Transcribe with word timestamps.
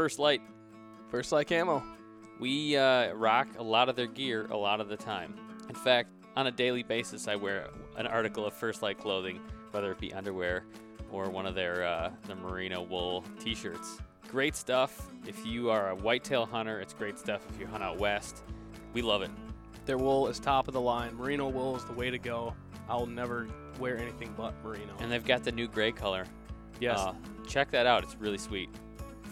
First 0.00 0.18
Lite. 0.18 0.40
First 1.10 1.30
Lite 1.30 1.46
Camo. 1.46 1.82
We 2.38 2.74
uh, 2.74 3.12
rock 3.12 3.48
a 3.58 3.62
lot 3.62 3.90
of 3.90 3.96
their 3.96 4.06
gear 4.06 4.46
a 4.50 4.56
lot 4.56 4.80
of 4.80 4.88
the 4.88 4.96
time. 4.96 5.34
In 5.68 5.74
fact, 5.74 6.08
on 6.36 6.46
a 6.46 6.50
daily 6.50 6.82
basis, 6.82 7.28
I 7.28 7.36
wear 7.36 7.68
an 7.98 8.06
article 8.06 8.46
of 8.46 8.54
First 8.54 8.80
Lite 8.80 8.98
clothing, 8.98 9.40
whether 9.72 9.92
it 9.92 9.98
be 9.98 10.10
underwear 10.14 10.64
or 11.12 11.28
one 11.28 11.44
of 11.44 11.54
their 11.54 11.84
uh, 11.84 12.10
the 12.26 12.34
merino 12.34 12.80
wool 12.80 13.24
T-shirts. 13.40 13.98
Great 14.30 14.56
stuff. 14.56 15.06
If 15.26 15.44
you 15.44 15.68
are 15.68 15.90
a 15.90 15.94
whitetail 15.94 16.46
hunter, 16.46 16.80
it's 16.80 16.94
great 16.94 17.18
stuff. 17.18 17.44
If 17.50 17.60
you 17.60 17.66
hunt 17.66 17.82
out 17.82 17.98
west, 17.98 18.42
we 18.94 19.02
love 19.02 19.20
it. 19.20 19.30
Their 19.84 19.98
wool 19.98 20.28
is 20.28 20.40
top 20.40 20.66
of 20.66 20.72
the 20.72 20.80
line. 20.80 21.14
Merino 21.14 21.46
wool 21.50 21.76
is 21.76 21.84
the 21.84 21.92
way 21.92 22.08
to 22.08 22.18
go. 22.18 22.54
I'll 22.88 23.04
never 23.04 23.48
wear 23.78 23.98
anything 23.98 24.32
but 24.34 24.54
merino. 24.64 24.94
And 25.00 25.12
they've 25.12 25.22
got 25.22 25.44
the 25.44 25.52
new 25.52 25.68
gray 25.68 25.92
color. 25.92 26.24
yes, 26.80 26.98
Uh, 26.98 27.12
check 27.46 27.70
that 27.72 27.84
out. 27.84 28.02
It's 28.02 28.16
really 28.16 28.38
sweet. 28.38 28.70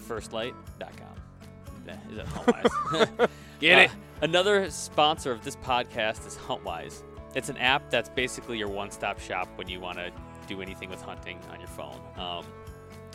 Firstlite.com. 0.09 1.97
Is 2.11 2.17
that 2.17 2.27
Huntwise? 2.27 3.29
Get 3.61 3.79
Uh, 3.79 3.83
it. 3.83 3.91
Another 4.23 4.71
sponsor 4.71 5.31
of 5.33 5.45
this 5.45 5.57
podcast 5.57 6.27
is 6.27 6.37
Huntwise. 6.37 7.03
It's 7.35 7.49
an 7.49 7.57
app 7.59 7.91
that's 7.91 8.09
basically 8.09 8.59
your 8.59 8.69
one-stop 8.69 9.21
shop 9.21 9.49
when 9.57 9.69
you 9.69 9.81
want 9.81 9.99
to 9.99 10.11
do 10.49 10.61
anything 10.63 10.89
with 10.91 11.01
hunting 11.03 11.39
on 11.53 11.61
your 11.61 11.69
phone. 11.69 12.01
Um, 12.17 12.45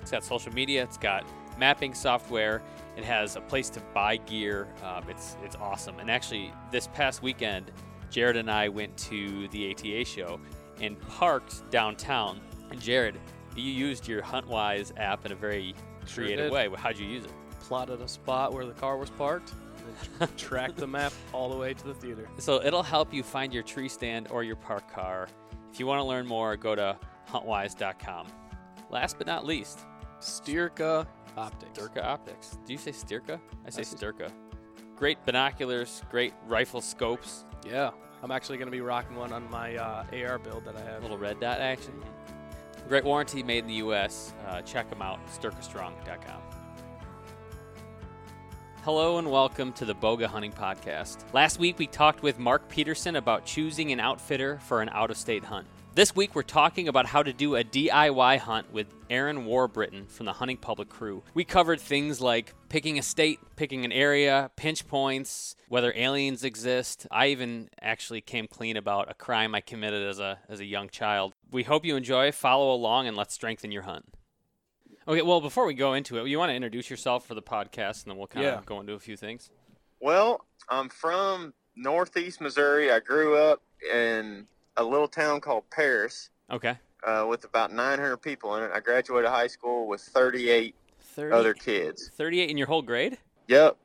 it's 0.02 0.12
got 0.12 0.24
social 0.24 0.54
media. 0.54 0.84
It's 0.84 0.98
got 0.98 1.26
mapping 1.58 1.94
software. 1.94 2.62
It 2.96 3.04
has 3.04 3.36
a 3.36 3.42
place 3.42 3.70
to 3.72 3.80
buy 3.94 4.18
gear. 4.18 4.68
Um, 4.84 5.04
it's 5.10 5.36
it's 5.44 5.56
awesome. 5.56 6.00
And 6.00 6.12
actually, 6.12 6.54
this 6.72 6.88
past 6.88 7.24
weekend, 7.24 7.72
Jared 8.12 8.38
and 8.38 8.50
I 8.52 8.70
went 8.70 8.96
to 9.10 9.48
the 9.50 9.72
ATA 9.72 10.06
show 10.06 10.40
and 10.80 11.00
parked 11.08 11.70
downtown. 11.72 12.40
And 12.70 12.80
Jared, 12.80 13.20
you 13.56 13.64
used 13.64 14.08
your 14.08 14.22
Huntwise 14.22 14.92
app 14.98 15.26
in 15.26 15.32
a 15.32 15.36
very 15.36 15.74
Sure 16.08 16.24
creative 16.24 16.46
did. 16.46 16.54
way. 16.54 16.70
How'd 16.78 16.98
you 16.98 17.08
use 17.08 17.26
it? 17.26 17.32
Plotted 17.62 18.02
a 18.02 18.08
spot 18.08 18.54
where 18.54 18.66
the 18.66 18.74
car 18.74 18.98
was 18.98 19.10
parked. 19.10 19.54
and 20.20 20.38
tracked 20.38 20.78
the 20.78 20.88
map 20.88 21.12
all 21.34 21.50
the 21.50 21.58
way 21.58 21.74
to 21.74 21.84
the 21.88 21.94
theater. 21.94 22.28
So 22.38 22.62
it'll 22.64 22.84
help 22.84 23.14
you 23.14 23.22
find 23.24 23.54
your 23.54 23.64
tree 23.64 23.90
stand 23.90 24.28
or 24.30 24.44
your 24.44 24.56
park 24.56 24.92
car. 24.92 25.28
If 25.72 25.80
you 25.80 25.88
want 25.88 26.00
to 26.00 26.04
learn 26.06 26.26
more, 26.26 26.56
go 26.56 26.76
to 26.76 26.98
huntwise.com. 27.30 28.28
Last 28.90 29.18
but 29.18 29.28
not 29.28 29.46
least, 29.46 29.80
Styrka 30.20 31.06
Optics. 31.36 31.80
Stirka 31.80 32.04
Optics. 32.04 32.58
Do 32.66 32.74
you 32.74 32.80
say 32.80 32.92
Stirka? 32.92 33.40
I 33.66 33.70
say 33.70 33.82
I 33.82 33.86
Stirka. 33.86 34.32
Great 34.96 35.24
binoculars, 35.26 36.04
great 36.12 36.34
rifle 36.48 36.80
scopes, 36.80 37.46
Yeah, 37.68 37.90
I'm 38.22 38.32
actually 38.32 38.58
going 38.58 38.68
to 38.68 38.72
be 38.72 38.82
rocking 38.82 39.16
one 39.18 39.34
on 39.34 39.50
my 39.50 39.76
uh, 39.76 40.06
AR 40.14 40.38
build 40.38 40.64
that 40.66 40.78
I 40.78 40.82
have. 40.82 41.02
little 41.02 41.18
red 41.18 41.40
dot 41.40 41.60
action. 41.60 41.94
Great 42.88 43.06
warranty 43.06 43.44
made 43.44 43.60
in 43.60 43.68
the 43.68 43.76
U.S. 43.76 44.34
Uh, 44.46 44.62
check 44.62 44.90
them 44.90 45.02
out, 45.02 45.20
styrkastrong.com. 45.28 46.42
Hello 48.84 49.18
and 49.18 49.32
welcome 49.32 49.72
to 49.74 49.86
the 49.86 49.96
Bowga 49.96 50.26
Hunting 50.26 50.52
Podcast. 50.52 51.24
Last 51.32 51.58
week 51.60 51.80
we 51.80 51.88
talked 51.88 52.22
with 52.22 52.38
Mark 52.38 52.68
Peterson 52.68 53.16
about 53.16 53.46
choosing 53.46 53.94
an 53.94 54.02
outfitter 54.02 54.60
for 54.60 54.82
an 54.82 54.90
out 54.90 55.10
of 55.10 55.16
state 55.16 55.46
hunt. 55.46 55.66
This 55.96 56.14
week 56.14 56.36
we're 56.36 56.42
talking 56.42 56.90
about 56.90 57.06
how 57.06 57.24
to 57.24 57.32
do 57.32 57.56
a 57.56 57.64
DIY 57.64 58.40
hunt 58.40 58.74
with 58.74 58.88
Aaron 59.10 59.46
Warbritton 59.46 60.10
from 60.10 60.26
the 60.26 60.34
Hunting 60.34 60.58
Public 60.58 60.90
crew. 60.90 61.24
We 61.34 61.46
covered 61.46 61.80
things 61.80 62.20
like 62.20 62.54
picking 62.68 63.00
a 63.00 63.04
state, 63.04 63.40
picking 63.56 63.86
an 63.86 63.92
area, 63.94 64.52
pinch 64.58 64.88
points, 64.88 65.56
whether 65.70 65.94
aliens 65.96 66.44
exist. 66.44 67.08
I 67.10 67.28
even 67.28 67.70
actually 67.80 68.22
came 68.22 68.48
clean 68.48 68.76
about 68.76 69.10
a 69.10 69.14
crime 69.14 69.56
I 69.56 69.62
committed 69.62 70.10
as 70.10 70.20
a 70.20 70.40
as 70.50 70.60
a 70.60 70.66
young 70.66 70.90
child. 70.90 71.33
We 71.54 71.62
hope 71.64 71.86
you 71.86 71.96
enjoy, 71.96 72.32
follow 72.32 72.74
along 72.74 73.08
and 73.08 73.16
let's 73.16 73.34
strengthen 73.36 73.72
your 73.72 73.84
hunt. 73.84 74.06
Okay, 75.08 75.22
well, 75.22 75.40
before 75.40 75.66
we 75.68 75.76
go 75.76 75.94
into 75.94 76.18
it, 76.18 76.28
you 76.28 76.40
want 76.40 76.50
to 76.50 76.56
introduce 76.56 76.90
yourself 76.90 77.28
for 77.28 77.36
the 77.36 77.44
podcast 77.44 78.04
and 78.04 78.12
then 78.12 78.18
we'll 78.18 78.26
kind 78.28 78.44
Yeah. 78.46 78.58
of 78.58 78.66
go 78.66 78.80
into 78.80 78.94
a 78.94 79.00
few 79.00 79.16
things. 79.16 79.52
Well, 80.00 80.46
I'm 80.68 80.90
from 80.90 81.54
Northeast 81.76 82.42
Missouri. 82.42 82.92
I 82.92 83.00
grew 83.00 83.38
up 83.38 83.62
in 83.94 84.48
a 84.78 84.84
little 84.84 85.08
town 85.08 85.42
called 85.42 85.70
Paris 85.70 86.32
Okay. 86.50 86.76
uh, 87.04 87.28
with 87.30 87.44
about 87.46 87.72
900 87.72 88.18
people 88.18 88.56
in 88.56 88.64
it. 88.64 88.72
I 88.74 88.80
graduated 88.80 89.30
high 89.30 89.48
school 89.48 89.88
with 89.88 90.02
38 90.02 90.76
30, 91.02 91.36
other 91.36 91.54
kids. 91.54 92.10
38 92.16 92.50
in 92.50 92.58
your 92.58 92.66
whole 92.66 92.82
grade? 92.82 93.20
Yep. 93.48 93.78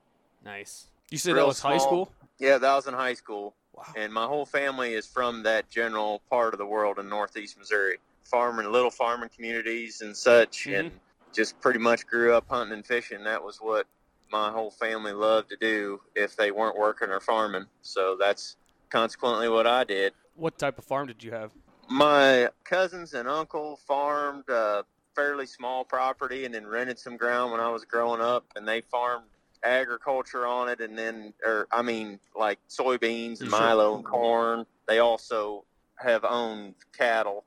Nice. 0.42 0.86
You 1.10 1.18
said 1.18 1.34
Real 1.34 1.42
that 1.44 1.48
was 1.48 1.60
high 1.60 1.76
school? 1.76 2.10
Yeah, 2.38 2.56
that 2.56 2.74
was 2.74 2.86
in 2.86 2.94
high 2.94 3.12
school. 3.14 3.54
Wow. 3.78 3.84
And 3.94 4.12
my 4.12 4.26
whole 4.26 4.44
family 4.44 4.94
is 4.94 5.06
from 5.06 5.44
that 5.44 5.70
general 5.70 6.20
part 6.28 6.52
of 6.52 6.58
the 6.58 6.66
world 6.66 6.98
in 6.98 7.08
Northeast 7.08 7.56
Missouri. 7.56 7.98
Farming, 8.24 8.70
little 8.72 8.90
farming 8.90 9.30
communities 9.34 10.00
and 10.00 10.16
such. 10.16 10.64
Mhm. 10.64 10.80
And 10.80 11.00
just 11.32 11.60
pretty 11.60 11.78
much 11.78 12.06
grew 12.06 12.34
up 12.34 12.48
hunting 12.48 12.74
and 12.74 12.84
fishing. 12.84 13.22
That 13.22 13.44
was 13.44 13.58
what 13.58 13.86
my 14.32 14.50
whole 14.50 14.72
family 14.72 15.12
loved 15.12 15.50
to 15.50 15.56
do 15.56 16.02
if 16.16 16.34
they 16.34 16.50
weren't 16.50 16.76
working 16.76 17.10
or 17.10 17.20
farming. 17.20 17.66
So 17.82 18.16
that's 18.16 18.56
consequently 18.90 19.48
what 19.48 19.66
I 19.66 19.84
did. 19.84 20.12
What 20.34 20.58
type 20.58 20.78
of 20.78 20.84
farm 20.84 21.06
did 21.06 21.22
you 21.22 21.30
have? 21.30 21.52
My 21.88 22.50
cousins 22.64 23.14
and 23.14 23.28
uncle 23.28 23.76
farmed 23.76 24.48
a 24.48 24.84
fairly 25.14 25.46
small 25.46 25.84
property 25.84 26.44
and 26.44 26.54
then 26.54 26.66
rented 26.66 26.98
some 26.98 27.16
ground 27.16 27.52
when 27.52 27.60
I 27.60 27.68
was 27.68 27.84
growing 27.84 28.20
up, 28.20 28.44
and 28.56 28.66
they 28.66 28.80
farmed 28.80 29.26
agriculture 29.62 30.46
on 30.46 30.68
it, 30.68 30.80
and 30.80 30.96
then, 30.98 31.32
or 31.44 31.66
I 31.72 31.82
mean, 31.82 32.18
like 32.36 32.58
soybeans 32.68 33.40
and 33.40 33.50
Sure. 33.50 33.60
milo 33.60 33.94
and 33.96 34.04
corn. 34.04 34.66
They 34.86 34.98
also 34.98 35.64
have 35.96 36.24
owned 36.24 36.74
cattle 36.96 37.44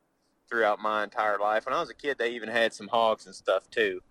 throughout 0.49 0.79
my 0.79 1.03
entire 1.03 1.37
life. 1.39 1.65
When 1.65 1.73
I 1.73 1.79
was 1.79 1.89
a 1.89 1.93
kid, 1.95 2.17
they 2.17 2.31
even 2.31 2.49
had 2.49 2.73
some 2.73 2.87
hogs 2.87 3.25
and 3.25 3.33
stuff 3.35 3.69
too. 3.69 4.01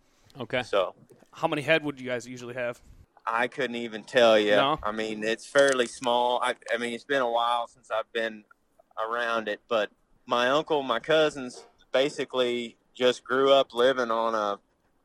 Okay. 0.41 0.63
So 0.63 0.95
How 1.33 1.47
many 1.49 1.63
head 1.63 1.85
would 1.85 2.01
you 2.01 2.07
guys 2.09 2.27
usually 2.27 2.55
have? 2.55 2.81
I 3.27 3.47
couldn't 3.49 3.77
even 3.77 4.03
tell 4.03 4.39
you. 4.39 4.53
No? 4.53 4.79
I 4.83 4.91
mean, 4.93 5.23
it's 5.23 5.47
fairly 5.47 5.87
small. 5.87 6.41
I, 6.43 6.55
I 6.73 6.79
mean, 6.79 6.95
it's 6.95 7.05
been 7.05 7.21
a 7.23 7.31
while 7.31 7.69
since 7.69 7.91
I've 7.91 8.11
been 8.13 8.45
around 8.99 9.47
it, 9.49 9.61
but 9.69 9.91
my 10.27 10.49
uncle, 10.49 10.83
my 10.83 10.99
cousins, 10.99 11.65
basically 11.93 12.77
just 12.95 13.23
grew 13.25 13.53
up 13.53 13.73
living 13.75 14.11
on 14.11 14.35
a 14.35 14.59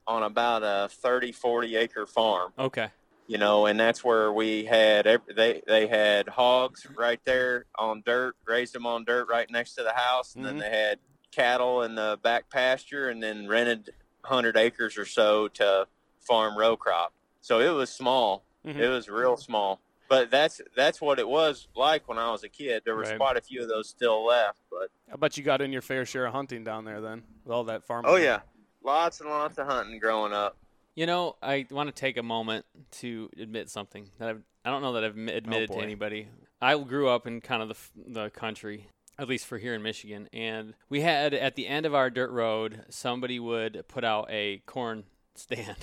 on 0.07 0.23
about 0.23 0.63
a 0.63 0.89
30, 0.89 1.31
40 1.31 1.75
acre 1.75 2.05
farm. 2.05 2.51
Okay. 2.57 2.89
You 3.27 3.37
know, 3.39 3.65
and 3.65 3.79
that's 3.79 4.03
where 4.03 4.31
we 4.31 4.65
had 4.65 5.07
ev- 5.07 5.21
they 5.35 5.61
they 5.65 5.87
had 5.87 6.27
hogs 6.29 6.85
right 6.95 7.19
there 7.25 7.65
on 7.75 8.03
dirt, 8.05 8.35
raised 8.45 8.73
them 8.75 8.85
on 8.85 9.03
dirt 9.03 9.27
right 9.27 9.49
next 9.49 9.73
to 9.75 9.83
the 9.83 9.93
house, 9.93 10.35
and 10.35 10.43
Mhm. 10.45 10.47
then 10.49 10.57
they 10.59 10.69
had 10.69 10.99
cattle 11.31 11.81
in 11.81 11.95
the 11.95 12.19
back 12.21 12.49
pasture, 12.51 13.09
and 13.09 13.23
then 13.23 13.47
rented 13.47 13.95
hundred 14.23 14.57
acres 14.57 14.95
or 14.97 15.05
so 15.05 15.47
to 15.47 15.87
farm 16.19 16.55
row 16.55 16.77
crop. 16.77 17.13
So 17.41 17.59
it 17.59 17.69
was 17.71 17.89
small. 17.89 18.43
Mhm. 18.63 18.75
It 18.77 18.89
was 18.89 19.09
real 19.09 19.37
small. 19.37 19.81
But 20.07 20.29
that's 20.29 20.61
that's 20.75 21.01
what 21.01 21.17
it 21.17 21.27
was 21.27 21.67
like 21.75 22.07
when 22.07 22.19
I 22.19 22.29
was 22.29 22.43
a 22.43 22.49
kid. 22.49 22.83
There 22.85 22.95
was 22.95 23.09
Right. 23.09 23.17
quite 23.17 23.37
a 23.37 23.41
few 23.41 23.63
of 23.63 23.67
those 23.69 23.89
still 23.89 24.23
left, 24.23 24.59
but 24.69 24.91
I 25.11 25.15
bet 25.15 25.35
you 25.35 25.43
got 25.43 25.61
in 25.61 25.73
your 25.73 25.81
fair 25.81 26.05
share 26.05 26.27
of 26.27 26.33
hunting 26.33 26.63
down 26.63 26.85
there 26.85 27.01
then, 27.01 27.23
with 27.43 27.51
all 27.51 27.63
that 27.63 27.83
farming. 27.83 28.11
oh 28.11 28.17
yeah, 28.17 28.41
lots 28.85 29.19
and 29.21 29.29
lots 29.29 29.57
of 29.57 29.67
hunting 29.67 29.99
growing 29.99 30.31
up. 30.33 30.55
You 30.95 31.05
know, 31.05 31.35
I 31.41 31.65
want 31.71 31.93
to 31.93 31.99
take 31.99 32.15
a 32.17 32.23
moment 32.23 32.65
to 32.99 33.29
admit 33.37 33.69
something 33.69 34.09
that 34.19 34.29
I've, 34.29 34.41
I 34.63 34.69
don't 34.69 34.81
know 34.81 34.93
that 34.93 35.03
I've 35.03 35.15
admi- 35.15 35.35
admitted 35.35 35.71
to 35.73 35.79
anybody. 35.79 36.29
I 36.61 36.77
grew 36.77 37.09
up 37.09 37.27
in 37.27 37.41
kind 37.41 37.61
of 37.61 37.69
the, 37.69 38.11
the 38.13 38.29
country, 38.29 38.87
at 39.19 39.27
least 39.27 39.45
for 39.45 39.57
here 39.57 39.73
in 39.73 39.81
Michigan, 39.81 40.29
and 40.31 40.73
we 40.89 41.01
had 41.01 41.33
at 41.33 41.55
the 41.55 41.67
end 41.67 41.85
of 41.85 41.93
our 41.93 42.09
dirt 42.09 42.31
road, 42.31 42.85
somebody 42.89 43.39
would 43.39 43.83
put 43.89 44.05
out 44.05 44.27
a 44.31 44.61
corn 44.65 45.03
stand. 45.35 45.75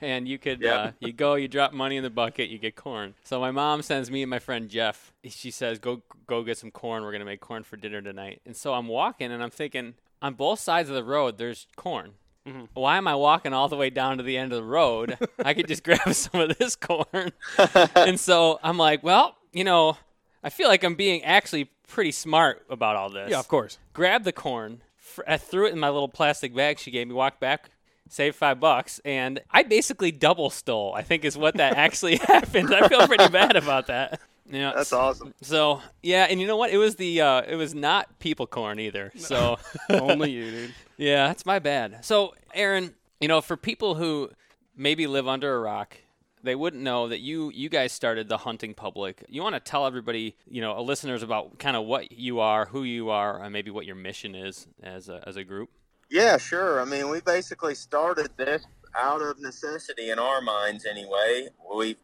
And 0.00 0.26
you 0.26 0.38
could, 0.38 0.62
Yep. 0.62 0.74
uh, 0.80 0.92
you 1.00 1.12
go, 1.12 1.34
you 1.34 1.48
drop 1.48 1.72
money 1.74 1.96
in 1.98 2.02
the 2.02 2.08
bucket, 2.10 2.48
you 2.48 2.58
get 2.58 2.76
corn. 2.76 3.14
So 3.24 3.40
my 3.40 3.50
mom 3.50 3.82
sends 3.82 4.10
me 4.10 4.22
and 4.22 4.30
my 4.30 4.38
friend 4.38 4.70
Jeff. 4.70 5.12
She 5.28 5.50
says, 5.50 5.78
"Go, 5.78 6.02
go 6.26 6.42
get 6.44 6.56
some 6.56 6.70
corn. 6.70 7.02
We're 7.02 7.12
gonna 7.12 7.26
make 7.26 7.40
corn 7.40 7.62
for 7.62 7.76
dinner 7.76 8.00
tonight." 8.00 8.40
And 8.46 8.56
so 8.56 8.72
I'm 8.72 8.86
walking, 8.88 9.30
and 9.30 9.42
I'm 9.42 9.50
thinking, 9.50 9.92
on 10.22 10.34
both 10.34 10.58
sides 10.60 10.88
of 10.88 10.94
the 10.94 11.04
road, 11.04 11.38
there's 11.38 11.66
corn 11.76 12.12
Mhm. 12.46 12.68
why 12.74 12.96
am 12.96 13.08
I 13.08 13.16
walking 13.16 13.52
all 13.52 13.68
the 13.68 13.76
way 13.76 13.90
down 13.90 14.18
to 14.18 14.22
the 14.22 14.36
end 14.38 14.52
of 14.52 14.58
the 14.58 14.64
road? 14.68 15.18
I 15.44 15.52
could 15.52 15.66
just 15.66 15.82
grab 15.84 16.12
some 16.14 16.40
of 16.40 16.56
this 16.58 16.76
corn. 16.76 17.32
and 17.96 18.20
so 18.20 18.60
I'm 18.62 18.78
like, 18.78 19.02
well, 19.02 19.34
you 19.52 19.64
know, 19.64 19.96
I 20.44 20.50
feel 20.50 20.68
like 20.68 20.84
I'm 20.84 20.94
being 20.94 21.24
actually 21.24 21.70
pretty 21.88 22.12
smart 22.12 22.64
about 22.70 22.94
all 22.94 23.10
this. 23.10 23.30
Yeah, 23.30 23.40
of 23.40 23.48
course. 23.48 23.78
Grab 23.94 24.22
the 24.22 24.32
corn, 24.32 24.82
fr- 24.96 25.22
I 25.26 25.38
threw 25.38 25.66
it 25.66 25.72
in 25.72 25.80
my 25.80 25.88
little 25.90 26.08
plastic 26.08 26.54
bag 26.54 26.78
she 26.78 26.92
gave 26.92 27.08
me, 27.08 27.14
walked 27.14 27.40
back, 27.40 27.70
saved 28.08 28.36
five 28.36 28.60
bucks, 28.60 29.00
and 29.04 29.40
I 29.50 29.64
basically 29.64 30.12
double 30.12 30.48
stole, 30.50 30.94
I 30.94 31.02
think 31.02 31.24
is 31.24 31.36
what 31.36 31.56
that 31.56 31.76
actually 31.76 32.16
happened. 32.18 32.72
I 32.72 32.86
feel 32.88 33.08
pretty 33.08 33.28
bad 33.28 33.56
about 33.56 33.88
that. 33.88 34.20
Yeah, 34.50 34.72
That's 34.74 34.92
awesome. 34.92 35.34
so 35.42 35.80
yeah, 36.02 36.26
and 36.30 36.40
you 36.40 36.46
know 36.46 36.56
what? 36.56 36.70
It 36.70 36.78
was 36.78 36.96
the 36.96 37.20
uh, 37.20 37.42
it 37.42 37.56
was 37.56 37.74
not 37.74 38.18
people 38.18 38.46
corn 38.46 38.78
either. 38.78 39.12
So 39.16 39.58
Only 39.90 40.30
you, 40.30 40.50
dude. 40.50 40.74
yeah, 40.96 41.26
that's 41.28 41.44
my 41.46 41.58
bad. 41.58 42.04
So, 42.04 42.34
Aaron, 42.54 42.94
you 43.20 43.28
know, 43.28 43.40
for 43.40 43.56
people 43.56 43.94
who 43.96 44.30
maybe 44.76 45.06
live 45.06 45.26
under 45.26 45.54
a 45.56 45.58
rock, 45.60 45.96
they 46.42 46.54
wouldn't 46.54 46.82
know 46.82 47.08
that 47.08 47.18
you 47.20 47.50
you 47.54 47.68
guys 47.68 47.92
started 47.92 48.28
the 48.28 48.36
hunting 48.38 48.72
public. 48.74 49.24
You 49.28 49.42
want 49.42 49.54
to 49.56 49.60
tell 49.60 49.84
everybody, 49.86 50.36
you 50.48 50.60
know, 50.60 50.80
listeners 50.82 51.22
about 51.24 51.58
kind 51.58 51.76
of 51.76 51.84
what 51.86 52.12
you 52.12 52.38
are, 52.40 52.66
who 52.66 52.84
you 52.84 53.10
are, 53.10 53.42
and 53.42 53.52
maybe 53.52 53.70
what 53.72 53.84
your 53.86 53.96
mission 53.96 54.34
is 54.36 54.68
as 54.82 55.08
a 55.08 55.22
as 55.26 55.36
a 55.36 55.42
group. 55.44 55.70
Yeah, 56.08 56.36
sure. 56.38 56.80
I 56.80 56.84
mean, 56.84 57.08
we 57.10 57.20
basically 57.20 57.74
started 57.74 58.30
this 58.36 58.64
out 58.96 59.22
of 59.22 59.40
necessity 59.40 60.10
in 60.10 60.20
our 60.20 60.40
minds 60.40 60.86
anyway. 60.86 61.48
We 61.74 61.96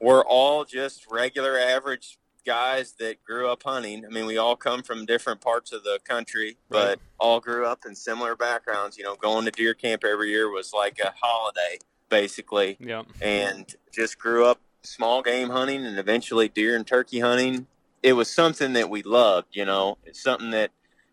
we're 0.00 0.24
all 0.24 0.64
just 0.64 1.06
regular 1.10 1.58
average 1.58 2.18
guys 2.46 2.94
that 2.98 3.22
grew 3.24 3.48
up 3.48 3.62
hunting. 3.64 4.04
I 4.06 4.08
mean, 4.08 4.24
we 4.26 4.38
all 4.38 4.56
come 4.56 4.82
from 4.82 5.04
different 5.04 5.40
parts 5.40 5.72
of 5.72 5.84
the 5.84 5.98
country, 6.04 6.56
but 6.70 6.88
Right. 6.88 6.98
all 7.18 7.40
grew 7.40 7.66
up 7.66 7.84
in 7.84 7.94
similar 7.94 8.34
backgrounds. 8.36 8.96
You 8.96 9.04
know, 9.04 9.16
going 9.16 9.44
to 9.44 9.50
deer 9.50 9.74
camp 9.74 10.04
every 10.04 10.30
year 10.30 10.48
was 10.50 10.72
like 10.72 10.98
a 10.98 11.12
holiday, 11.20 11.78
basically 12.08 12.78
Yep. 12.80 13.06
and 13.20 13.74
just 13.92 14.18
grew 14.18 14.46
up 14.46 14.60
small 14.82 15.20
game 15.22 15.50
hunting 15.50 15.84
and 15.84 15.98
eventually 15.98 16.48
deer 16.48 16.74
and 16.74 16.86
turkey 16.86 17.20
hunting. 17.20 17.66
It 18.02 18.14
was 18.14 18.30
something 18.30 18.72
that 18.74 18.88
we 18.88 19.02
loved, 19.02 19.48
you 19.56 19.64
know, 19.64 19.98
it's 20.04 20.22
something 20.22 20.50
that 20.52 20.70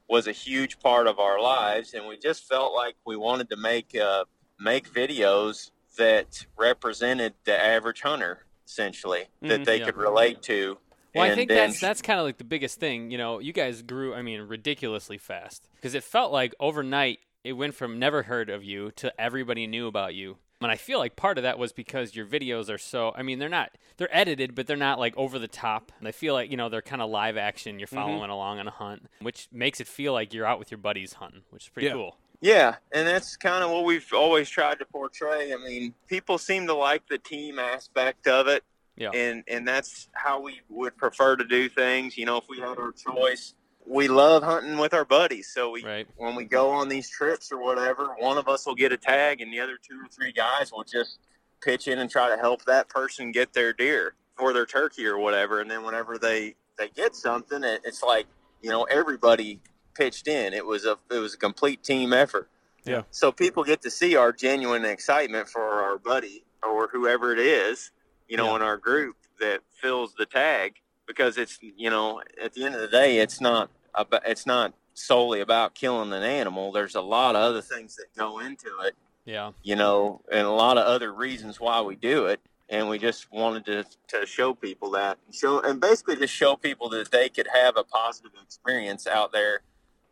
was 0.08 0.28
a 0.28 0.32
huge 0.32 0.80
part 0.80 1.08
of 1.08 1.18
our 1.20 1.42
lives, 1.42 1.94
and 1.96 2.06
we 2.08 2.16
just 2.16 2.48
felt 2.48 2.74
like 2.74 2.96
we 3.06 3.18
wanted 3.18 3.50
to 3.50 3.58
make 3.58 3.96
uh, 3.96 4.24
make 4.60 4.90
videos 4.94 5.72
that 5.98 6.46
represented 6.56 7.34
the 7.44 7.60
average 7.60 8.02
hunter, 8.02 8.46
essentially, 8.66 9.26
that 9.42 9.62
Mhm, 9.62 9.66
they 9.66 9.80
yeah. 9.80 9.86
could 9.86 9.98
relate 9.98 10.42
to. 10.44 10.78
Well, 11.14 11.24
I 11.24 11.34
think 11.36 11.48
then- 11.50 11.70
that's 11.70 11.80
that's 11.80 12.02
kind 12.02 12.20
of 12.20 12.26
like 12.26 12.38
the 12.38 12.44
biggest 12.44 12.80
thing. 12.80 13.10
You 13.12 13.18
know, 13.18 13.40
you 13.40 13.54
guys 13.54 13.82
grew. 13.82 14.14
I 14.14 14.22
mean, 14.22 14.42
ridiculously 14.42 15.18
fast 15.18 15.70
because 15.76 15.96
it 15.96 16.04
felt 16.04 16.32
like 16.34 16.54
overnight 16.60 17.20
it 17.44 17.54
went 17.54 17.76
from 17.76 18.00
never 18.00 18.24
heard 18.24 18.50
of 18.50 18.64
you 18.64 18.92
to 18.98 19.14
everybody 19.22 19.66
knew 19.68 19.88
about 19.88 20.14
you. 20.16 20.38
And 20.62 20.72
I 20.72 20.78
feel 20.78 20.98
like 21.00 21.16
part 21.16 21.38
of 21.38 21.44
that 21.44 21.60
was 21.60 21.74
because 21.74 22.16
your 22.16 22.26
videos 22.26 22.70
are 22.74 22.78
so. 22.78 23.14
I 23.16 23.22
mean, 23.22 23.40
they're 23.40 23.50
not 23.50 23.72
they're 23.98 24.14
edited, 24.16 24.56
but 24.56 24.66
they're 24.68 24.76
not 24.76 25.00
like 25.00 25.16
over 25.16 25.38
the 25.38 25.48
top. 25.48 25.92
And 26.00 26.08
I 26.08 26.12
feel 26.12 26.34
like 26.34 26.50
you 26.50 26.58
know 26.58 26.70
they're 26.70 26.82
kind 26.82 27.02
of 27.02 27.10
live 27.10 27.38
action. 27.38 27.78
You're 27.80 27.88
following 27.88 28.30
along 28.32 28.60
on 28.60 28.68
a 28.68 28.72
hunt, 28.72 29.08
which 29.22 29.48
makes 29.52 29.80
it 29.80 29.88
feel 29.88 30.12
like 30.12 30.34
you're 30.34 30.46
out 30.46 30.58
with 30.60 30.72
your 30.72 30.80
buddies 30.80 31.14
hunting, 31.14 31.44
which 31.52 31.64
is 31.66 31.70
pretty 31.70 31.88
Yeah. 31.88 31.94
cool. 31.94 32.18
Yeah, 32.46 32.76
and 32.92 33.08
that's 33.08 33.36
kind 33.38 33.64
of 33.64 33.72
what 33.72 33.86
we've 33.86 34.06
always 34.14 34.48
tried 34.48 34.78
to 34.78 34.86
portray. 34.86 35.52
I 35.52 35.58
mean, 35.58 35.96
people 36.08 36.38
seem 36.38 36.68
to 36.68 36.76
like 36.76 37.02
the 37.10 37.18
team 37.18 37.58
aspect 37.58 38.28
of 38.28 38.48
it. 38.48 38.64
Yeah. 38.96 39.10
And 39.16 39.44
and 39.48 39.68
that's 39.68 40.10
how 40.14 40.42
we 40.42 40.62
would 40.70 40.96
prefer 40.96 41.38
to 41.38 41.44
do 41.44 41.68
things. 41.70 42.20
You 42.20 42.28
know, 42.28 42.38
if 42.38 42.44
we 42.48 42.60
had 42.60 42.78
our 42.78 42.92
choice, 42.92 43.56
we 43.84 44.08
love 44.08 44.44
hunting 44.44 44.78
with 44.78 44.94
our 44.94 45.06
buddies. 45.06 45.48
So 45.52 45.72
we 45.72 45.84
Right. 45.84 46.08
when 46.18 46.36
we 46.36 46.46
go 46.46 46.70
on 46.70 46.88
these 46.88 47.10
trips 47.10 47.52
or 47.52 47.58
whatever, 47.58 48.10
one 48.20 48.38
of 48.38 48.48
us 48.48 48.68
will 48.68 48.76
get 48.76 48.92
a 48.92 48.98
tag 48.98 49.42
and 49.42 49.52
the 49.52 49.60
other 49.60 49.80
two 49.82 50.00
or 50.00 50.08
three 50.10 50.32
guys 50.32 50.72
will 50.72 50.84
just 50.84 51.18
pitch 51.62 51.88
in 51.88 51.98
and 51.98 52.12
try 52.12 52.30
to 52.30 52.38
help 52.38 52.64
that 52.66 52.90
person 52.90 53.32
get 53.32 53.54
their 53.54 53.74
deer 53.74 54.14
or 54.38 54.54
their 54.54 54.68
turkey 54.68 55.08
or 55.08 55.18
whatever. 55.18 55.62
And 55.62 55.72
then 55.72 55.84
whenever 55.84 56.20
they 56.20 56.54
they 56.78 56.90
get 56.90 57.16
something, 57.16 57.64
it, 57.64 57.82
it's 57.84 58.04
like 58.04 58.28
you 58.62 58.70
know 58.70 58.84
everybody 58.84 59.62
pitched 59.96 60.28
in. 60.28 60.54
It 60.54 60.66
was 60.66 60.86
a 60.86 60.98
it 61.12 61.18
was 61.20 61.34
a 61.34 61.38
complete 61.38 61.84
team 61.84 62.14
effort. 62.14 62.50
Yeah. 62.86 63.02
So 63.10 63.32
people 63.32 63.64
get 63.64 63.82
to 63.82 63.90
see 63.90 64.16
our 64.16 64.32
genuine 64.32 64.86
excitement 64.86 65.50
for 65.50 65.64
our 65.64 65.98
buddy 65.98 66.44
or 66.62 66.88
whoever 66.88 67.32
it 67.34 67.40
is, 67.40 67.92
you 68.28 68.38
know, 68.38 68.50
Yeah. 68.50 68.58
in 68.58 68.62
our 68.62 68.78
group 68.78 69.16
that 69.40 69.62
fills 69.72 70.14
the 70.16 70.26
tag 70.26 70.76
because 71.08 71.38
it's 71.38 71.58
you 71.62 71.90
know 71.90 72.22
at 72.42 72.54
the 72.54 72.64
end 72.64 72.76
of 72.76 72.82
the 72.82 72.88
day 72.88 73.18
it's 73.20 73.42
not 73.42 73.70
about 73.96 74.22
it's 74.28 74.46
not 74.46 74.74
solely 74.94 75.42
about 75.42 75.74
killing 75.76 76.14
an 76.14 76.24
animal. 76.24 76.72
There's 76.72 76.96
a 76.96 77.02
lot 77.02 77.36
of 77.36 77.42
other 77.42 77.62
things 77.62 77.96
that 77.98 78.06
go 78.18 78.40
into 78.40 78.68
it 78.84 78.96
Yeah. 79.26 79.52
you 79.64 79.76
know, 79.76 80.22
and 80.32 80.46
a 80.48 80.52
lot 80.52 80.78
of 80.78 80.86
other 80.86 81.12
reasons 81.14 81.60
why 81.60 81.82
we 81.82 81.96
do 81.96 82.28
it. 82.28 82.40
And 82.70 82.90
we 82.90 82.98
just 82.98 83.32
wanted 83.32 83.66
to, 83.68 83.86
to 84.08 84.26
show 84.26 84.54
people 84.56 84.90
that 84.92 85.20
show 85.32 85.60
and 85.60 85.80
basically 85.80 86.16
just 86.16 86.34
show 86.34 86.56
people 86.56 86.90
that 86.90 87.12
they 87.12 87.30
could 87.30 87.48
have 87.54 87.78
a 87.78 87.84
positive 87.84 88.32
experience 88.44 89.06
out 89.06 89.32
there 89.34 89.62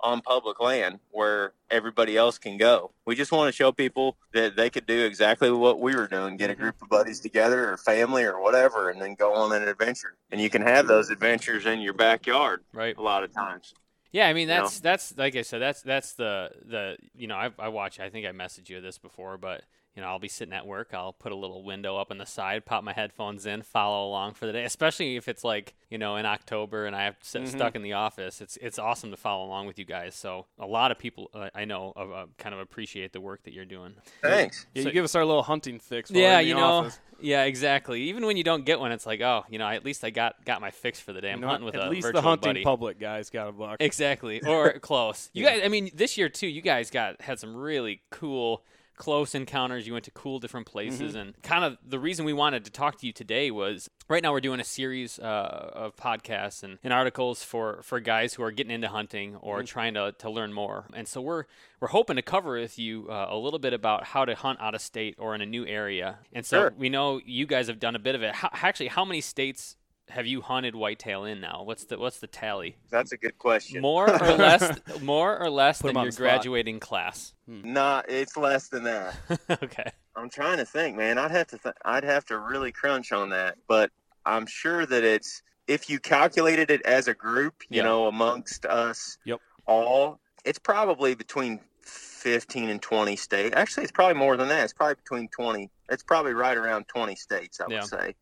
on 0.03 0.21
public 0.21 0.59
land 0.59 0.99
where 1.11 1.53
everybody 1.71 2.17
else 2.17 2.37
can 2.37 2.57
go. 2.57 2.91
We 3.05 3.15
just 3.15 3.31
want 3.31 3.47
to 3.47 3.55
show 3.55 3.71
people 3.71 4.17
that 4.33 4.55
they 4.55 4.69
could 4.69 4.85
do 4.85 5.05
exactly 5.05 5.49
what 5.49 5.79
we 5.79 5.95
were 5.95 6.07
doing, 6.07 6.35
get 6.35 6.49
a 6.49 6.53
mm-hmm. 6.53 6.61
group 6.61 6.81
of 6.81 6.89
buddies 6.89 7.21
together 7.21 7.71
or 7.71 7.77
family 7.77 8.25
or 8.25 8.41
whatever 8.41 8.89
and 8.89 9.01
then 9.01 9.15
go 9.15 9.33
on 9.33 9.53
an 9.53 9.67
adventure. 9.67 10.17
And 10.29 10.41
you 10.41 10.49
can 10.49 10.61
have 10.61 10.87
those 10.87 11.09
adventures 11.09 11.65
in 11.65 11.79
your 11.79 11.93
backyard 11.93 12.63
Right. 12.73 12.95
a 12.97 13.01
lot 13.01 13.23
of 13.23 13.33
times. 13.33 13.73
Yeah, 14.11 14.27
I 14.27 14.33
mean 14.33 14.47
You 14.47 14.55
know? 14.55 14.61
that's 14.63 14.79
that's 14.79 15.17
like 15.17 15.35
I 15.35 15.41
said 15.41 15.59
that's 15.59 15.81
that's 15.81 16.13
the 16.13 16.51
the 16.65 16.97
you 17.15 17.27
know 17.27 17.35
I 17.35 17.49
I 17.57 17.69
watch 17.69 17.99
I 17.99 18.09
think 18.09 18.27
I 18.27 18.31
messaged 18.31 18.69
you 18.69 18.79
this 18.79 18.99
before 18.99 19.37
but 19.37 19.63
you 19.95 20.01
know 20.01 20.07
I'll 20.07 20.19
be 20.19 20.27
sitting 20.27 20.53
at 20.53 20.65
work 20.65 20.89
I'll 20.93 21.13
put 21.13 21.31
a 21.31 21.35
little 21.35 21.63
window 21.63 21.97
up 21.97 22.09
on 22.11 22.17
the 22.17 22.25
side 22.25 22.65
pop 22.65 22.83
my 22.83 22.93
headphones 22.93 23.45
in 23.45 23.61
follow 23.61 24.07
along 24.07 24.33
for 24.33 24.45
the 24.45 24.53
day 24.53 24.63
especially 24.63 25.15
if 25.15 25.27
it's 25.27 25.43
like 25.43 25.73
you 25.89 25.97
know 25.97 26.15
in 26.15 26.25
October 26.25 26.85
and 26.85 26.95
I 26.95 27.03
have 27.05 27.19
to 27.19 27.25
sit 27.27 27.43
Mhm. 27.43 27.47
stuck 27.49 27.75
in 27.75 27.81
the 27.83 27.93
office 27.93 28.41
it's 28.41 28.57
it's 28.57 28.79
awesome 28.79 29.11
to 29.11 29.17
follow 29.17 29.45
along 29.45 29.67
with 29.67 29.77
you 29.77 29.85
guys 29.85 30.15
so 30.15 30.45
a 30.59 30.65
lot 30.65 30.91
of 30.91 30.97
people 30.97 31.29
uh, 31.33 31.49
I 31.53 31.65
know 31.65 31.93
uh, 31.95 31.99
uh, 32.09 32.25
kind 32.37 32.53
of 32.55 32.59
appreciate 32.61 33.13
the 33.13 33.21
work 33.21 33.43
that 33.43 33.53
you're 33.53 33.65
doing 33.65 33.93
Thanks. 34.21 34.65
Yeah, 34.73 34.83
So- 34.83 34.89
you 34.89 34.93
give 34.93 35.03
us 35.05 35.15
our 35.15 35.25
little 35.25 35.43
hunting 35.43 35.79
fix. 35.79 36.09
while 36.11 36.19
yeah 36.21 36.39
in 36.39 36.43
the 36.45 36.49
you 36.49 36.55
know 36.55 36.61
office. 36.63 36.99
yeah 37.21 37.43
exactly 37.43 38.01
even 38.03 38.25
when 38.25 38.35
you 38.37 38.43
don't 38.43 38.65
get 38.65 38.79
one 38.79 38.91
it's 38.91 39.05
like 39.05 39.21
oh 39.21 39.45
you 39.49 39.59
know 39.59 39.67
at 39.67 39.85
least 39.85 40.03
I 40.03 40.09
got 40.09 40.43
got 40.45 40.59
my 40.61 40.71
fix 40.71 40.99
for 40.99 41.13
the 41.13 41.21
day 41.21 41.31
I'm 41.31 41.37
You 41.37 41.41
know 41.41 41.47
hunting 41.49 41.65
with 41.65 41.75
At 41.75 41.87
a 41.87 41.89
least 41.89 42.07
virtual 42.07 42.21
the 42.21 42.27
hunting 42.27 42.49
buddy. 42.49 42.63
public 42.63 42.99
guys 42.99 43.29
got 43.29 43.47
a 43.47 43.51
buck. 43.51 43.77
Exactly, 43.79 44.41
or 44.47 44.79
close. 44.79 45.29
You 45.33 45.43
Yeah. 45.43 45.51
guys, 45.57 45.61
I 45.65 45.67
mean, 45.67 45.91
this 45.93 46.17
year 46.17 46.29
too, 46.29 46.47
you 46.47 46.61
guys 46.61 46.89
got 46.89 47.21
had 47.21 47.39
some 47.39 47.55
really 47.55 48.01
cool 48.09 48.63
close 49.03 49.35
encounters. 49.35 49.85
You 49.85 49.93
went 49.93 50.05
to 50.05 50.11
cool 50.11 50.39
different 50.39 50.65
places, 50.65 51.13
and 51.15 51.33
kind 51.41 51.65
of 51.65 51.77
the 51.85 51.99
reason 51.99 52.25
we 52.25 52.33
wanted 52.33 52.63
to 52.65 52.71
talk 52.71 52.99
to 52.99 53.05
you 53.07 53.11
today 53.13 53.51
was 53.51 53.89
right 54.07 54.23
now 54.23 54.31
we're 54.31 54.39
doing 54.49 54.59
a 54.61 54.63
series 54.63 55.19
uh, 55.19 55.69
of 55.73 55.95
podcasts 55.97 56.63
and, 56.63 56.79
and 56.83 56.93
articles 56.93 57.43
for 57.43 57.81
for 57.83 57.99
guys 57.99 58.33
who 58.35 58.43
are 58.43 58.51
getting 58.51 58.71
into 58.71 58.87
hunting 58.87 59.35
or 59.37 59.61
trying 59.63 59.93
to, 59.95 60.13
to 60.19 60.29
learn 60.29 60.53
more. 60.53 60.85
And 60.93 61.07
so 61.07 61.19
we're 61.21 61.43
we're 61.81 61.89
hoping 61.89 62.15
to 62.15 62.21
cover 62.21 62.53
with 62.59 62.79
you 62.79 63.07
uh, 63.09 63.27
a 63.29 63.37
little 63.37 63.59
bit 63.59 63.73
about 63.73 64.05
how 64.05 64.23
to 64.25 64.35
hunt 64.35 64.59
out 64.61 64.73
of 64.73 64.81
state 64.81 65.15
or 65.17 65.35
in 65.35 65.41
a 65.41 65.45
new 65.45 65.65
area. 65.65 66.19
And 66.31 66.45
so 66.45 66.57
Sure. 66.61 66.73
we 66.77 66.87
know 66.89 67.19
you 67.25 67.45
guys 67.45 67.67
have 67.67 67.79
done 67.79 67.95
a 67.95 67.99
bit 67.99 68.15
of 68.15 68.23
it. 68.23 68.35
How, 68.35 68.49
actually, 68.53 68.87
how 68.87 69.03
many 69.05 69.19
states? 69.21 69.75
Have 70.09 70.27
you 70.27 70.41
hunted 70.41 70.75
whitetail 70.75 71.23
in 71.23 71.39
now? 71.39 71.63
What's 71.63 71.85
the 71.85 71.97
what's 71.97 72.19
the 72.19 72.27
tally? 72.27 72.75
That's 72.91 73.13
a 73.13 73.17
good 73.17 73.37
question. 73.37 73.81
More 73.81 74.09
or 74.09 74.31
less, 74.37 74.79
more 75.01 75.37
or 75.39 75.49
less 75.49 75.81
Put 75.81 75.89
'em 75.89 75.93
than 75.95 76.03
your 76.03 76.11
the 76.11 76.15
spot. 76.15 76.19
graduating 76.23 76.79
class. 76.81 77.33
Hmm. 77.47 77.73
Nah, 77.73 78.01
it's 78.07 78.35
less 78.35 78.67
than 78.67 78.83
that. 78.83 79.15
okay. 79.63 79.91
I'm 80.15 80.29
trying 80.29 80.57
to 80.57 80.65
think, 80.65 80.97
man. 80.97 81.17
I'd 81.17 81.31
have 81.31 81.47
to 81.47 81.57
th- 81.57 81.75
I'd 81.85 82.03
have 82.03 82.25
to 82.25 82.37
really 82.37 82.71
crunch 82.71 83.11
on 83.13 83.29
that, 83.29 83.57
but 83.67 83.91
I'm 84.25 84.45
sure 84.45 84.85
that 84.85 85.03
it's 85.03 85.41
if 85.67 85.89
you 85.89 85.99
calculated 85.99 86.69
it 86.69 86.81
as 86.85 87.07
a 87.07 87.13
group, 87.13 87.63
you 87.69 87.77
Yeah. 87.77 87.83
know, 87.83 88.07
amongst 88.07 88.65
us 88.65 89.17
Yep. 89.23 89.39
all, 89.65 90.19
it's 90.43 90.59
probably 90.59 91.15
between 91.15 91.61
15 91.81 92.69
and 92.69 92.81
20 92.81 93.15
states. 93.15 93.55
Actually, 93.55 93.83
it's 93.83 93.91
probably 93.91 94.15
more 94.15 94.35
than 94.35 94.49
that. 94.49 94.65
It's 94.65 94.73
probably 94.73 94.95
between 94.95 95.29
20. 95.29 95.69
It's 95.89 96.03
probably 96.03 96.33
right 96.33 96.57
around 96.57 96.87
20 96.89 97.15
states, 97.15 97.61
I 97.61 97.63
would 97.63 97.71
Yeah. 97.71 97.81
say, 97.81 98.15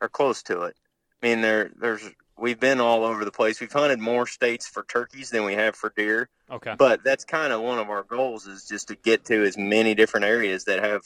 or 0.00 0.08
close 0.08 0.42
to 0.44 0.62
it. 0.62 0.76
I 1.24 1.26
mean, 1.26 1.40
there 1.40 1.70
there's 1.80 2.02
we've 2.36 2.60
been 2.60 2.80
all 2.80 3.02
over 3.04 3.24
the 3.24 3.30
place. 3.30 3.58
We've 3.60 3.72
hunted 3.72 3.98
more 3.98 4.26
states 4.26 4.66
for 4.68 4.84
turkeys 4.84 5.30
than 5.30 5.44
we 5.44 5.54
have 5.54 5.74
for 5.74 5.90
deer 5.96 6.28
Okay. 6.50 6.74
but 6.76 7.02
that's 7.02 7.24
kind 7.24 7.50
of 7.50 7.62
one 7.62 7.78
of 7.78 7.88
our 7.88 8.02
goals 8.02 8.46
is 8.46 8.66
just 8.68 8.88
to 8.88 8.96
get 8.96 9.24
to 9.26 9.42
as 9.44 9.56
many 9.56 9.94
different 9.94 10.26
areas 10.26 10.64
that 10.64 10.84
have 10.84 11.00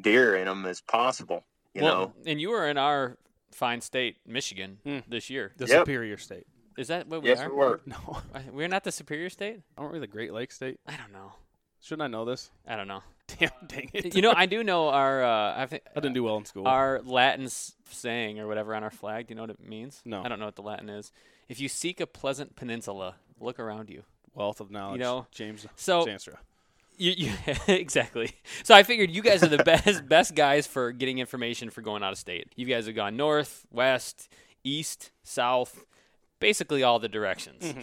deer 0.00 0.34
in 0.36 0.46
them 0.46 0.64
as 0.64 0.80
possible 0.80 1.44
you 1.74 1.82
well, 1.82 1.94
know 1.94 2.12
and 2.24 2.40
you 2.40 2.48
were 2.48 2.66
in 2.66 2.78
our 2.78 3.18
fine 3.52 3.82
state, 3.82 4.16
Michigan, 4.26 4.78
Hmm. 4.84 5.00
this 5.08 5.28
year. 5.28 5.52
The 5.58 5.66
Yep. 5.66 5.80
superior 5.80 6.16
state. 6.16 6.46
Is 6.78 6.88
that 6.88 7.06
what 7.08 7.22
we 7.22 7.28
yes 7.28 7.40
are? 7.40 7.50
we 7.50 7.56
were 7.56 7.80
No, 7.84 8.22
We're 8.52 8.68
not 8.68 8.84
the 8.84 8.92
superior 8.92 9.28
state. 9.28 9.60
aren't 9.76 9.92
we 9.92 9.98
the 9.98 10.06
Great 10.06 10.32
Lakes 10.32 10.54
state? 10.56 10.80
I 10.86 10.96
don't 10.96 11.12
know. 11.12 11.34
Shouldn't 11.80 12.02
I 12.02 12.06
know 12.06 12.24
this? 12.24 12.50
I 12.66 12.76
don't 12.76 12.88
know. 12.88 13.02
Damn, 13.38 13.50
dang 13.66 13.90
it! 13.92 14.14
you 14.14 14.22
know, 14.22 14.32
I 14.34 14.46
do 14.46 14.64
know 14.64 14.88
our. 14.88 15.22
Uh, 15.22 15.54
I 15.56 15.66
think 15.66 15.82
I 15.94 16.00
didn't 16.00 16.14
do 16.14 16.22
well 16.24 16.36
in 16.36 16.44
school. 16.44 16.66
our 16.66 17.00
Latin 17.04 17.48
saying 17.90 18.38
or 18.40 18.46
whatever 18.46 18.74
on 18.74 18.82
our 18.82 18.90
flag. 18.90 19.26
Do 19.26 19.32
you 19.32 19.36
know 19.36 19.42
what 19.42 19.50
it 19.50 19.66
means? 19.66 20.00
No. 20.04 20.22
I 20.22 20.28
don't 20.28 20.38
know 20.38 20.46
what 20.46 20.56
the 20.56 20.62
Latin 20.62 20.88
is. 20.88 21.12
If 21.48 21.60
you 21.60 21.68
seek 21.68 22.00
a 22.00 22.06
pleasant 22.06 22.56
peninsula, 22.56 23.16
look 23.40 23.58
around 23.58 23.90
you. 23.90 24.04
Wealth 24.34 24.60
of 24.60 24.70
knowledge. 24.70 24.98
You 24.98 25.04
know, 25.04 25.26
James 25.32 25.66
So 25.76 26.04
Zanstra. 26.06 26.36
You, 26.96 27.12
you 27.16 27.32
exactly. 27.74 28.32
So 28.62 28.74
I 28.74 28.82
figured 28.82 29.10
you 29.10 29.22
guys 29.22 29.42
are 29.42 29.48
the 29.48 29.58
best 29.64 30.08
best 30.08 30.34
guys 30.34 30.66
for 30.66 30.92
getting 30.92 31.18
information 31.18 31.70
for 31.70 31.80
going 31.82 32.02
out 32.02 32.12
of 32.12 32.18
state. 32.18 32.48
You 32.56 32.66
guys 32.66 32.86
have 32.86 32.94
gone 32.94 33.16
north, 33.16 33.66
west, 33.70 34.28
east, 34.62 35.10
south, 35.22 35.84
basically 36.38 36.82
all 36.82 36.98
the 36.98 37.08
directions. 37.08 37.64
Mm-hmm. 37.64 37.82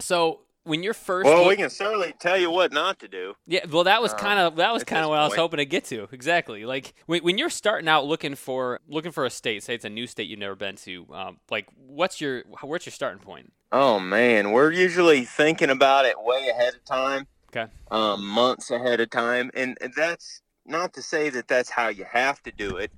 So 0.00 0.40
when 0.64 0.82
you're 0.82 0.94
first, 0.94 1.24
well 1.26 1.38
look- 1.40 1.48
we 1.48 1.56
can 1.56 1.70
certainly 1.70 2.14
tell 2.20 2.36
you 2.38 2.50
what 2.50 2.72
not 2.72 2.98
to 3.00 3.08
do 3.08 3.34
yeah, 3.46 3.64
well 3.70 3.84
that 3.84 4.00
was 4.00 4.12
um, 4.12 4.18
kind 4.18 4.38
of 4.38 4.56
that 4.56 4.72
was 4.72 4.84
kind 4.84 5.02
of 5.04 5.10
what 5.10 5.18
I 5.18 5.24
was 5.24 5.34
hoping 5.34 5.58
to 5.58 5.64
get 5.66 5.84
to. 5.86 6.08
Exactly. 6.12 6.64
Like 6.64 6.94
when, 7.06 7.22
when 7.24 7.38
you're 7.38 7.50
starting 7.50 7.88
out 7.88 8.06
looking 8.06 8.34
for 8.34 8.80
looking 8.88 9.10
for 9.12 9.24
a 9.24 9.30
state, 9.30 9.62
say 9.62 9.74
it's 9.74 9.84
a 9.84 9.90
new 9.90 10.06
state 10.06 10.28
you've 10.28 10.38
never 10.38 10.54
been 10.54 10.76
to. 10.76 11.06
Um, 11.12 11.38
like 11.50 11.66
what's 11.76 12.20
your 12.20 12.44
where's 12.62 12.86
your 12.86 12.92
starting 12.92 13.20
point? 13.20 13.52
oh 13.74 13.98
man 13.98 14.50
we're 14.52 14.70
usually 14.70 15.24
thinking 15.24 15.70
about 15.70 16.04
it 16.04 16.14
way 16.22 16.46
ahead 16.48 16.74
of 16.74 16.84
time 16.84 17.26
Okay. 17.56 17.70
um, 17.90 18.22
months 18.26 18.70
ahead 18.70 19.00
of 19.00 19.08
time 19.08 19.50
and 19.54 19.78
and 19.80 19.92
that's 19.96 20.42
not 20.66 20.92
to 20.92 21.00
say 21.02 21.30
that 21.30 21.48
that's 21.48 21.70
how 21.70 21.88
you 21.88 22.04
have 22.04 22.42
to 22.42 22.52
do 22.52 22.76
it 22.76 22.90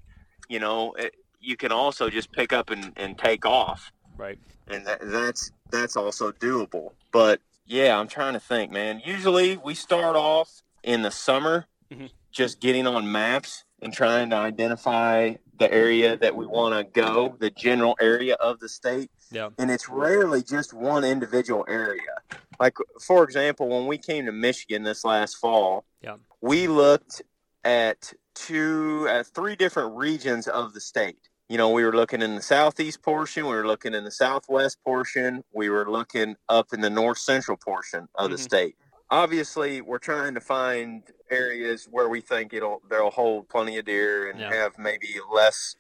you 0.49 0.59
know 0.59 0.93
it, 0.95 1.15
you 1.41 1.57
can 1.57 1.71
also 1.71 2.11
just 2.11 2.33
pick 2.33 2.53
up 2.53 2.71
and, 2.71 2.93
and 2.97 3.17
take 3.17 3.47
off 3.47 3.93
Right. 4.17 4.37
and 4.67 4.85
that, 4.87 4.99
that's 5.03 5.53
that's 5.71 5.97
also 5.97 6.31
doable. 6.33 6.91
But 7.13 7.41
yeah, 7.67 7.99
I'm 7.99 8.09
trying 8.09 8.35
to 8.35 8.41
think, 8.41 8.71
man. 8.71 9.01
Usually 9.05 9.57
we 9.57 9.75
start 9.75 10.17
off 10.17 10.63
in 10.83 11.03
the 11.03 11.11
summer, 11.11 11.67
Mhm. 11.91 12.11
just 12.31 12.61
getting 12.61 12.87
on 12.87 13.11
maps 13.11 13.65
and 13.81 13.93
trying 13.93 14.31
to 14.31 14.37
identify 14.37 15.35
the 15.59 15.73
area 15.73 16.17
that 16.17 16.35
we 16.35 16.47
want 16.47 16.75
to 16.75 16.85
go, 17.01 17.37
the 17.39 17.51
general 17.51 17.97
area 18.01 18.35
of 18.35 18.59
the 18.61 18.69
state. 18.69 19.11
Yeah. 19.31 19.51
And 19.59 19.71
it's 19.71 19.89
rarely 19.89 20.43
just 20.43 20.73
one 20.73 21.05
individual 21.05 21.65
area. 21.69 22.17
Like, 22.59 22.77
for 23.01 23.25
example, 23.25 23.69
when 23.69 23.87
we 23.87 23.99
came 23.99 24.27
to 24.27 24.33
Michigan 24.33 24.83
this 24.83 25.05
last 25.05 25.37
fall, 25.37 25.85
Yeah. 26.03 26.17
we 26.41 26.67
looked 26.67 27.23
at 27.65 28.13
two, 28.35 29.07
at 29.09 29.27
three 29.29 29.57
different 29.57 29.97
regions 29.97 30.49
of 30.49 30.75
the 30.75 30.81
state. 30.81 31.29
You 31.49 31.59
know, 31.59 31.69
we 31.71 31.85
were 31.85 31.95
looking 31.95 32.23
in 32.23 32.37
the 32.37 32.43
southeast 32.43 33.03
portion, 33.03 33.45
we 33.45 33.55
were 33.55 33.67
looking 33.67 33.93
in 33.93 34.05
the 34.05 34.11
southwest 34.11 34.79
portion, 34.83 35.45
we 35.53 35.69
were 35.69 35.91
looking 35.91 36.37
up 36.49 36.73
in 36.73 36.81
the 36.81 36.89
north 36.89 37.19
central 37.19 37.59
portion 37.59 38.09
of 38.15 38.31
the 38.31 38.37
Mhm. 38.37 38.41
state. 38.41 38.77
Obviously, 39.11 39.83
we're 39.83 39.99
trying 39.99 40.33
to 40.35 40.41
find 40.41 41.03
areas 41.31 41.87
where 41.91 42.09
we 42.09 42.23
think 42.23 42.55
it'll 42.55 42.81
they'll 42.89 43.11
hold 43.11 43.49
plenty 43.51 43.77
of 43.77 43.85
deer 43.85 44.31
and 44.31 44.41
Yeah. 44.41 44.53
have 44.55 44.79
maybe 44.79 45.21
less 45.31 45.77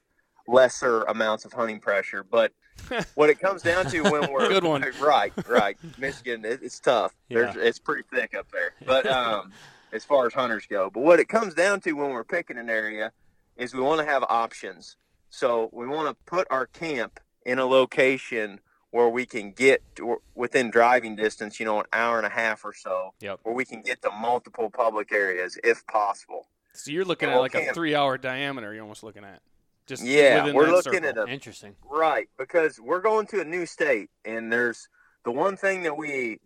lesser 0.46 1.02
amounts 1.04 1.46
of 1.46 1.54
hunting 1.54 1.80
pressure. 1.80 2.22
But 2.22 2.52
what 3.14 3.30
it 3.30 3.40
comes 3.40 3.62
down 3.62 3.86
to 3.86 4.02
when 4.02 4.30
we're 4.30 4.50
Good 4.50 4.64
one. 4.64 4.82
right, 5.00 5.32
right, 5.48 5.78
Michigan, 5.96 6.44
it, 6.44 6.62
it's 6.62 6.78
tough. 6.78 7.14
There's, 7.30 7.56
it's 7.56 7.78
pretty 7.78 8.02
thick 8.12 8.34
up 8.34 8.50
there. 8.52 8.74
But 8.86 9.06
um, 9.06 9.54
as 9.92 10.04
far 10.04 10.26
as 10.26 10.34
hunters 10.34 10.66
go, 10.66 10.90
but 10.90 11.00
what 11.02 11.20
it 11.20 11.28
comes 11.30 11.54
down 11.54 11.80
to 11.80 11.92
when 11.92 12.10
we're 12.10 12.22
picking 12.24 12.58
an 12.58 12.68
area 12.68 13.12
is 13.56 13.72
we 13.72 13.80
want 13.80 14.00
to 14.00 14.04
have 14.04 14.22
options. 14.28 14.96
So 15.34 15.68
we 15.72 15.88
want 15.88 16.08
to 16.08 16.14
put 16.26 16.46
our 16.50 16.66
camp 16.66 17.18
in 17.44 17.58
a 17.58 17.66
location 17.66 18.60
where 18.92 19.08
we 19.08 19.26
can 19.26 19.50
get 19.50 19.82
to, 19.96 20.18
within 20.36 20.70
driving 20.70 21.16
distance, 21.16 21.58
you 21.58 21.66
know, 21.66 21.80
an 21.80 21.86
hour 21.92 22.18
and 22.18 22.26
a 22.26 22.30
half 22.30 22.64
or 22.64 22.72
so, 22.72 23.12
Yep. 23.20 23.40
where 23.42 23.52
we 23.54 23.64
can 23.64 23.82
get 23.82 24.00
to 24.02 24.12
multiple 24.12 24.70
public 24.70 25.10
areas 25.10 25.58
if 25.64 25.84
possible. 25.88 26.46
So 26.72 26.92
you're 26.92 27.04
looking 27.04 27.28
Yeah, 27.28 27.32
at 27.32 27.34
well, 27.34 27.42
like 27.42 27.54
a 27.56 27.74
three-hour 27.74 28.18
diameter. 28.18 28.72
You're 28.72 28.82
almost 28.84 29.02
looking 29.02 29.24
at. 29.24 29.40
Just 29.86 30.04
Yeah, 30.04 30.52
we're 30.52 30.70
looking 30.70 31.02
circle. 31.02 31.08
at 31.08 31.28
a 31.28 31.32
Interesting. 31.32 31.74
Right, 31.82 32.28
because 32.38 32.78
we're 32.78 33.00
going 33.00 33.26
to 33.28 33.40
a 33.40 33.44
new 33.44 33.66
state, 33.66 34.10
and 34.24 34.52
there's 34.52 34.88
the 35.24 35.32
one 35.32 35.56
thing 35.56 35.82
that 35.82 35.96
we 35.96 36.38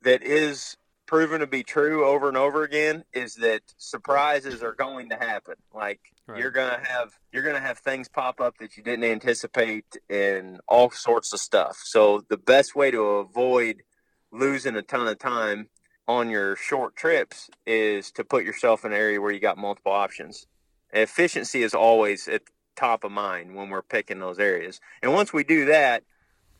that 0.00 0.22
is 0.22 0.78
proven 1.10 1.40
to 1.40 1.46
be 1.48 1.64
true 1.64 2.06
over 2.06 2.28
and 2.28 2.36
over 2.36 2.62
again 2.62 3.02
is 3.12 3.34
that 3.34 3.62
surprises 3.78 4.62
are 4.62 4.74
going 4.74 5.08
to 5.08 5.16
happen. 5.16 5.56
Like 5.74 5.98
Right. 6.28 6.38
you're 6.38 6.52
gonna 6.52 6.80
have 6.86 7.18
you're 7.32 7.42
gonna 7.42 7.58
have 7.58 7.80
things 7.80 8.08
pop 8.08 8.40
up 8.40 8.58
that 8.58 8.76
you 8.76 8.84
didn't 8.84 9.02
anticipate, 9.02 9.96
and 10.08 10.60
all 10.68 10.88
sorts 10.92 11.32
of 11.32 11.40
stuff. 11.40 11.76
So 11.82 12.20
the 12.28 12.36
best 12.36 12.76
way 12.76 12.92
to 12.92 13.02
avoid 13.02 13.82
losing 14.30 14.76
a 14.76 14.82
ton 14.82 15.08
of 15.08 15.18
time 15.18 15.68
on 16.06 16.30
your 16.30 16.54
short 16.54 16.94
trips 16.94 17.50
is 17.66 18.12
to 18.12 18.22
put 18.22 18.44
yourself 18.44 18.84
in 18.84 18.92
an 18.92 18.98
area 18.98 19.20
where 19.20 19.32
you 19.32 19.40
got 19.40 19.58
multiple 19.58 19.90
options. 19.90 20.46
Efficiency 20.92 21.64
is 21.64 21.74
always 21.74 22.28
at 22.28 22.42
top 22.76 23.02
of 23.02 23.10
mind 23.10 23.56
when 23.56 23.68
we're 23.68 23.82
picking 23.82 24.20
those 24.20 24.38
areas. 24.38 24.80
And 25.02 25.12
once 25.12 25.32
we 25.32 25.42
do 25.42 25.64
that, 25.64 26.04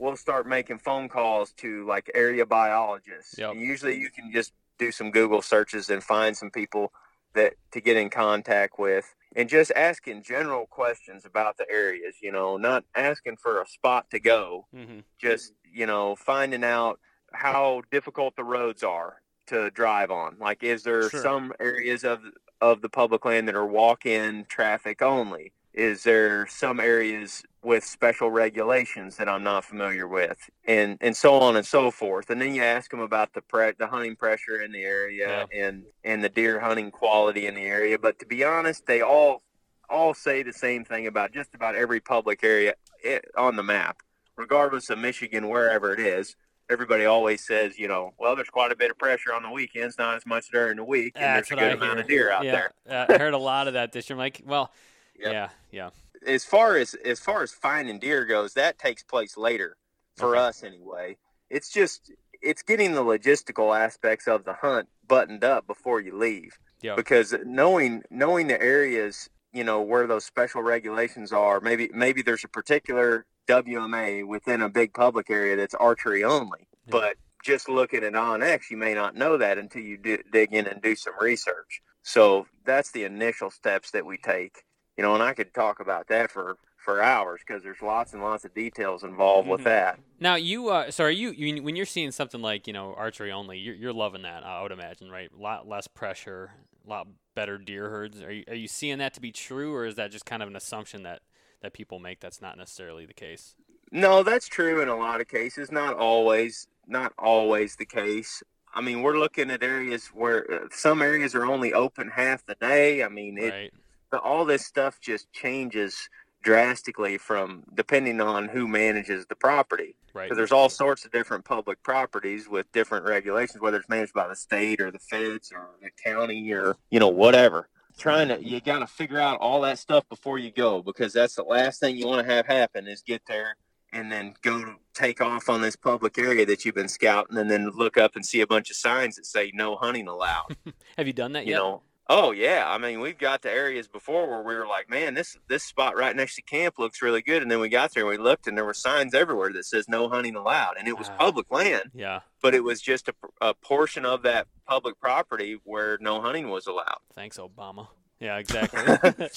we'll 0.01 0.17
start 0.17 0.47
making 0.49 0.79
phone 0.79 1.09
calls 1.09 1.53
to 1.53 1.87
like 1.87 2.11
area 2.15 2.47
biologists. 2.47 3.37
Yep. 3.39 3.53
And 3.53 3.61
usually 3.61 3.97
you 3.99 4.11
can 4.11 4.33
just 4.33 4.53
do 4.79 4.91
some 4.91 5.11
Google 5.11 5.43
searches 5.43 5.91
and 5.91 6.03
find 6.03 6.37
some 6.37 6.51
people 6.51 6.93
that 7.35 7.55
to 7.73 7.81
get 7.81 7.97
in 7.97 8.11
contact 8.11 8.79
with 8.79 9.15
and 9.37 9.49
just 9.49 9.71
asking 9.77 10.23
general 10.25 10.67
questions 10.67 11.25
about 11.25 11.57
the 11.59 11.71
areas, 11.71 12.17
you 12.21 12.33
know, 12.33 12.57
not 12.57 12.85
asking 12.97 13.37
for 13.37 13.61
a 13.63 13.67
spot 13.67 14.07
to 14.11 14.19
go, 14.19 14.67
Mhm. 14.75 15.05
just, 15.19 15.53
you 15.71 15.87
know, 15.87 16.17
finding 16.17 16.65
out 16.65 16.99
how 17.33 17.83
difficult 17.93 18.35
the 18.35 18.43
roads 18.43 18.83
are 18.83 19.23
to 19.47 19.71
drive 19.71 20.11
on. 20.11 20.37
Like 20.41 20.63
is 20.65 20.83
there 20.83 21.09
Sure. 21.11 21.23
some 21.23 21.53
areas 21.61 22.05
of 22.05 22.23
of 22.63 22.83
the 22.83 22.91
public 22.91 23.25
land 23.25 23.49
that 23.49 23.55
are 23.55 23.67
walk-in 23.67 24.45
traffic 24.47 25.01
only? 25.01 25.53
Is 25.73 26.03
there 26.03 26.47
some 26.49 26.81
areas 26.81 27.45
with 27.63 27.85
special 27.85 28.31
regulations 28.31 29.17
that 29.17 29.29
I'm 29.29 29.45
not 29.45 29.65
familiar 29.65 30.09
with, 30.09 30.39
and 30.67 30.99
and 31.01 31.17
so 31.17 31.35
on 31.35 31.57
and 31.57 31.65
so 31.65 31.91
forth? 31.93 32.31
And 32.31 32.41
then 32.41 32.55
you 32.55 32.63
ask 32.63 32.91
them 32.91 33.01
about 33.01 33.33
the 33.35 33.43
pre- 33.43 33.73
the 33.79 33.87
hunting 33.87 34.17
pressure 34.17 34.63
in 34.63 34.73
the 34.73 34.83
area 34.83 35.47
and 35.55 35.85
and 36.03 36.25
the 36.25 36.29
deer 36.29 36.59
hunting 36.59 36.91
quality 36.91 37.47
in 37.47 37.55
the 37.55 37.63
area. 37.63 37.99
But 37.99 38.19
to 38.19 38.27
be 38.27 38.43
honest, 38.43 38.87
they 38.87 39.01
all 39.01 39.43
all 39.89 40.13
say 40.13 40.43
the 40.43 40.53
same 40.53 40.85
thing 40.85 41.07
about 41.07 41.33
just 41.33 41.55
about 41.55 41.77
every 41.77 42.01
public 42.01 42.43
area 42.43 42.75
eh, 43.05 43.21
on 43.37 43.57
the 43.57 43.63
map, 43.63 43.99
regardless 44.37 44.91
of 44.91 44.99
Michigan, 44.99 45.49
wherever 45.49 45.93
it 45.93 46.01
is. 46.01 46.37
Everybody 46.69 47.05
always 47.05 47.45
says, 47.45 47.79
you 47.79 47.89
know, 47.89 48.15
well, 48.17 48.37
there's 48.37 48.49
quite 48.49 48.71
a 48.71 48.77
bit 48.77 48.93
of 48.93 48.99
pressure 48.99 49.35
on 49.35 49.43
the 49.43 49.51
weekends, 49.51 49.99
not 49.99 50.15
as 50.15 50.25
much 50.25 50.51
during 50.53 50.77
the 50.77 50.85
week, 50.85 51.13
and 51.17 51.25
That's 51.25 51.49
there's 51.49 51.59
what 51.59 51.65
a 51.65 51.67
I 51.67 51.75
good 51.75 51.83
amount 51.83 51.95
hear. 51.95 52.03
of 52.03 52.09
deer 52.09 52.31
out 52.31 52.45
yeah, 52.45 52.69
there. 52.87 53.09
I 53.11 53.19
heard 53.19 53.35
a 53.35 53.39
lot 53.39 53.67
of 53.67 53.75
that 53.75 53.91
this 53.93 54.09
year. 54.09 54.15
I'm 54.15 54.21
like, 54.21 54.43
well, 54.47 54.73
Yep. 55.21 55.33
yeah, 55.33 55.49
yeah, 55.71 55.91
as 56.27 56.45
far 56.45 56.77
as 56.77 56.95
as 56.95 57.21
far 57.21 57.43
as 57.43 57.53
finding 57.53 57.99
deer 57.99 58.25
goes, 58.25 58.55
that 58.55 58.79
takes 58.79 59.03
place 59.03 59.37
later 59.37 59.77
for 60.17 60.37
Okay. 60.37 60.47
us 60.47 60.63
anyway. 60.63 61.17
It's 61.51 61.71
just 61.73 62.13
it's 62.43 62.63
getting 62.63 62.93
the 62.95 63.03
logistical 63.05 63.79
aspects 63.79 64.27
of 64.27 64.45
the 64.45 64.55
hunt 64.55 64.89
buttoned 65.07 65.45
up 65.45 65.67
before 65.67 66.01
you 66.01 66.17
leave. 66.17 66.59
Yep. 66.83 66.97
Because 66.97 67.35
knowing 67.45 68.03
knowing 68.11 68.47
the 68.47 68.61
areas, 68.63 69.29
you 69.53 69.65
know, 69.65 69.83
where 69.83 70.07
those 70.07 70.25
special 70.25 70.63
regulations 70.63 71.33
are, 71.33 71.61
maybe 71.61 71.91
maybe 71.93 72.23
there's 72.23 72.45
a 72.45 72.49
particular 72.49 73.27
WMA 73.49 74.27
within 74.27 74.63
a 74.63 74.69
big 74.69 74.95
public 74.95 75.29
area 75.29 75.57
that's 75.57 75.75
archery 75.75 76.25
only. 76.25 76.61
Yeah. 76.87 76.91
But 76.93 77.17
just 77.45 77.69
looking 77.69 78.05
at 78.05 78.13
OnX, 78.13 78.71
you 78.71 78.77
may 78.77 78.95
not 78.95 79.17
know 79.17 79.37
that 79.39 79.59
until 79.59 79.83
you 79.83 79.97
do, 79.97 80.19
dig 80.33 80.53
in 80.55 80.67
and 80.67 80.81
do 80.83 80.95
some 80.95 81.15
research. 81.21 81.83
So 82.03 82.47
that's 82.65 82.93
the 82.93 83.05
initial 83.05 83.51
steps 83.51 83.91
that 83.93 84.07
we 84.07 84.17
take 84.19 84.63
you 85.01 85.07
know, 85.07 85.15
and 85.15 85.23
I 85.23 85.33
could 85.33 85.55
talk 85.55 85.81
about 85.81 86.09
that 86.09 86.31
for 86.31 86.59
for 86.77 87.03
hours 87.03 87.41
because 87.47 87.63
there's 87.63 87.81
lots 87.81 88.13
and 88.13 88.23
lots 88.23 88.45
of 88.45 88.53
details 88.55 89.03
involved 89.03 89.49
with 89.49 89.63
Mhm. 89.63 89.65
that. 89.65 89.99
Now 90.19 90.35
you, 90.35 90.69
uh, 90.69 90.91
so 90.91 91.05
are 91.05 91.11
you, 91.11 91.31
you 91.31 91.63
when 91.63 91.75
you're 91.75 91.87
seeing 91.87 92.11
something 92.11 92.43
like 92.43 92.67
you 92.67 92.75
know 92.75 92.93
archery 92.99 93.33
only, 93.33 93.57
you're, 93.57 93.75
you're 93.75 93.93
loving 93.95 94.23
that. 94.23 94.45
I 94.45 94.63
would 94.63 94.73
imagine, 94.73 95.11
right? 95.11 95.31
A 95.33 95.41
lot 95.41 95.67
less 95.67 95.87
pressure, 95.87 96.53
a 96.87 96.91
lot 96.91 97.07
better 97.35 97.57
deer 97.57 97.89
herds. 97.89 98.21
Are 98.21 98.31
you, 98.31 98.45
are 98.47 98.55
you 98.55 98.69
seeing 98.69 98.99
that 98.99 99.15
to 99.15 99.23
be 99.23 99.33
true, 99.33 99.75
or 99.75 99.87
is 99.87 99.95
that 99.95 100.11
just 100.11 100.27
kind 100.27 100.43
of 100.43 100.51
an 100.51 100.57
assumption 100.57 101.03
that 101.05 101.23
that 101.63 101.73
people 101.73 101.99
make 101.99 102.21
that's 102.21 102.43
not 102.43 102.59
necessarily 102.59 103.07
the 103.07 103.15
case? 103.15 103.57
No, 103.91 104.23
that's 104.23 104.49
true 104.49 104.83
in 104.83 104.89
a 104.89 104.97
lot 104.97 105.23
of 105.23 105.29
cases. 105.29 105.73
Not 105.73 105.95
always. 105.95 106.67
Not 106.87 107.15
always 107.19 107.77
the 107.77 107.87
case. 107.87 108.43
I 108.75 108.83
mean, 108.83 109.01
we're 109.01 109.19
looking 109.19 109.51
at 109.51 109.63
areas 109.63 110.09
where 110.09 110.45
uh, 110.53 110.69
some 110.73 111.01
areas 111.01 111.35
are 111.35 111.47
only 111.47 111.73
open 111.73 112.09
half 112.09 112.45
the 112.45 112.55
day. 112.57 113.03
I 113.03 113.09
mean, 113.09 113.39
it, 113.39 113.51
right. 113.51 113.73
But 114.11 114.23
all 114.23 114.45
this 114.45 114.67
stuff 114.67 115.01
just 115.01 115.33
changes 115.33 116.09
drastically 116.43 117.19
from 117.19 117.65
depending 117.75 118.21
on 118.21 118.49
who 118.49 118.67
manages 118.67 119.27
the 119.27 119.37
property. 119.37 119.97
Right. 120.13 120.25
Because 120.25 120.37
there's 120.37 120.53
all 120.53 120.69
sorts 120.69 121.05
of 121.05 121.13
different 121.13 121.45
public 121.45 121.83
properties 121.83 122.49
with 122.49 122.71
different 122.73 123.05
regulations, 123.05 123.61
whether 123.61 123.77
it's 123.79 123.89
managed 123.89 124.15
by 124.15 124.27
the 124.27 124.37
state 124.37 124.81
or 124.81 124.91
the 124.91 124.99
feds 124.99 125.53
or 125.53 125.71
the 125.83 125.91
county 126.03 126.53
or 126.53 126.77
you 126.91 126.99
know 126.99 127.09
whatever. 127.09 127.69
Trying 127.99 128.29
to 128.29 128.43
you 128.43 128.61
got 128.61 128.81
to 128.81 128.87
figure 128.87 129.21
out 129.21 129.39
all 129.41 129.61
that 129.63 129.79
stuff 129.79 130.09
before 130.09 130.39
you 130.39 130.51
go 130.51 130.83
because 130.83 131.13
that's 131.13 131.35
the 131.35 131.43
last 131.43 131.81
thing 131.81 131.97
you 131.97 132.07
want 132.07 132.27
to 132.27 132.33
have 132.33 132.47
happen 132.47 132.89
is 132.89 133.03
get 133.03 133.23
there 133.27 133.57
and 133.93 134.11
then 134.11 134.35
go 134.43 134.65
to 134.65 134.75
take 134.95 135.21
off 135.21 135.49
on 135.49 135.61
this 135.61 135.77
public 135.77 136.19
area 136.19 136.47
that 136.47 136.65
you've 136.65 136.75
been 136.75 136.89
scouting 136.89 137.37
and 137.37 137.51
then 137.51 137.71
look 137.71 137.97
up 137.97 138.17
and 138.17 138.25
see 138.25 138.41
a 138.41 138.47
bunch 138.47 138.71
of 138.71 138.77
signs 138.77 139.17
that 139.17 139.27
say 139.27 139.51
no 139.55 139.77
hunting 139.77 140.09
allowed. 140.09 140.57
Have 140.97 141.07
you 141.07 141.13
done 141.13 141.33
that 141.33 141.47
you 141.47 141.53
yet? 141.53 141.59
know. 141.59 141.83
Oh 142.13 142.33
yeah, 142.33 142.65
I 142.67 142.77
mean 142.77 142.99
we've 142.99 143.17
got 143.19 143.41
to 143.43 143.51
areas 143.51 143.87
before 143.87 144.29
where 144.29 144.43
we 144.43 144.53
were 144.57 144.67
like, 144.67 144.91
man, 144.91 145.15
this 145.15 145.39
this 145.49 145.63
spot 145.63 145.97
right 145.97 146.15
next 146.17 146.35
to 146.35 146.43
camp 146.43 146.77
looks 146.77 147.01
really 147.03 147.23
good, 147.23 147.41
and 147.41 147.49
then 147.49 147.61
we 147.61 147.69
got 147.69 147.93
there 147.95 148.03
and 148.03 148.11
we 148.11 148.17
looked 148.19 148.49
and 148.49 148.57
there 148.59 148.65
were 148.65 148.75
signs 148.75 149.15
everywhere 149.15 149.53
that 149.53 149.65
says 149.65 149.89
no 149.89 150.09
hunting 150.09 150.35
allowed, 150.35 150.75
and 150.77 150.89
it 150.89 150.99
was 150.99 151.09
Ah. 151.09 151.17
public 151.17 151.47
land, 151.53 151.93
Yeah. 151.95 152.21
but 152.43 152.53
it 152.53 152.65
was 152.65 152.81
just 152.83 153.09
a, 153.09 153.15
a 153.41 153.55
portion 153.55 154.05
of 154.05 154.23
that 154.23 154.49
public 154.67 154.99
property 155.01 155.61
where 155.63 155.99
no 156.01 156.21
hunting 156.21 156.49
was 156.51 156.67
allowed. 156.67 156.99
Thanks, 157.15 157.39
Obama. 157.39 157.87
Yeah, 158.19 158.39
exactly. 158.39 158.81
yeah, 159.07 159.29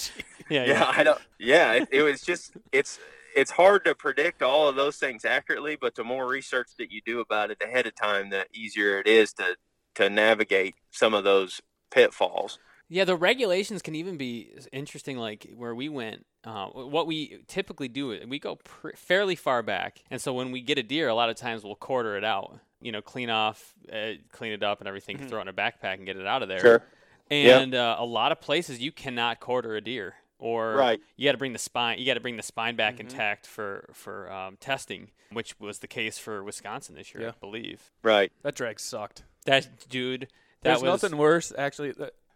Yeah, 0.49 0.65
yeah. 0.65 0.91
I 0.95 1.03
don't. 1.03 1.21
Yeah, 1.39 1.73
it, 1.73 1.89
it 1.91 2.01
was 2.01 2.21
just 2.21 2.53
it's 2.71 2.97
it's 3.35 3.51
hard 3.51 3.85
to 3.85 3.93
predict 3.93 4.41
all 4.41 4.67
of 4.67 4.75
those 4.75 4.97
things 4.97 5.25
accurately, 5.25 5.75
but 5.79 5.93
the 5.93 6.03
more 6.03 6.27
research 6.27 6.69
that 6.79 6.91
you 6.91 7.01
do 7.05 7.19
about 7.19 7.51
it 7.51 7.61
ahead 7.63 7.85
of 7.85 7.93
time, 7.95 8.31
the 8.31 8.47
easier 8.51 8.99
it 8.99 9.05
is 9.05 9.31
to 9.33 9.57
to 9.95 10.09
navigate 10.09 10.73
some 10.89 11.13
of 11.13 11.23
those 11.23 11.61
pitfalls. 11.93 12.59
Yeah, 12.89 13.05
the 13.05 13.15
regulations 13.15 13.81
can 13.81 13.95
even 13.95 14.17
be 14.17 14.51
interesting. 14.71 15.17
Like 15.17 15.47
where 15.55 15.73
we 15.73 15.89
went, 15.89 16.25
uh, 16.43 16.67
what 16.67 17.07
we 17.07 17.39
typically 17.47 17.87
do, 17.87 18.11
is 18.11 18.25
we 18.27 18.39
go 18.39 18.55
pr- 18.57 18.89
fairly 18.95 19.35
far 19.35 19.63
back, 19.63 20.03
and 20.11 20.21
so 20.21 20.33
when 20.33 20.51
we 20.51 20.61
get 20.61 20.77
a 20.77 20.83
deer, 20.83 21.07
a 21.07 21.15
lot 21.15 21.29
of 21.29 21.35
times 21.35 21.63
we'll 21.63 21.75
quarter 21.75 22.17
it 22.17 22.23
out. 22.23 22.59
You 22.81 22.91
know, 22.91 23.01
clean 23.01 23.29
off, 23.29 23.73
uh, 23.91 24.11
clean 24.31 24.51
it 24.51 24.61
up, 24.63 24.79
and 24.79 24.87
everything. 24.87 25.17
Mhm. 25.17 25.29
Throw 25.29 25.39
it 25.39 25.43
in 25.43 25.47
a 25.47 25.53
backpack 25.53 25.95
and 25.95 26.05
get 26.05 26.17
it 26.17 26.27
out 26.27 26.43
of 26.43 26.49
there. 26.49 26.59
Sure. 26.59 26.83
And 27.31 27.73
uh, 27.73 27.95
a 27.97 28.05
lot 28.05 28.31
of 28.33 28.41
places 28.41 28.79
you 28.81 28.91
cannot 28.91 29.39
quarter 29.39 29.75
a 29.75 29.81
deer, 29.81 30.15
or 30.37 30.75
Right. 30.75 30.99
you 31.15 31.25
got 31.25 31.31
to 31.31 31.37
bring 31.37 31.53
the 31.53 31.59
spine. 31.59 31.97
You 31.99 32.05
got 32.05 32.15
to 32.15 32.19
bring 32.19 32.35
the 32.37 32.43
spine 32.43 32.75
back 32.75 32.97
Mhm. 32.97 33.01
intact 33.01 33.47
for 33.47 33.89
for 33.93 34.29
um, 34.29 34.57
testing, 34.57 35.11
which 35.31 35.57
was 35.59 35.79
the 35.79 35.87
case 35.87 36.19
for 36.19 36.43
Wisconsin 36.43 36.95
this 36.95 37.13
year, 37.13 37.23
Yeah. 37.23 37.29
I 37.29 37.39
believe. 37.39 37.91
Right. 38.03 38.31
That 38.43 38.55
drag 38.55 38.79
sucked. 38.81 39.23
That 39.45 39.87
dude, 39.89 40.27
that 40.63 40.69
There's 40.79 40.81
was 40.81 41.03
nothing 41.03 41.17
worse, 41.17 41.51
actually. 41.57 41.93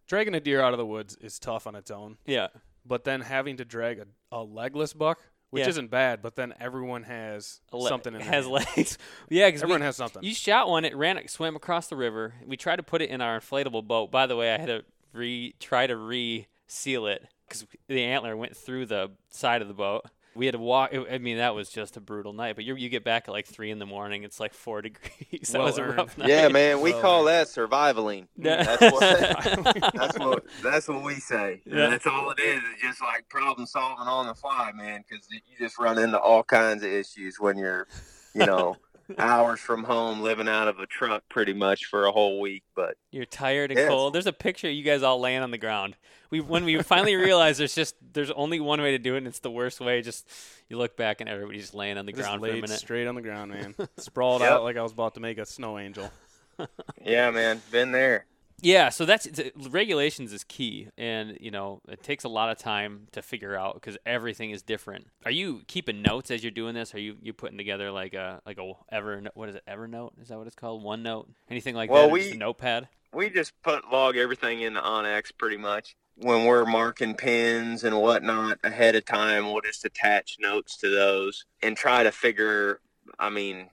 dragging 0.07 0.36
a 0.36 0.39
deer 0.39 0.62
out 0.62 0.74
of 0.74 0.77
the 0.77 0.86
woods 0.86 1.15
is 1.22 1.39
tough 1.39 1.67
on 1.67 1.75
its 1.75 1.91
own, 1.91 2.17
Yeah. 2.25 2.48
but 2.86 3.03
then 3.03 3.22
having 3.22 3.57
to 3.57 3.65
drag 3.65 4.00
a, 4.00 4.05
a 4.31 4.43
legless 4.43 4.93
buck, 4.93 5.19
which 5.50 5.63
Yeah. 5.63 5.69
isn't 5.69 5.89
bad, 5.89 6.22
but 6.22 6.36
then 6.36 6.53
everyone 6.60 7.03
has 7.03 7.62
le- 7.72 7.88
something 7.89 8.13
in 8.13 8.22
has 8.22 8.46
hand. 8.46 8.48
legs. 8.51 8.98
yeah, 9.29 9.48
because 9.48 9.63
Everyone 9.63 9.81
has 9.81 9.96
something. 9.96 10.24
You 10.24 10.34
shot 10.34 10.69
one. 10.69 10.86
It 10.86 10.96
ran, 10.96 11.17
it 11.17 11.29
swam 11.29 11.55
across 11.55 11.88
the 11.88 11.96
river. 11.96 12.34
We 12.46 12.57
tried 12.57 12.77
to 12.77 12.84
put 12.84 13.01
it 13.01 13.10
in 13.10 13.22
our 13.22 13.39
inflatable 13.39 13.86
boat. 13.88 14.12
By 14.12 14.27
the 14.27 14.36
way, 14.36 14.53
I 14.53 14.57
had 14.57 14.67
to 14.67 14.84
re 15.13 15.55
try 15.60 15.88
to 15.88 15.96
re-seal 15.96 17.07
it 17.07 17.25
because 17.48 17.65
the 17.88 18.03
antler 18.03 18.36
went 18.36 18.55
through 18.57 18.88
the 18.88 19.12
side 19.29 19.62
of 19.62 19.67
the 19.67 19.74
boat. 19.74 20.05
We 20.38 20.46
had 20.46 20.53
to 20.53 20.60
walk. 20.60 20.94
I 20.94 21.17
mean, 21.17 21.38
that 21.38 21.56
was 21.56 21.70
just 21.70 21.98
a 21.98 22.00
brutal 22.00 22.32
night. 22.32 22.56
But 22.56 22.63
you 22.63 22.75
you 22.75 22.88
get 22.89 23.03
back 23.03 23.27
at 23.27 23.32
like 23.32 23.46
three 23.48 23.72
in 23.72 23.79
the 23.79 23.86
morning. 23.86 24.24
It's 24.24 24.39
like 24.39 24.53
four 24.53 24.82
degrees. 24.84 25.50
that 25.50 25.58
Well 25.58 25.67
was 25.67 25.77
a 25.77 25.82
earned. 25.82 25.98
rough 25.98 26.17
night. 26.17 26.29
Yeah, 26.29 26.48
man, 26.48 26.79
we 26.79 26.94
Well, 26.94 27.01
call 27.01 27.24
that 27.25 27.48
survivaling. 27.48 28.27
Yeah. 28.38 28.63
That's 28.63 28.94
what 28.94 29.01
that's 29.94 30.20
what 30.20 30.44
that's 30.63 30.88
what 30.88 31.03
we 31.03 31.15
say. 31.15 31.62
Yeah. 31.65 31.89
That's 31.89 32.08
all 32.08 32.32
it 32.32 32.39
is. 32.39 32.62
It's 32.74 32.82
just 32.84 33.01
like 33.01 33.27
problem 33.29 33.65
solving 33.67 34.08
on 34.08 34.27
the 34.27 34.36
fly, 34.36 34.72
man. 34.75 35.03
Because 35.10 35.27
you 35.32 35.39
just 35.60 35.77
run 35.79 35.98
into 35.98 36.20
all 36.20 36.44
kinds 36.44 36.84
of 36.84 36.89
issues 36.91 37.39
when 37.39 37.58
you're, 37.58 37.88
you 38.34 38.46
know, 38.46 38.75
hours 39.18 39.60
from 39.60 39.84
home, 39.84 40.22
living 40.22 40.48
out 40.48 40.68
of 40.68 40.80
a 40.80 40.86
truck 40.86 41.24
pretty 41.30 41.54
much 41.54 41.86
for 41.86 42.06
a 42.06 42.12
whole 42.12 42.40
week. 42.40 42.64
But 42.76 42.96
You're 43.12 43.26
tired 43.26 43.72
and 43.72 43.78
Yes. 43.80 43.88
cold. 43.88 44.14
There's 44.14 44.28
a 44.28 44.34
picture 44.34 44.68
of 44.68 44.74
you 44.74 44.84
guys 44.84 45.04
all 45.04 45.20
laying 45.20 45.42
on 45.42 45.52
the 45.52 45.58
ground. 45.58 45.96
We 46.30 46.42
when 46.42 46.66
we 46.66 46.82
finally 46.84 47.16
realized 47.28 47.60
there's 47.60 47.76
just 47.76 47.96
there's 48.14 48.32
only 48.32 48.60
one 48.60 48.82
way 48.82 48.92
to 48.92 48.98
do 49.00 49.16
it, 49.16 49.20
and 49.20 49.28
it's 49.28 49.40
the 49.40 49.52
worst 49.52 49.80
way. 49.80 50.02
Just 50.02 50.30
you 50.70 50.78
look 50.78 50.98
back 50.98 51.22
and 51.22 51.30
everybody's 51.30 51.74
laying 51.74 51.98
on 51.98 52.06
the 52.06 52.12
Just 52.12 52.24
ground 52.28 52.42
for 52.42 52.48
a 52.50 52.54
minute. 52.56 52.70
straight 52.72 53.08
on 53.08 53.16
the 53.16 53.22
ground, 53.22 53.52
man. 53.52 53.76
Sprawled 53.98 54.42
Yep. 54.42 54.52
out 54.52 54.64
like 54.64 54.78
I 54.78 54.84
was 54.84 54.92
about 54.92 55.14
to 55.14 55.20
make 55.20 55.38
a 55.38 55.46
snow 55.46 55.80
angel. 55.80 56.12
yeah, 57.06 57.32
man, 57.32 57.62
been 57.72 57.92
there. 57.92 58.26
Yeah, 58.62 58.90
so 58.90 59.06
that's 59.06 59.28
regulations 59.70 60.34
is 60.34 60.44
key, 60.44 60.88
and 60.98 61.38
you 61.40 61.52
know 61.52 61.82
it 61.88 62.02
takes 62.02 62.24
a 62.24 62.30
lot 62.30 62.50
of 62.50 62.58
time 62.58 63.08
to 63.12 63.22
figure 63.22 63.56
out 63.56 63.76
because 63.76 63.98
everything 64.06 64.50
is 64.50 64.64
different. 64.64 65.06
Are 65.26 65.32
you 65.32 65.62
keeping 65.68 66.02
notes 66.02 66.32
as 66.32 66.44
you're 66.44 66.52
doing 66.52 66.74
this? 66.74 66.96
Are 66.96 67.00
you 67.00 67.18
you 67.22 67.34
putting 67.34 67.58
together 67.60 67.92
like 67.92 68.16
a 68.16 68.42
like 68.48 68.58
a 68.58 68.74
ever 68.92 69.22
what 69.36 69.50
is 69.50 69.56
it 69.56 69.64
Evernote? 69.70 70.20
Is 70.20 70.30
that 70.30 70.40
what 70.40 70.48
it's 70.48 70.56
called? 70.56 70.84
OneNote? 70.84 71.28
Anything 71.52 71.76
like 71.76 71.92
Well, 71.92 72.08
that? 72.08 72.12
We- 72.12 72.32
a 72.32 72.36
notepad. 72.36 72.88
we 73.14 73.30
just 73.30 73.54
put 73.62 73.92
log 73.92 74.18
everything 74.18 74.62
in 74.62 74.74
the 74.74 74.82
onX 74.82 75.32
pretty 75.38 75.58
much. 75.58 75.96
When 76.16 76.46
we're 76.46 76.66
marking 76.66 77.14
pins 77.14 77.84
and 77.84 77.96
whatnot 78.02 78.58
ahead 78.64 78.96
of 78.96 79.06
time, 79.06 79.52
we'll 79.54 79.62
just 79.62 79.86
attach 79.86 80.38
notes 80.40 80.76
to 80.78 80.90
those 80.90 81.46
and 81.62 81.78
try 81.78 82.02
to 82.02 82.12
figure. 82.12 82.80
I 83.20 83.30
mean, 83.30 83.70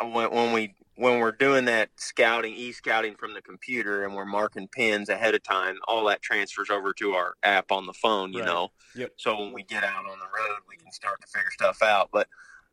uh, 0.00 0.06
when, 0.06 0.28
when 0.32 0.52
we 0.52 0.74
when 0.96 1.18
we're 1.18 1.32
doing 1.32 1.64
that 1.66 1.90
scouting, 1.96 2.54
e 2.54 2.72
scouting 2.72 3.16
from 3.16 3.34
the 3.34 3.42
computer, 3.42 4.04
and 4.04 4.14
we're 4.14 4.24
marking 4.24 4.68
pins 4.68 5.08
ahead 5.08 5.34
of 5.34 5.42
time, 5.42 5.78
all 5.88 6.04
that 6.06 6.22
transfers 6.22 6.70
over 6.70 6.92
to 6.94 7.12
our 7.14 7.34
app 7.42 7.72
on 7.72 7.86
the 7.86 7.92
phone. 7.92 8.32
You 8.32 8.40
Right. 8.40 8.46
know, 8.46 8.72
Yep. 8.94 9.12
so 9.16 9.38
when 9.38 9.52
we 9.52 9.62
get 9.64 9.84
out 9.84 10.06
on 10.06 10.18
the 10.18 10.26
road, 10.26 10.60
we 10.68 10.76
can 10.76 10.92
start 10.92 11.20
to 11.20 11.26
figure 11.26 11.50
stuff 11.50 11.82
out. 11.82 12.10
But 12.12 12.28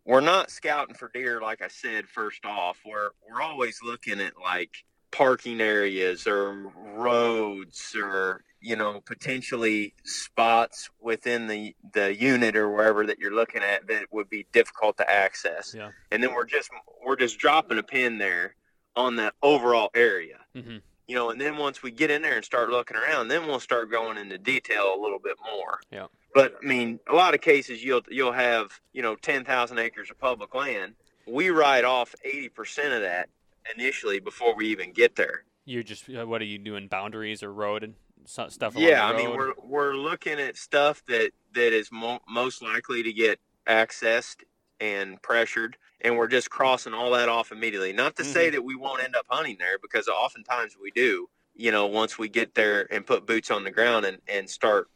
we're 0.05 0.21
not 0.21 0.51
scouting 0.51 0.95
for 0.95 1.09
deer, 1.13 1.41
like 1.41 1.61
I 1.61 1.67
said. 1.67 2.07
First 2.07 2.45
off, 2.45 2.79
we're 2.85 3.09
we're 3.29 3.41
always 3.41 3.79
looking 3.83 4.19
at 4.21 4.33
like 4.39 4.83
parking 5.11 5.59
areas 5.61 6.27
or 6.27 6.71
roads 6.75 7.95
or 7.95 8.43
you 8.61 8.75
know 8.75 9.01
potentially 9.01 9.93
spots 10.03 10.89
within 10.99 11.47
the 11.47 11.75
the 11.93 12.15
unit 12.15 12.55
or 12.55 12.69
wherever 12.69 13.05
that 13.05 13.19
you're 13.19 13.33
looking 13.33 13.63
at 13.63 13.87
that 13.87 14.05
would 14.11 14.29
be 14.29 14.45
difficult 14.53 14.97
to 14.97 15.09
access. 15.09 15.73
Yeah. 15.75 15.91
And 16.11 16.23
then 16.23 16.33
we're 16.33 16.45
just 16.45 16.69
we're 17.05 17.15
just 17.15 17.39
dropping 17.39 17.79
a 17.79 17.83
pin 17.83 18.17
there 18.17 18.55
on 18.95 19.15
that 19.15 19.33
overall 19.41 19.89
area 19.95 20.37
hmm 20.53 20.77
you 21.11 21.17
know, 21.17 21.29
and 21.29 21.41
then 21.41 21.57
once 21.57 21.83
we 21.83 21.91
get 21.91 22.09
in 22.09 22.21
there 22.21 22.37
and 22.37 22.45
start 22.45 22.69
looking 22.69 22.95
around, 22.95 23.27
then 23.27 23.45
we'll 23.45 23.59
start 23.59 23.91
going 23.91 24.17
into 24.17 24.37
detail 24.37 24.95
a 24.95 24.99
little 25.01 25.19
bit 25.19 25.35
more. 25.43 25.81
Yeah. 25.91 26.05
But 26.33 26.55
I 26.63 26.65
mean, 26.65 27.01
a 27.09 27.13
lot 27.13 27.33
of 27.33 27.41
cases 27.41 27.83
you'll 27.83 28.03
you'll 28.09 28.31
have 28.31 28.79
you 28.93 29.01
know 29.01 29.15
ten 29.15 29.43
thousand 29.43 29.79
acres 29.79 30.09
of 30.09 30.17
public 30.17 30.55
land. 30.55 30.93
We 31.27 31.49
write 31.49 31.83
off 31.83 32.15
eighty 32.23 32.47
percent 32.47 32.93
of 32.93 33.01
that 33.01 33.27
initially 33.75 34.21
before 34.21 34.55
we 34.55 34.67
even 34.67 34.93
get 34.93 35.17
there. 35.17 35.43
You're 35.65 35.83
just 35.83 36.09
uh, 36.09 36.25
what 36.25 36.41
are 36.41 36.45
you 36.45 36.57
doing? 36.57 36.87
Boundaries 36.87 37.43
or 37.43 37.51
road 37.51 37.93
stuff 38.25 38.75
yeah, 38.75 39.05
I 39.05 39.15
mean, 39.15 39.35
we're 39.35 39.53
we're 39.63 39.93
looking 39.93 40.39
at 40.39 40.57
stuff 40.57 41.03
that 41.07 41.31
that 41.53 41.73
is 41.73 41.91
mo- 41.91 42.21
most 42.27 42.61
likely 42.61 43.03
to 43.03 43.13
get 43.13 43.39
accessed 43.67 44.37
and 44.79 45.21
pressured, 45.21 45.77
and 46.01 46.17
we're 46.17 46.27
just 46.27 46.49
crossing 46.49 46.93
all 46.93 47.11
that 47.11 47.29
off 47.29 47.51
immediately. 47.51 47.93
Not 47.93 48.15
to 48.17 48.23
say 48.23 48.49
that 48.49 48.63
we 48.63 48.75
won't 48.75 49.03
end 49.03 49.15
up 49.15 49.25
hunting 49.29 49.57
there, 49.59 49.77
because 49.81 50.07
oftentimes 50.07 50.75
we 50.81 50.91
do. 50.91 51.29
You 51.53 51.71
know, 51.71 51.85
once 51.85 52.17
we 52.17 52.29
get 52.29 52.55
there 52.55 52.91
and 52.93 53.05
put 53.05 53.25
boots 53.25 53.51
on 53.51 53.63
the 53.63 53.71
ground 53.71 54.05
and 54.05 54.17
and 54.27 54.49
start 54.49 54.87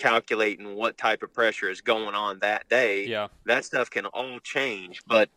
calculating 0.00 0.74
what 0.74 0.96
type 0.96 1.22
of 1.22 1.32
pressure 1.32 1.68
is 1.68 1.82
going 1.82 2.14
on 2.14 2.38
that 2.40 2.68
day, 2.68 3.06
yeah. 3.06 3.28
that 3.44 3.64
stuff 3.64 3.90
can 3.90 4.06
all 4.06 4.40
change. 4.40 5.02
But 5.06 5.28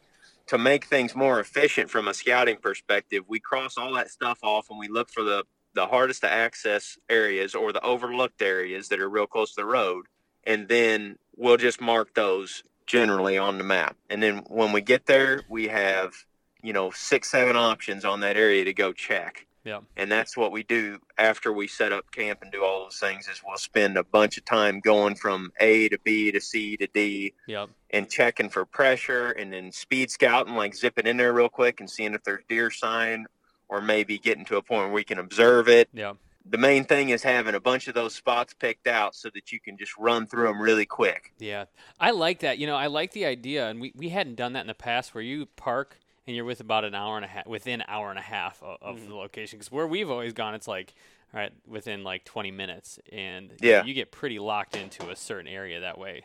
to 0.48 0.58
make 0.58 0.86
things 0.86 1.15
more 1.15 1.39
efficient 1.39 1.89
from 1.89 2.08
a 2.08 2.13
scouting 2.13 2.58
perspective, 2.58 3.24
we 3.28 3.39
cross 3.39 3.78
all 3.78 3.93
that 3.93 4.10
stuff 4.10 4.39
off 4.41 4.69
and 4.69 4.80
we 4.80 4.88
look 4.88 5.10
for 5.10 5.24
the, 5.24 5.43
the 5.74 5.88
hardest 5.88 6.22
to 6.22 6.32
access 6.32 6.98
areas 7.10 7.56
or 7.56 7.72
the 7.72 7.82
overlooked 7.82 8.42
areas 8.42 8.90
that 8.90 9.00
are 9.00 9.10
real 9.10 9.28
close 9.28 9.54
to 9.56 9.62
the 9.62 9.66
road. 9.66 10.06
And 10.46 10.68
then 10.68 11.18
we'll 11.36 11.58
just 11.58 11.82
mark 11.82 12.14
those 12.14 12.64
generally 12.86 13.38
on 13.38 13.58
the 13.58 13.64
map. 13.64 13.96
And 14.10 14.22
then 14.22 14.40
when 14.48 14.72
we 14.72 14.82
get 14.82 15.06
there, 15.06 15.42
we 15.50 15.68
have, 15.70 16.14
you 16.62 16.74
know, 16.74 16.92
six, 16.92 17.32
seven 17.32 17.56
options 17.56 18.06
on 18.06 18.20
that 18.22 18.38
area 18.38 18.66
to 18.66 18.74
go 18.74 18.94
check. 18.94 19.46
Yeah. 19.64 19.80
And 19.96 20.12
that's 20.12 20.36
what 20.36 20.52
we 20.52 20.64
do 20.64 21.00
after 21.18 21.54
we 21.54 21.68
set 21.68 21.94
up 21.94 22.12
camp 22.12 22.40
and 22.42 22.52
do 22.52 22.66
all 22.66 22.84
those 22.84 23.00
things 23.00 23.30
is 23.30 23.42
we'll 23.46 23.56
spend 23.58 23.96
a 23.96 24.04
bunch 24.04 24.38
of 24.38 24.44
time 24.44 24.82
going 24.82 25.16
from 25.16 25.54
A 25.62 25.88
to 25.88 25.98
B 26.04 26.32
to 26.34 26.42
C 26.42 26.76
to 26.76 26.88
D 26.88 27.34
Yep. 27.48 27.70
and 27.92 28.10
checking 28.10 28.50
for 28.50 28.66
pressure 28.66 29.32
and 29.32 29.54
then 29.54 29.72
speed 29.72 30.12
scouting, 30.12 30.56
like 30.56 30.76
zipping 30.76 31.08
in 31.08 31.16
there 31.16 31.32
real 31.32 31.48
quick 31.48 31.80
and 31.80 31.90
seeing 31.90 32.14
if 32.14 32.24
there's 32.26 32.44
deer 32.50 32.70
sign 32.72 33.26
or 33.74 33.82
maybe 33.82 34.20
getting 34.20 34.46
to 34.46 34.58
a 34.58 34.62
point 34.62 34.84
where 34.86 34.94
we 34.94 35.04
can 35.04 35.18
observe 35.18 35.68
it. 35.68 35.90
Yeah. 35.94 36.14
The 36.46 36.58
main 36.60 36.84
thing 36.84 37.10
is 37.10 37.24
having 37.24 37.56
a 37.56 37.60
bunch 37.60 37.88
of 37.88 37.96
those 37.96 38.14
spots 38.14 38.54
picked 38.54 38.86
out 38.86 39.16
so 39.16 39.30
that 39.34 39.52
you 39.52 39.60
can 39.60 39.78
just 39.78 39.98
run 39.98 40.28
through 40.28 40.48
them 40.48 40.62
really 40.62 40.86
quick. 40.86 41.34
Yeah, 41.40 41.66
I 42.00 42.12
like 42.12 42.40
that. 42.40 42.60
You 42.60 42.68
know, 42.68 42.76
I 42.76 42.88
like 42.88 43.14
the 43.14 43.26
idea, 43.26 43.68
and 43.70 43.82
we, 43.82 43.94
we 43.96 44.10
hadn't 44.10 44.36
done 44.36 44.54
that 44.54 44.62
in 44.62 44.68
the 44.68 44.74
past, 44.74 45.16
where 45.16 45.24
you 45.24 45.48
park 45.56 45.98
and 46.28 46.36
you're 46.36 46.46
with 46.46 46.60
about 46.60 46.84
an 46.86 46.94
hour 46.94 47.16
and 47.16 47.26
a 47.26 47.30
half, 47.30 47.48
within 47.48 47.82
an 47.82 47.88
hour 47.90 48.10
and 48.10 48.20
a 48.20 48.24
half 48.24 48.62
of, 48.62 48.78
of 48.82 48.98
Mm-hmm. 48.98 49.10
the 49.10 49.16
location. 49.16 49.58
Because 49.58 49.72
where 49.72 49.88
we've 49.88 50.10
always 50.12 50.34
gone, 50.34 50.54
it's 50.54 50.68
like, 50.68 50.94
all 51.34 51.40
right, 51.40 51.52
within 51.66 52.04
like 52.04 52.26
20 52.26 52.52
minutes, 52.52 53.00
and 53.12 53.52
you 53.62 53.70
Yeah. 53.70 53.84
you 53.86 53.94
get 53.94 54.12
pretty 54.12 54.38
locked 54.38 54.76
into 54.76 55.10
a 55.10 55.16
certain 55.16 55.48
area 55.48 55.80
that 55.80 55.98
way. 55.98 56.24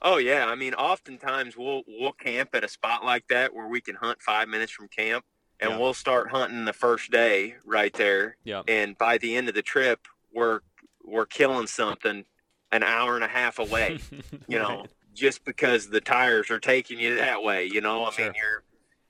Oh 0.00 0.16
yeah, 0.16 0.46
I 0.46 0.54
mean, 0.54 0.72
oftentimes 0.74 1.56
we'll 1.58 1.82
we'll 1.86 2.12
camp 2.12 2.50
at 2.54 2.64
a 2.64 2.68
spot 2.68 3.04
like 3.04 3.26
that 3.28 3.52
where 3.54 3.68
we 3.68 3.80
can 3.82 3.96
hunt 3.96 4.22
five 4.22 4.48
minutes 4.48 4.72
from 4.72 4.88
camp, 4.88 5.24
and 5.60 5.70
Yeah. 5.72 5.78
we'll 5.78 5.94
start 5.94 6.30
hunting 6.30 6.64
the 6.64 6.72
first 6.72 7.10
day 7.10 7.56
right 7.64 7.92
there. 7.92 8.36
Yep. 8.44 8.64
And 8.68 8.96
by 8.98 9.18
the 9.18 9.36
end 9.36 9.48
of 9.48 9.54
the 9.54 9.62
trip, 9.62 10.06
we're 10.32 10.60
we're 11.04 11.26
killing 11.26 11.66
something 11.66 12.24
an 12.70 12.82
hour 12.82 13.14
and 13.14 13.24
a 13.24 13.28
half 13.28 13.58
away. 13.58 13.98
you 14.48 14.58
know, 14.58 14.80
Right. 14.80 14.90
just 15.14 15.44
because 15.44 15.88
the 15.88 16.02
tires 16.02 16.50
are 16.50 16.60
taking 16.60 16.98
you 17.00 17.16
that 17.16 17.42
way. 17.42 17.64
You 17.64 17.80
know, 17.80 18.04
I 18.04 18.10
Sure. 18.12 18.24
mean, 18.26 18.34
you're 18.36 18.62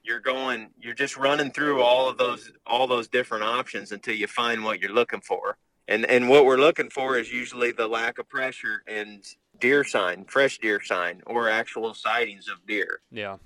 you're 0.04 0.20
going, 0.20 0.70
you're 0.78 0.94
just 0.94 1.16
running 1.18 1.50
through 1.50 1.82
all 1.82 2.08
of 2.08 2.16
those 2.18 2.50
all 2.66 2.86
those 2.86 3.08
different 3.08 3.44
options 3.44 3.92
until 3.92 4.14
you 4.14 4.26
find 4.26 4.64
what 4.64 4.80
you're 4.80 4.92
looking 4.92 5.20
for. 5.20 5.58
And 5.86 6.06
and 6.06 6.28
what 6.28 6.44
we're 6.46 6.56
looking 6.58 6.88
for 6.90 7.18
is 7.18 7.32
usually 7.32 7.72
the 7.72 7.88
lack 7.88 8.18
of 8.18 8.28
pressure 8.28 8.82
and 8.86 9.24
deer 9.58 9.82
sign, 9.84 10.24
fresh 10.24 10.58
deer 10.58 10.80
sign, 10.82 11.20
or 11.26 11.48
actual 11.50 11.92
sightings 11.94 12.48
of 12.48 12.64
deer. 12.66 13.00
Yeah. 13.10 13.38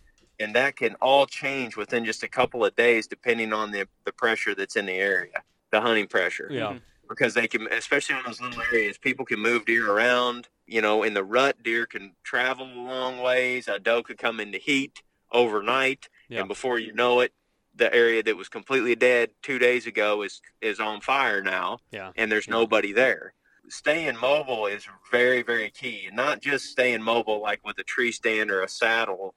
And 0.42 0.54
that 0.56 0.76
can 0.76 0.94
all 0.96 1.26
change 1.26 1.76
within 1.76 2.04
just 2.04 2.22
a 2.22 2.28
couple 2.28 2.64
of 2.64 2.74
days, 2.74 3.06
depending 3.06 3.52
on 3.52 3.70
the 3.70 3.86
the 4.04 4.12
pressure 4.12 4.54
that's 4.54 4.76
in 4.76 4.86
the 4.86 4.92
area, 4.92 5.42
the 5.70 5.80
hunting 5.80 6.08
pressure 6.08 6.48
Yeah. 6.50 6.70
Mm-hmm. 6.70 6.78
because 7.08 7.34
they 7.34 7.46
can, 7.46 7.68
especially 7.68 8.16
on 8.16 8.24
those 8.26 8.40
little 8.40 8.62
areas, 8.72 8.98
people 8.98 9.24
can 9.24 9.38
move 9.40 9.64
deer 9.64 9.90
around. 9.90 10.48
You 10.66 10.80
know, 10.82 11.02
in 11.02 11.14
the 11.14 11.24
rut, 11.24 11.62
deer 11.62 11.86
can 11.86 12.14
travel 12.24 12.66
a 12.66 12.74
long 12.94 13.18
ways. 13.20 13.68
A 13.68 13.78
doe 13.78 14.02
could 14.02 14.18
come 14.18 14.40
into 14.40 14.58
heat 14.58 15.02
overnight, 15.30 16.08
Yeah. 16.28 16.40
and 16.40 16.48
before 16.48 16.78
you 16.78 16.92
know 16.92 17.20
it, 17.20 17.32
the 17.74 17.92
area 17.94 18.22
that 18.22 18.36
was 18.36 18.48
completely 18.48 18.94
dead 18.94 19.30
two 19.42 19.58
days 19.58 19.86
ago 19.86 20.22
is 20.22 20.40
is 20.60 20.80
on 20.80 21.00
fire 21.00 21.40
now, 21.42 21.78
Yeah. 21.90 22.12
and 22.16 22.30
there's 22.30 22.46
Yeah. 22.48 22.54
nobody 22.54 22.92
there. 22.92 23.34
Staying 23.68 24.16
mobile 24.18 24.66
is 24.66 24.86
very, 25.10 25.42
very 25.42 25.70
key, 25.70 26.06
and 26.06 26.16
not 26.16 26.40
just 26.42 26.64
staying 26.66 27.02
mobile 27.02 27.40
like 27.40 27.64
with 27.64 27.78
a 27.78 27.84
tree 27.84 28.10
stand 28.12 28.50
or 28.50 28.60
a 28.62 28.68
saddle. 28.68 29.34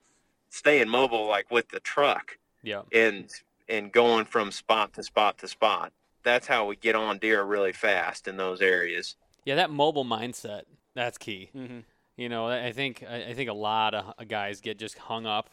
Staying 0.55 0.87
mobile 0.87 1.27
like 1.27 1.51
with 1.51 1.67
the 1.69 1.81
truck 1.81 2.37
Yeah. 2.63 2.83
and 2.93 3.29
and 3.67 3.91
going 3.91 4.23
from 4.23 4.51
spot 4.51 4.93
to 4.93 5.03
spot 5.03 5.37
to 5.39 5.49
spot. 5.49 5.91
That's 6.23 6.47
how 6.47 6.65
we 6.65 6.77
get 6.77 6.95
on 6.95 7.17
deer 7.17 7.43
really 7.43 7.73
fast 7.73 8.25
in 8.27 8.37
those 8.37 8.61
areas. 8.61 9.17
Yeah. 9.43 9.55
That 9.55 9.69
mobile 9.69 10.05
mindset, 10.05 10.61
that's 10.93 11.17
key. 11.17 11.49
Mm-hmm. 11.53 11.79
You 12.15 12.29
know, 12.29 12.47
I 12.47 12.67
I 12.67 12.71
think 12.71 13.03
I 13.07 13.25
I 13.31 13.33
think 13.33 13.49
a 13.49 13.53
lot 13.53 13.93
of 13.93 14.27
guys 14.29 14.61
get 14.61 14.79
just 14.79 14.97
hung 14.97 15.25
up 15.25 15.49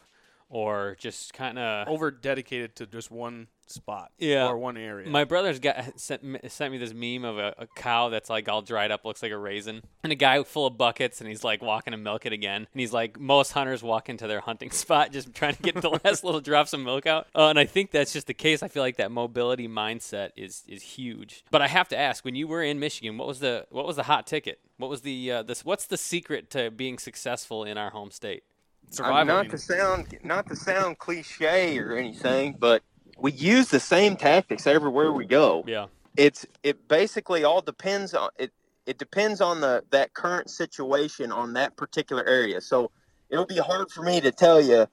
or 0.48 0.96
just 1.00 1.32
kind 1.34 1.58
of 1.58 1.88
Over 1.88 2.12
dedicated 2.12 2.76
to 2.76 2.86
just 2.86 3.10
one 3.10 3.48
spot. 3.72 4.12
Yeah. 4.18 4.48
Or 4.48 4.56
one 4.56 4.76
area. 4.76 5.08
My 5.08 5.24
brother's 5.24 5.58
got 5.58 5.98
sent, 6.00 6.22
me- 6.22 6.40
sent 6.48 6.72
me 6.72 6.78
this 6.78 6.94
meme 6.94 7.24
of 7.24 7.38
a, 7.38 7.54
a 7.58 7.66
cow 7.66 8.08
that's 8.08 8.30
like 8.30 8.48
all 8.48 8.62
dried 8.62 8.90
up, 8.90 9.04
looks 9.04 9.22
like 9.22 9.32
a 9.32 9.38
raisin, 9.38 9.82
and 10.02 10.12
a 10.12 10.16
guy 10.16 10.42
full 10.42 10.66
of 10.66 10.76
buckets, 10.78 11.20
and 11.20 11.28
he's 11.28 11.44
like 11.44 11.62
walking 11.62 11.92
to 11.92 11.96
milk 11.96 12.26
it 12.26 12.32
again. 12.32 12.66
And 12.72 12.80
he's 12.80 12.92
like, 12.92 13.18
most 13.18 13.52
hunters 13.52 13.82
walk 13.82 14.08
into 14.08 14.26
their 14.26 14.40
hunting 14.40 14.70
spot 14.82 15.12
just 15.12 15.34
trying 15.34 15.54
to 15.56 15.62
get 15.62 15.80
the 15.80 16.00
last 16.04 16.24
little 16.24 16.40
drops 16.40 16.72
of 16.72 16.80
milk 16.80 17.06
out. 17.06 17.26
Uh, 17.34 17.48
and 17.48 17.58
I 17.58 17.64
think 17.64 17.90
that's 17.90 18.12
just 18.12 18.26
the 18.26 18.34
case. 18.34 18.62
I 18.62 18.68
feel 18.68 18.82
like 18.82 18.96
that 18.96 19.10
mobility 19.10 19.68
mindset 19.68 20.30
is 20.36 20.62
is 20.68 20.82
huge. 20.82 21.44
But 21.50 21.62
I 21.62 21.68
have 21.68 21.88
to 21.88 21.98
ask, 21.98 22.24
when 22.24 22.34
you 22.34 22.46
were 22.46 22.62
in 22.62 22.78
Michigan, 22.78 23.18
what 23.18 23.28
was 23.28 23.40
the 23.40 23.66
what 23.70 23.86
was 23.86 23.96
the 23.96 24.04
hot 24.04 24.26
ticket? 24.26 24.60
What 24.76 24.90
was 24.90 25.02
the 25.02 25.30
uh, 25.30 25.42
this? 25.42 25.64
What's 25.64 25.86
the 25.86 25.96
secret 25.96 26.50
to 26.50 26.70
being 26.70 26.98
successful 26.98 27.64
in 27.64 27.78
our 27.78 27.90
home 27.90 28.10
state? 28.10 28.42
Survival. 28.90 29.36
not 29.36 29.48
to 29.50 29.58
sound 29.58 30.18
not 30.22 30.46
to 30.48 30.56
sound 30.56 30.98
cliche 30.98 31.78
or 31.78 31.96
anything, 31.96 32.56
but 32.58 32.82
we 33.22 33.32
use 33.32 33.68
the 33.68 33.80
same 33.80 34.16
tactics 34.16 34.66
everywhere 34.66 35.12
we 35.12 35.24
go. 35.24 35.64
Yeah, 35.66 35.86
It's 36.16 36.44
it 36.62 36.88
basically 36.88 37.44
all 37.44 37.62
depends 37.62 38.12
on 38.14 38.30
it. 38.38 38.50
It 38.84 38.98
depends 38.98 39.40
on 39.40 39.60
the 39.60 39.84
that 39.90 40.12
current 40.12 40.50
situation 40.50 41.30
on 41.30 41.52
that 41.54 41.76
particular 41.76 42.24
area. 42.26 42.60
So 42.60 42.90
it'll 43.30 43.46
be 43.46 43.58
hard 43.58 43.90
for 43.90 44.02
me 44.02 44.20
to 44.20 44.32
tell 44.32 44.60
you 44.60 44.88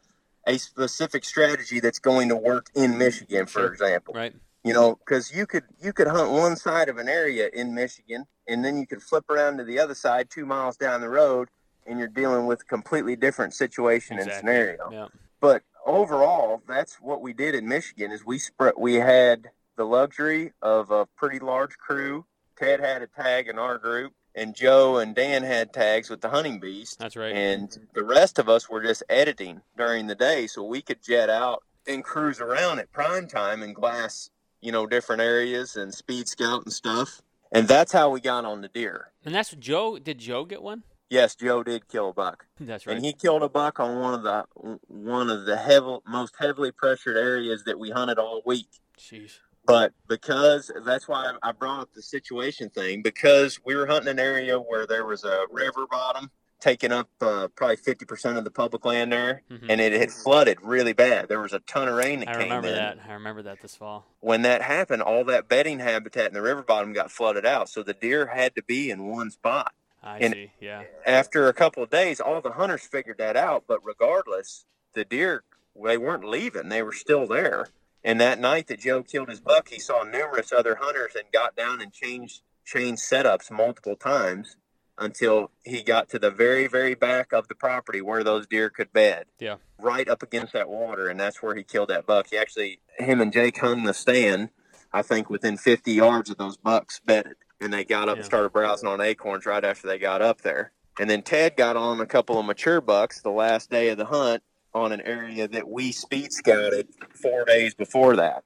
a 0.46 0.58
specific 0.58 1.26
strategy 1.26 1.80
that's 1.80 2.00
going 2.00 2.30
to 2.30 2.36
work 2.36 2.68
in 2.76 2.98
Michigan, 2.98 3.46
for 3.48 3.62
Sure. 3.62 3.74
example. 3.74 4.13
right. 4.13 4.34
You 4.63 4.74
know, 4.74 4.96
because 4.96 5.34
you 5.34 5.48
could 5.48 5.63
you 5.82 5.92
could 5.92 6.08
hunt 6.08 6.30
one 6.32 6.56
side 6.56 6.88
of 6.89 6.98
an 6.98 7.10
area 7.10 7.50
in 7.52 7.74
Michigan, 7.74 8.26
and 8.48 8.63
then 8.63 8.78
you 8.78 8.86
could 8.86 9.02
flip 9.02 9.26
around 9.30 9.58
to 9.58 9.63
the 9.63 9.80
other 9.80 9.96
side, 9.96 10.30
two 10.30 10.46
miles 10.46 10.78
down 10.78 11.02
the 11.02 11.10
road, 11.10 11.48
and 11.88 11.98
you're 11.98 12.08
dealing 12.10 12.46
with 12.46 12.62
a 12.62 12.65
completely 12.65 13.15
different 13.15 13.54
situation 13.54 14.20
and 14.20 14.32
scenario. 14.32 14.89
Yeah, 14.92 15.08
But 15.39 15.63
overall, 15.86 16.62
that's 16.68 16.96
what 16.96 17.22
we 17.22 17.34
did 17.34 17.56
in 17.56 17.68
Michigan. 17.68 18.12
Is 18.12 18.26
we 18.26 18.38
spread 18.39 18.74
we 18.78 18.96
had 18.96 19.50
the 19.78 19.86
luxury 19.86 20.54
of 20.62 20.92
a 20.92 21.06
pretty 21.18 21.39
large 21.39 21.78
crew. 21.78 22.26
Ted 22.58 22.80
had 22.80 23.02
a 23.02 23.08
tag 23.08 23.48
in 23.48 23.58
our 23.58 23.78
group, 23.78 24.13
and 24.36 24.54
Joe 24.54 24.98
and 24.98 25.15
Dan 25.15 25.44
had 25.44 25.72
tags 25.72 26.10
with 26.10 26.20
the 26.22 26.30
hunting 26.30 26.60
beast. 26.60 27.00
that's 27.00 27.15
right. 27.15 27.34
And 27.34 27.76
the 27.94 28.04
rest 28.04 28.38
of 28.39 28.50
us 28.50 28.70
were 28.70 28.84
just 28.84 29.04
editing 29.10 29.62
during 29.78 30.08
the 30.08 30.15
day, 30.15 30.48
so 30.48 30.63
we 30.63 30.82
could 30.82 31.02
jet 31.02 31.30
out 31.30 31.63
and 31.88 32.04
cruise 32.04 32.42
around 32.42 32.80
at 32.80 32.92
prime 32.92 33.28
time 33.28 33.63
and 33.63 33.74
glass, 33.74 34.30
you 34.62 34.72
know, 34.72 34.86
different 34.86 35.22
areas 35.22 35.76
and 35.76 35.94
speed 35.94 36.28
scout 36.28 36.63
and 36.63 36.74
stuff. 36.74 37.22
And 37.52 37.68
that's 37.68 37.92
how 37.92 38.10
we 38.10 38.20
got 38.20 38.46
on 38.46 38.62
the 38.62 38.68
deer. 38.68 39.12
And 39.26 39.34
that's 39.34 39.52
Joe. 39.52 39.98
Did 39.98 40.20
Joe 40.20 40.46
get 40.46 40.62
one? 40.62 40.84
Yes, 41.10 41.36
Joe 41.36 41.63
did 41.63 41.88
kill 41.88 42.10
a 42.10 42.13
buck, 42.13 42.45
That's 42.60 42.86
right. 42.86 42.95
and 42.95 43.04
he 43.06 43.13
killed 43.13 43.41
a 43.43 43.50
buck 43.50 43.80
on 43.80 44.00
one 44.00 44.13
of 44.13 44.24
the 44.24 44.45
one 44.88 45.30
of 45.30 45.45
the 45.45 45.58
heavy, 45.58 45.98
most 46.08 46.36
heavily 46.39 46.72
pressured 46.72 47.17
areas 47.17 47.63
that 47.65 47.80
we 47.80 47.89
hunted 47.89 48.19
all 48.19 48.41
week. 48.45 48.67
Sheesh. 48.98 49.38
But 49.65 49.93
because 50.08 50.72
that's 50.86 51.08
why 51.08 51.34
I 51.43 51.52
brought 51.52 51.82
up 51.82 51.93
the 51.93 52.02
situation 52.02 52.69
thing, 52.69 53.02
because 53.02 53.60
we 53.65 53.76
were 53.76 53.86
hunting 53.88 54.10
an 54.10 54.19
area 54.19 54.58
where 54.60 54.88
there 54.88 55.06
was 55.06 55.24
a 55.24 55.45
river 55.52 55.86
bottom 55.89 56.32
taking 56.60 56.91
up 56.91 57.10
uh, 57.22 57.48
probably 57.56 57.78
50% 57.78 58.38
of 58.38 58.43
the 58.43 58.52
public 58.52 58.84
land 58.84 59.12
there, 59.13 59.43
Mhm. 59.50 59.67
and 59.69 59.80
it 59.80 59.93
had 59.93 60.12
flooded 60.12 60.58
really 60.62 60.91
bad. 60.93 61.30
There 61.30 61.39
was 61.39 61.54
a 61.54 61.60
ton 61.62 61.88
of 61.88 61.95
rain 61.95 62.19
that 62.19 62.30
I 62.30 62.34
came 62.34 62.41
I 62.52 62.56
remember 62.58 62.67
in. 62.67 62.76
that. 62.76 62.98
I 63.08 63.13
remember 63.13 63.41
that 63.43 63.62
this 63.62 63.76
fall. 63.76 64.08
When 64.19 64.41
that 64.41 64.62
happened, 64.62 65.02
all 65.02 65.24
that 65.26 65.48
bedding 65.48 65.80
habitat 65.80 66.28
in 66.28 66.34
the 66.34 66.41
river 66.41 66.62
bottom 66.63 66.91
got 66.91 67.12
flooded 67.12 67.45
out. 67.45 67.69
So 67.69 67.82
the 67.82 67.93
deer 67.93 68.28
had 68.28 68.56
to 68.56 68.63
be 68.63 68.89
in 68.91 69.08
one 69.08 69.32
spot. 69.32 69.72
I 70.01 70.19
And- 70.19 70.33
see. 70.33 70.51
Yeah. 70.59 70.83
After 71.05 71.47
a 71.47 71.53
couple 71.53 71.83
of 71.83 71.89
days, 71.89 72.19
all 72.21 72.39
the 72.41 72.51
hunters 72.53 72.83
figured 72.83 73.17
that 73.17 73.35
out. 73.35 73.65
But 73.67 73.83
regardless, 73.85 74.65
the 74.93 75.03
deer, 75.05 75.43
they 75.75 75.97
weren't 75.97 76.23
leaving, 76.25 76.69
they 76.69 76.81
were 76.83 76.93
still 76.93 77.27
there. 77.27 77.67
And 78.03 78.19
that 78.21 78.39
night 78.39 78.67
that 78.67 78.79
Joe 78.79 79.03
killed 79.03 79.27
his 79.29 79.41
buck, 79.41 79.67
he 79.69 79.79
saw 79.79 80.03
numerous 80.03 80.53
other 80.53 80.75
hunters 80.81 81.15
and 81.15 81.25
got 81.33 81.55
down 81.55 81.81
and 81.81 81.91
changed 81.91 82.41
changed 82.65 83.01
setups 83.01 83.49
multiple 83.49 83.95
times 83.95 84.55
until 84.97 85.49
he 85.65 85.81
got 85.81 86.07
to 86.09 86.19
the 86.19 86.29
very, 86.29 86.67
very 86.67 86.93
back 86.93 87.31
of 87.33 87.47
the 87.47 87.55
property 87.55 87.99
where 88.01 88.23
those 88.23 88.45
deer 88.45 88.69
could 88.69 88.93
bed. 88.93 89.25
Yeah. 89.39 89.55
Right 89.79 90.07
up 90.07 90.21
against 90.21 90.53
that 90.53 90.69
water, 90.69 91.07
and 91.07 91.19
that's 91.19 91.41
where 91.41 91.55
he 91.55 91.63
killed 91.63 91.89
that 91.89 92.05
buck. 92.05 92.27
He 92.29 92.38
actually, 92.38 92.79
him 92.99 93.21
and 93.21 93.33
Jake 93.33 93.57
hung 93.57 93.85
the 93.85 93.93
stand, 93.93 94.49
I 94.93 95.01
think, 95.01 95.29
within 95.31 95.57
50 95.57 95.91
yards 95.93 96.29
of 96.29 96.38
those 96.38 96.57
bucks 96.57 96.99
bedded. 97.03 97.38
And 97.62 97.74
they 97.74 97.84
got 97.84 98.08
up 98.10 98.15
Yeah. 98.15 98.19
and 98.19 98.26
started 98.26 98.50
browsing 98.54 98.88
on 98.88 99.02
acorns 99.02 99.45
right 99.45 99.63
after 99.63 99.88
they 99.88 99.98
got 99.98 100.22
up 100.22 100.41
there. 100.41 100.72
And 101.00 101.10
then 101.10 101.22
Ted 101.22 101.56
got 101.56 101.76
on 101.78 102.00
a 102.02 102.06
couple 102.06 102.39
of 102.39 102.45
mature 102.45 102.82
bucks 102.82 103.22
the 103.22 103.32
last 103.32 103.69
day 103.69 103.89
of 103.89 103.98
the 103.98 104.06
hunt 104.06 104.43
on 104.74 104.91
an 104.91 105.02
area 105.02 105.48
that 105.48 105.67
we 105.67 105.91
speed 105.91 106.32
scouted 106.32 106.88
four 107.22 107.45
days 107.45 107.74
before 107.74 108.15
that, 108.17 108.43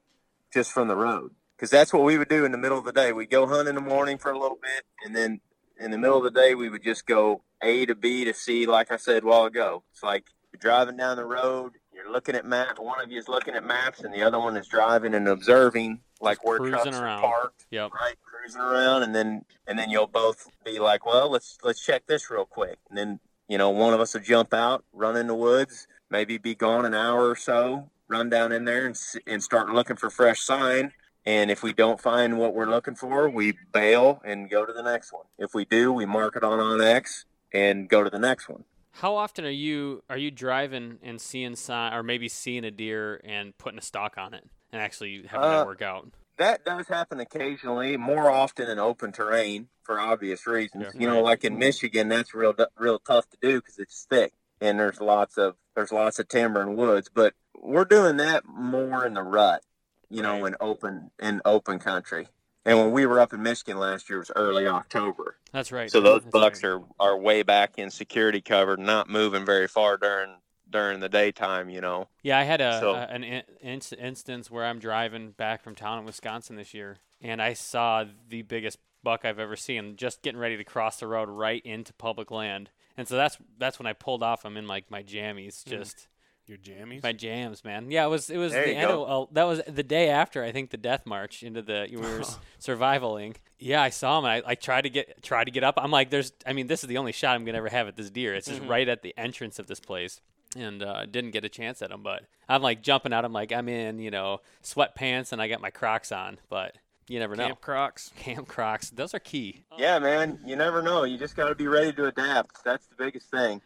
just 0.54 0.72
from 0.72 0.88
the 0.88 0.96
road. 0.96 1.32
Because 1.56 1.70
that's 1.70 1.94
what 1.94 2.04
we 2.04 2.18
would 2.18 2.30
do 2.30 2.46
in 2.46 2.52
the 2.52 2.58
middle 2.58 2.78
of 2.78 2.86
the 2.86 2.92
day. 2.92 3.12
We'd 3.12 3.30
go 3.30 3.48
hunt 3.48 3.68
in 3.68 3.76
the 3.76 3.82
morning 3.82 4.18
for 4.18 4.32
a 4.32 4.38
little 4.38 4.60
bit, 4.62 4.84
and 5.06 5.16
then 5.16 5.42
in 5.80 5.92
the 5.92 5.98
middle 5.98 6.18
of 6.18 6.24
the 6.24 6.40
day, 6.40 6.56
we 6.56 6.70
would 6.70 6.84
just 6.84 7.06
go 7.06 7.42
A 7.62 7.86
to 7.86 7.96
B 7.96 8.26
to 8.26 8.34
C, 8.34 8.66
like 8.66 8.92
I 8.92 8.98
said 8.98 9.24
a 9.24 9.26
while 9.26 9.46
ago. 9.46 9.84
It's 9.92 10.04
like 10.04 10.26
driving 10.60 10.98
down 10.98 11.18
the 11.18 11.26
road, 11.26 11.74
you're 11.94 12.12
looking 12.12 12.36
at 12.36 12.46
maps. 12.46 12.80
One 12.80 13.02
of 13.02 13.12
you 13.12 13.20
is 13.20 13.28
looking 13.28 13.56
at 13.56 13.64
maps, 13.66 14.02
and 14.02 14.14
the 14.14 14.24
other 14.24 14.40
one 14.40 14.58
is 14.58 14.68
driving 14.68 15.14
and 15.16 15.28
observing, 15.28 16.00
like 16.22 16.38
Just 16.38 16.46
where 16.48 16.58
cruising 16.58 16.80
trucks 16.82 16.98
around. 17.00 17.24
are 17.24 17.30
parked 17.30 17.66
Yep. 17.72 17.92
right 17.94 18.16
cruising 18.24 18.62
around 18.62 19.04
and 19.04 19.16
then 19.16 19.46
and 19.68 19.80
then 19.80 19.90
you'll 19.90 20.06
both 20.08 20.48
be 20.66 20.78
like 20.80 21.06
well 21.06 21.30
let's 21.32 21.58
let's 21.64 21.84
check 21.84 22.06
this 22.08 22.30
real 22.30 22.46
quick 22.46 22.78
and 22.90 22.98
then 22.98 23.20
you 23.48 23.58
know 23.58 23.70
one 23.70 23.94
of 23.94 24.00
us 24.02 24.14
will 24.14 24.22
jump 24.22 24.54
out 24.54 24.84
run 24.94 25.16
in 25.18 25.28
the 25.28 25.34
woods 25.36 25.88
maybe 26.10 26.38
be 26.38 26.54
gone 26.54 26.86
an 26.86 26.94
hour 26.94 27.30
or 27.30 27.36
so 27.38 27.90
run 28.10 28.30
down 28.30 28.52
in 28.52 28.66
there 28.66 28.86
and, 28.86 28.98
and 29.28 29.42
start 29.42 29.70
looking 29.70 29.96
for 29.96 30.10
fresh 30.10 30.42
sign 30.42 30.92
and 31.26 31.50
if 31.52 31.64
we 31.64 31.72
don't 31.74 32.02
find 32.02 32.38
what 32.38 32.54
we're 32.54 32.70
looking 32.70 32.96
for 32.96 33.30
we 33.30 33.54
bail 33.72 34.22
and 34.26 34.50
go 34.50 34.66
to 34.66 34.74
the 34.74 34.84
next 34.84 35.12
one 35.14 35.26
if 35.40 35.54
we 35.54 35.64
do 35.66 35.92
we 35.94 36.06
mark 36.06 36.36
it 36.36 36.44
on 36.44 36.60
onX 36.60 37.24
and 37.54 37.88
go 37.90 38.04
to 38.04 38.10
the 38.10 38.20
next 38.20 38.48
one 38.50 38.66
How 38.94 39.16
often 39.16 39.44
are 39.46 39.50
you 39.50 40.04
are 40.10 40.18
you 40.18 40.30
driving 40.32 41.00
and 41.02 41.20
seeing 41.20 41.56
sign 41.56 41.94
or 41.94 42.04
maybe 42.04 42.30
seeing 42.30 42.64
a 42.64 42.72
deer 42.72 43.20
and 43.24 43.58
putting 43.58 43.80
a 43.80 43.82
stalk 43.82 44.18
on 44.18 44.34
it 44.36 44.46
and 44.72 44.82
actually 44.82 45.24
having 45.28 45.46
Uh, 45.46 45.58
that 45.60 45.66
work 45.66 45.82
out? 45.82 46.10
that 46.38 46.64
does 46.66 46.88
happen 46.88 47.20
occasionally, 47.20 47.96
more 47.98 48.30
often 48.30 48.68
in 48.70 48.80
open 48.80 49.12
terrain 49.12 49.68
for 49.84 50.00
obvious 50.00 50.46
reasons. 50.48 50.86
Yeah. 50.94 51.00
You 51.02 51.08
know, 51.08 51.22
like 51.22 51.44
in 51.44 51.58
Michigan, 51.58 52.08
that's 52.08 52.34
real 52.36 52.56
real 52.78 53.00
tough 53.00 53.28
to 53.32 53.38
do 53.42 53.62
because 53.62 53.80
it's 53.80 54.06
thick 54.10 54.34
and 54.62 54.80
there's 54.80 55.02
lots 55.02 55.38
of 55.40 55.56
there's 55.76 55.92
lots 55.92 56.20
of 56.20 56.28
timber 56.28 56.62
and 56.62 56.78
woods. 56.78 57.10
But 57.14 57.34
we're 57.60 57.86
doing 57.86 58.18
that 58.18 58.46
more 58.46 59.06
in 59.08 59.16
the 59.16 59.24
rut, 59.24 59.64
you 60.10 60.22
know, 60.22 60.42
Right. 60.44 60.50
in 60.54 60.56
open 60.60 61.12
in 61.20 61.42
open 61.46 61.80
country. 61.80 62.28
And 62.66 62.78
when 62.78 62.92
we 62.92 63.06
were 63.06 63.20
up 63.20 63.34
in 63.34 63.44
Michigan 63.44 63.78
last 63.78 64.10
year, 64.10 64.18
it 64.18 64.22
was 64.22 64.32
early 64.36 64.68
October, 64.68 65.38
That's 65.52 65.72
right. 65.72 65.92
so 65.92 66.00
those 66.00 66.22
That's 66.22 66.32
bucks 66.32 66.64
right. 66.64 66.70
are 66.72 66.82
are 67.00 67.18
way 67.18 67.44
back 67.44 67.78
in 67.78 67.90
security 67.90 68.42
cover, 68.42 68.78
not 68.78 69.10
moving 69.10 69.46
very 69.46 69.68
far 69.68 69.98
during 69.98 70.36
during 70.70 71.02
the 71.02 71.10
daytime. 71.10 71.70
You 71.70 71.82
know, 71.82 72.08
Yeah, 72.24 72.40
I 72.40 72.44
had 72.44 72.62
a, 72.62 72.80
So- 72.80 72.94
a 72.96 73.02
an 73.04 73.24
in, 73.24 73.44
instance 73.62 74.50
where 74.50 74.66
I'm 74.66 74.80
driving 74.80 75.32
back 75.32 75.62
from 75.62 75.76
town 75.76 76.00
in 76.00 76.06
Wisconsin 76.06 76.56
this 76.56 76.74
year, 76.74 76.98
and 77.22 77.42
I 77.42 77.54
saw 77.54 78.06
the 78.30 78.42
biggest 78.44 78.80
buck 79.04 79.26
I've 79.26 79.40
ever 79.40 79.58
seen, 79.58 79.98
just 79.98 80.22
getting 80.22 80.40
ready 80.40 80.56
to 80.56 80.64
cross 80.64 80.98
the 81.02 81.08
road 81.08 81.28
right 81.30 81.62
into 81.66 81.94
public 81.94 82.32
land. 82.32 82.70
And 82.96 83.08
so 83.08 83.18
that's 83.18 83.38
that's 83.58 83.78
when 83.78 83.88
I 83.88 83.94
pulled 83.94 84.24
off. 84.24 84.46
I'm 84.46 84.56
in 84.56 84.68
like 84.68 84.90
my 84.90 85.04
jammies, 85.04 85.64
Mhm. 85.64 85.66
just 85.66 86.08
Your 86.46 86.58
jammies. 86.58 87.02
my 87.04 87.14
jams, 87.14 87.64
man. 87.64 87.90
Yeah, 87.90 88.06
it 88.06 88.10
was 88.10 88.30
it 88.30 88.38
was 88.38 88.52
There 88.52 88.66
the 88.66 88.76
end 88.76 88.90
go. 88.90 89.06
of, 89.06 89.28
uh, 89.30 89.32
that 89.32 89.44
was 89.46 89.62
the 89.68 89.84
day 89.84 90.10
after 90.10 90.44
I 90.44 90.52
think 90.52 90.72
the 90.72 90.78
death 90.78 91.06
march 91.06 91.42
into 91.42 91.62
the 91.62 91.88
we 91.92 91.98
were 91.98 92.22
survivaling. 92.60 93.36
Yeah, 93.60 93.82
I 93.82 93.90
saw 93.90 94.20
him. 94.20 94.26
And 94.26 94.46
I, 94.46 94.52
I 94.52 94.56
tried 94.56 94.82
to 94.82 94.90
get 94.90 95.24
tried 95.24 95.46
to 95.46 95.52
get 95.52 95.64
up. 95.64 95.76
I'm 95.78 95.92
like, 95.92 96.10
there's. 96.10 96.34
I 96.46 96.54
mean, 96.54 96.68
this 96.68 96.84
is 96.84 96.88
the 96.90 96.98
only 96.98 97.12
shot 97.12 97.36
I'm 97.36 97.46
gonna 97.46 97.58
ever 97.60 97.70
have 97.70 97.88
at 97.88 97.96
this 97.96 98.10
deer. 98.10 98.34
It's 98.34 98.48
just 98.48 98.62
Mhm. 98.62 98.70
right 98.70 98.88
at 98.88 99.02
the 99.04 99.14
entrance 99.18 99.58
of 99.60 99.68
this 99.68 99.80
place, 99.80 100.20
and 100.58 100.84
uh, 100.84 101.06
didn't 101.06 101.32
get 101.32 101.46
a 101.46 101.50
chance 101.50 101.82
at 101.82 101.92
him. 101.92 102.04
But 102.04 102.24
I'm 102.50 102.62
like 102.62 102.82
jumping 102.82 103.14
out. 103.14 103.24
I'm 103.26 103.34
like, 103.34 103.52
I'm 103.54 103.70
in, 103.70 104.00
you 104.00 104.12
know, 104.12 104.42
sweatpants, 104.64 105.32
and 105.32 105.42
I 105.42 105.48
got 105.48 105.62
my 105.62 105.70
Crocs 105.70 106.12
on. 106.12 106.40
But 106.50 106.76
you 107.08 107.20
never 107.20 107.36
know. 107.38 107.46
Camp 107.48 107.62
Crocs. 107.62 108.12
Camp 108.18 108.48
Crocs, 108.48 108.90
those 108.90 109.14
are 109.14 109.20
key. 109.20 109.66
Yeah, 109.78 110.00
man. 110.00 110.40
You 110.46 110.56
never 110.56 110.82
know. 110.82 111.04
You 111.04 111.18
just 111.18 111.36
got 111.36 111.48
to 111.50 111.56
be 111.56 111.68
ready 111.68 111.94
to 111.94 112.06
adapt. 112.08 112.64
That's 112.64 112.86
the 112.88 112.96
biggest 112.96 113.30
thing, 113.30 113.62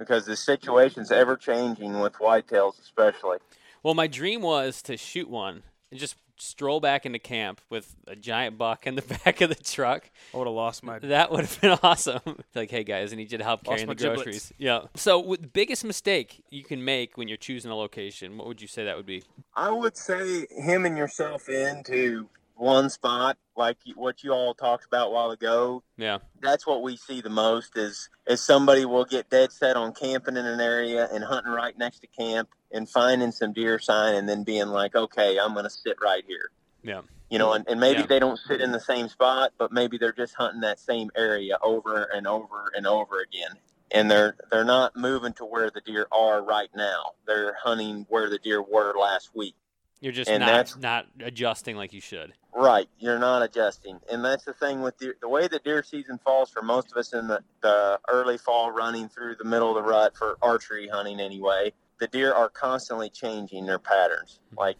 because 0.00 0.24
the 0.24 0.34
situation's 0.34 1.12
ever 1.12 1.36
changing 1.36 2.00
with 2.00 2.14
whitetails, 2.14 2.80
especially. 2.80 3.36
Well, 3.82 3.94
my 3.94 4.06
dream 4.06 4.40
was 4.40 4.80
to 4.82 4.96
shoot 4.96 5.28
one 5.28 5.62
and 5.90 6.00
just 6.00 6.16
stroll 6.38 6.80
back 6.80 7.04
into 7.04 7.18
camp 7.18 7.60
with 7.68 7.94
a 8.06 8.16
giant 8.16 8.56
buck 8.56 8.86
in 8.86 8.94
the 8.94 9.02
back 9.24 9.42
of 9.42 9.50
the 9.50 9.54
truck. 9.54 10.10
I 10.32 10.38
would 10.38 10.46
have 10.46 10.54
lost 10.56 10.82
my. 10.82 10.98
That 11.00 11.30
would 11.30 11.40
have 11.44 11.60
been 11.60 11.78
awesome. 11.82 12.20
like, 12.54 12.70
hey 12.70 12.82
guys, 12.82 13.12
I 13.12 13.16
need 13.16 13.30
you 13.30 13.36
to 13.38 13.44
help 13.44 13.60
Lost 13.66 13.68
carrying 13.68 13.88
my 13.88 13.94
the 13.94 13.98
giblets. 14.02 14.22
groceries. 14.22 14.52
Yeah. 14.56 14.80
So, 14.94 15.20
w- 15.20 15.36
the 15.36 15.48
biggest 15.48 15.84
mistake 15.84 16.42
you 16.48 16.64
can 16.64 16.82
make 16.82 17.18
when 17.18 17.28
you're 17.28 17.36
choosing 17.36 17.70
a 17.70 17.76
location, 17.76 18.38
what 18.38 18.46
would 18.48 18.62
you 18.62 18.68
say 18.68 18.86
that 18.86 18.96
would 18.96 19.06
be? 19.06 19.22
I 19.54 19.70
would 19.70 19.96
say 19.98 20.46
hemming 20.62 20.92
and 20.92 20.98
yourself 20.98 21.48
into 21.50 22.26
one 22.60 22.90
spot, 22.90 23.38
like 23.56 23.78
what 23.96 24.22
you 24.22 24.32
all 24.32 24.54
talked 24.54 24.84
about 24.84 25.08
a 25.08 25.10
while 25.10 25.30
ago. 25.30 25.82
Yeah. 25.96 26.18
That's 26.40 26.66
what 26.66 26.82
we 26.82 26.96
see 26.96 27.20
the 27.20 27.30
most 27.30 27.76
is 27.76 28.08
is 28.26 28.40
somebody 28.42 28.84
will 28.84 29.04
get 29.06 29.30
dead 29.30 29.50
set 29.50 29.76
on 29.76 29.92
camping 29.92 30.36
in 30.36 30.46
an 30.46 30.60
area 30.60 31.08
and 31.10 31.24
hunting 31.24 31.52
right 31.52 31.76
next 31.78 32.00
to 32.00 32.06
camp 32.06 32.50
and 32.70 32.88
finding 32.88 33.32
some 33.32 33.52
deer 33.52 33.78
sign 33.78 34.14
and 34.14 34.28
then 34.28 34.44
being 34.44 34.68
like, 34.68 34.94
okay, 34.94 35.38
I'm 35.38 35.52
going 35.54 35.64
to 35.64 35.70
sit 35.70 35.96
right 36.02 36.22
here. 36.26 36.50
Yeah. 36.82 37.00
You 37.30 37.38
know, 37.38 37.52
and, 37.54 37.64
and 37.68 37.80
maybe 37.80 38.00
Yeah. 38.00 38.06
they 38.06 38.18
don't 38.18 38.38
sit 38.38 38.60
in 38.60 38.72
the 38.72 38.80
same 38.80 39.08
spot, 39.08 39.52
but 39.58 39.72
maybe 39.72 39.96
they're 39.98 40.12
just 40.12 40.34
hunting 40.34 40.60
that 40.60 40.78
same 40.78 41.10
area 41.16 41.58
over 41.62 42.04
and 42.14 42.26
over 42.26 42.70
and 42.76 42.86
over 42.86 43.20
again. 43.20 43.56
And 43.92 44.10
they're 44.10 44.36
they're 44.50 44.64
not 44.64 44.94
moving 44.96 45.32
to 45.34 45.44
where 45.44 45.70
the 45.70 45.80
deer 45.80 46.06
are 46.12 46.44
right 46.44 46.70
now. 46.76 47.12
They're 47.26 47.54
hunting 47.62 48.06
where 48.08 48.28
the 48.30 48.38
deer 48.38 48.62
were 48.62 48.94
last 48.98 49.30
week. 49.34 49.54
You're 50.00 50.12
just 50.12 50.30
And 50.30 50.40
not 50.40 50.46
that's- 50.46 50.76
not 50.78 51.06
adjusting 51.20 51.76
like 51.76 51.92
you 51.92 52.00
should. 52.00 52.32
Right, 52.54 52.88
you're 52.98 53.18
not 53.18 53.42
adjusting, 53.42 54.00
and 54.10 54.24
that's 54.24 54.44
the 54.44 54.52
thing 54.52 54.82
with 54.82 54.98
the, 54.98 55.14
the 55.20 55.28
way 55.28 55.46
the 55.46 55.60
deer 55.60 55.84
season 55.84 56.18
falls 56.24 56.50
for 56.50 56.62
most 56.62 56.90
of 56.90 56.96
us 56.96 57.12
in 57.12 57.28
the, 57.28 57.42
the 57.62 58.00
early 58.08 58.38
fall, 58.38 58.72
running 58.72 59.08
through 59.08 59.36
the 59.36 59.44
middle 59.44 59.76
of 59.76 59.82
the 59.82 59.88
rut 59.88 60.16
for 60.16 60.36
archery 60.42 60.88
hunting 60.88 61.20
anyway. 61.20 61.72
The 62.00 62.08
deer 62.08 62.32
are 62.32 62.48
constantly 62.48 63.08
changing 63.08 63.66
their 63.66 63.78
patterns. 63.78 64.40
Mm-hmm. 64.46 64.58
Like 64.58 64.78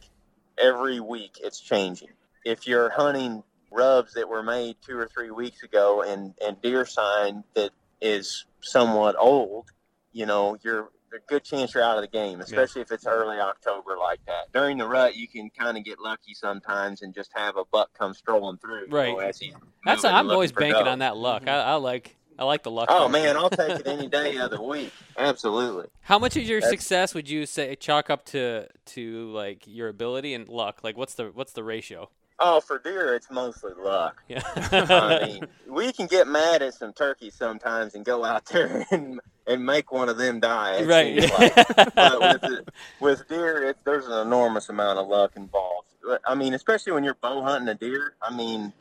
every 0.59 0.99
week, 0.99 1.39
it's 1.43 1.61
changing. 1.61 2.09
If 2.45 2.67
you're 2.67 2.91
hunting 2.91 3.45
rubs 3.71 4.15
that 4.15 4.29
were 4.29 4.43
made 4.43 4.77
two 4.85 4.99
or 4.99 5.07
three 5.07 5.31
weeks 5.31 5.63
ago 5.63 6.03
and 6.03 6.35
and 6.45 6.61
deer 6.61 6.85
sign 6.85 7.45
that 7.55 7.71
is 8.01 8.47
somewhat 8.61 9.15
old, 9.19 9.71
you 10.13 10.27
know, 10.27 10.57
you're 10.63 10.91
a 11.13 11.19
good 11.29 11.45
chance 11.45 11.75
you're 11.75 11.83
out 11.83 11.97
of 11.97 12.03
the 12.03 12.09
game, 12.09 12.41
especially 12.41 12.83
if 12.83 12.91
it's 12.93 13.07
early 13.07 13.39
October 13.39 13.97
like 13.99 14.21
that. 14.27 14.53
During 14.53 14.79
the 14.79 14.87
rut, 14.87 15.17
you 15.17 15.27
can 15.29 15.51
kind 15.51 15.77
of 15.77 15.85
get 15.85 15.99
lucky 16.01 16.35
sometimes 16.35 17.03
and 17.03 17.15
just 17.15 17.31
have 17.35 17.57
a 17.57 17.65
buck 17.65 17.91
come 17.99 18.15
strolling 18.15 18.59
through. 18.59 18.83
you 18.83 18.87
Right. 18.91 19.13
know, 19.13 19.19
as 19.21 19.41
That's 19.85 20.03
moving, 20.03 20.17
I'm 20.17 20.31
always 20.31 20.53
banking 20.53 20.85
doe. 20.85 20.91
on 20.91 20.99
that 21.01 21.17
luck. 21.17 21.43
Mhm. 21.45 21.49
I, 21.49 21.61
I 21.63 21.75
like 21.75 22.17
I 22.39 22.45
like 22.45 22.63
the 22.63 22.71
luck. 22.71 22.89
Oh 22.91 23.01
part. 23.01 23.11
man, 23.13 23.37
I'll 23.37 23.51
take 23.51 23.81
it 23.81 23.87
any 23.87 24.07
day 24.19 24.37
of 24.39 24.51
the 24.51 24.63
week. 24.63 24.93
Absolutely. 25.19 25.89
How 26.03 26.19
much 26.19 26.37
of 26.37 26.43
your 26.43 26.61
That's- 26.61 26.71
success 26.81 27.15
would 27.15 27.29
you 27.29 27.45
say 27.47 27.75
chalk 27.77 28.09
up 28.09 28.25
to 28.27 28.67
to 28.87 29.31
like 29.33 29.65
your 29.67 29.89
ability 29.89 30.33
and 30.35 30.49
luck? 30.49 30.81
Like 30.83 30.97
what's 30.97 31.15
the 31.15 31.27
what's 31.35 31.53
the 31.53 31.63
ratio? 31.65 32.09
Oh, 32.43 32.61
for 32.61 32.79
deer, 32.79 33.15
it's 33.15 33.31
mostly 33.31 33.73
luck. 33.79 34.23
Yeah. 34.27 34.43
I 34.57 35.27
mean, 35.27 35.45
we 35.69 35.93
can 35.93 36.07
get 36.07 36.27
mad 36.27 36.63
at 36.63 36.73
some 36.73 36.95
turkeys 36.95 37.35
sometimes 37.35 37.95
and 37.95 38.03
go 38.05 38.25
out 38.25 38.47
there 38.47 38.87
and 38.91 39.21
and 39.47 39.67
make 39.67 39.93
one 39.93 40.09
of 40.09 40.17
them 40.17 40.41
die. 40.41 40.83
right. 40.85 41.31
like. 41.39 41.95
but 41.95 42.43
with 42.43 42.69
with 43.01 43.29
deer, 43.29 43.69
it, 43.69 43.77
there's 43.85 44.07
an 44.07 44.27
enormous 44.27 44.71
amount 44.71 44.99
of 44.99 45.07
luck 45.09 45.33
involved. 45.37 45.89
I 46.27 46.35
mean, 46.35 46.55
especially 46.55 46.93
when 46.93 47.05
you're 47.05 47.15
bow 47.21 47.43
hunting 47.43 47.69
a 47.69 47.75
deer. 47.75 48.15
I 48.23 48.35
mean, 48.35 48.73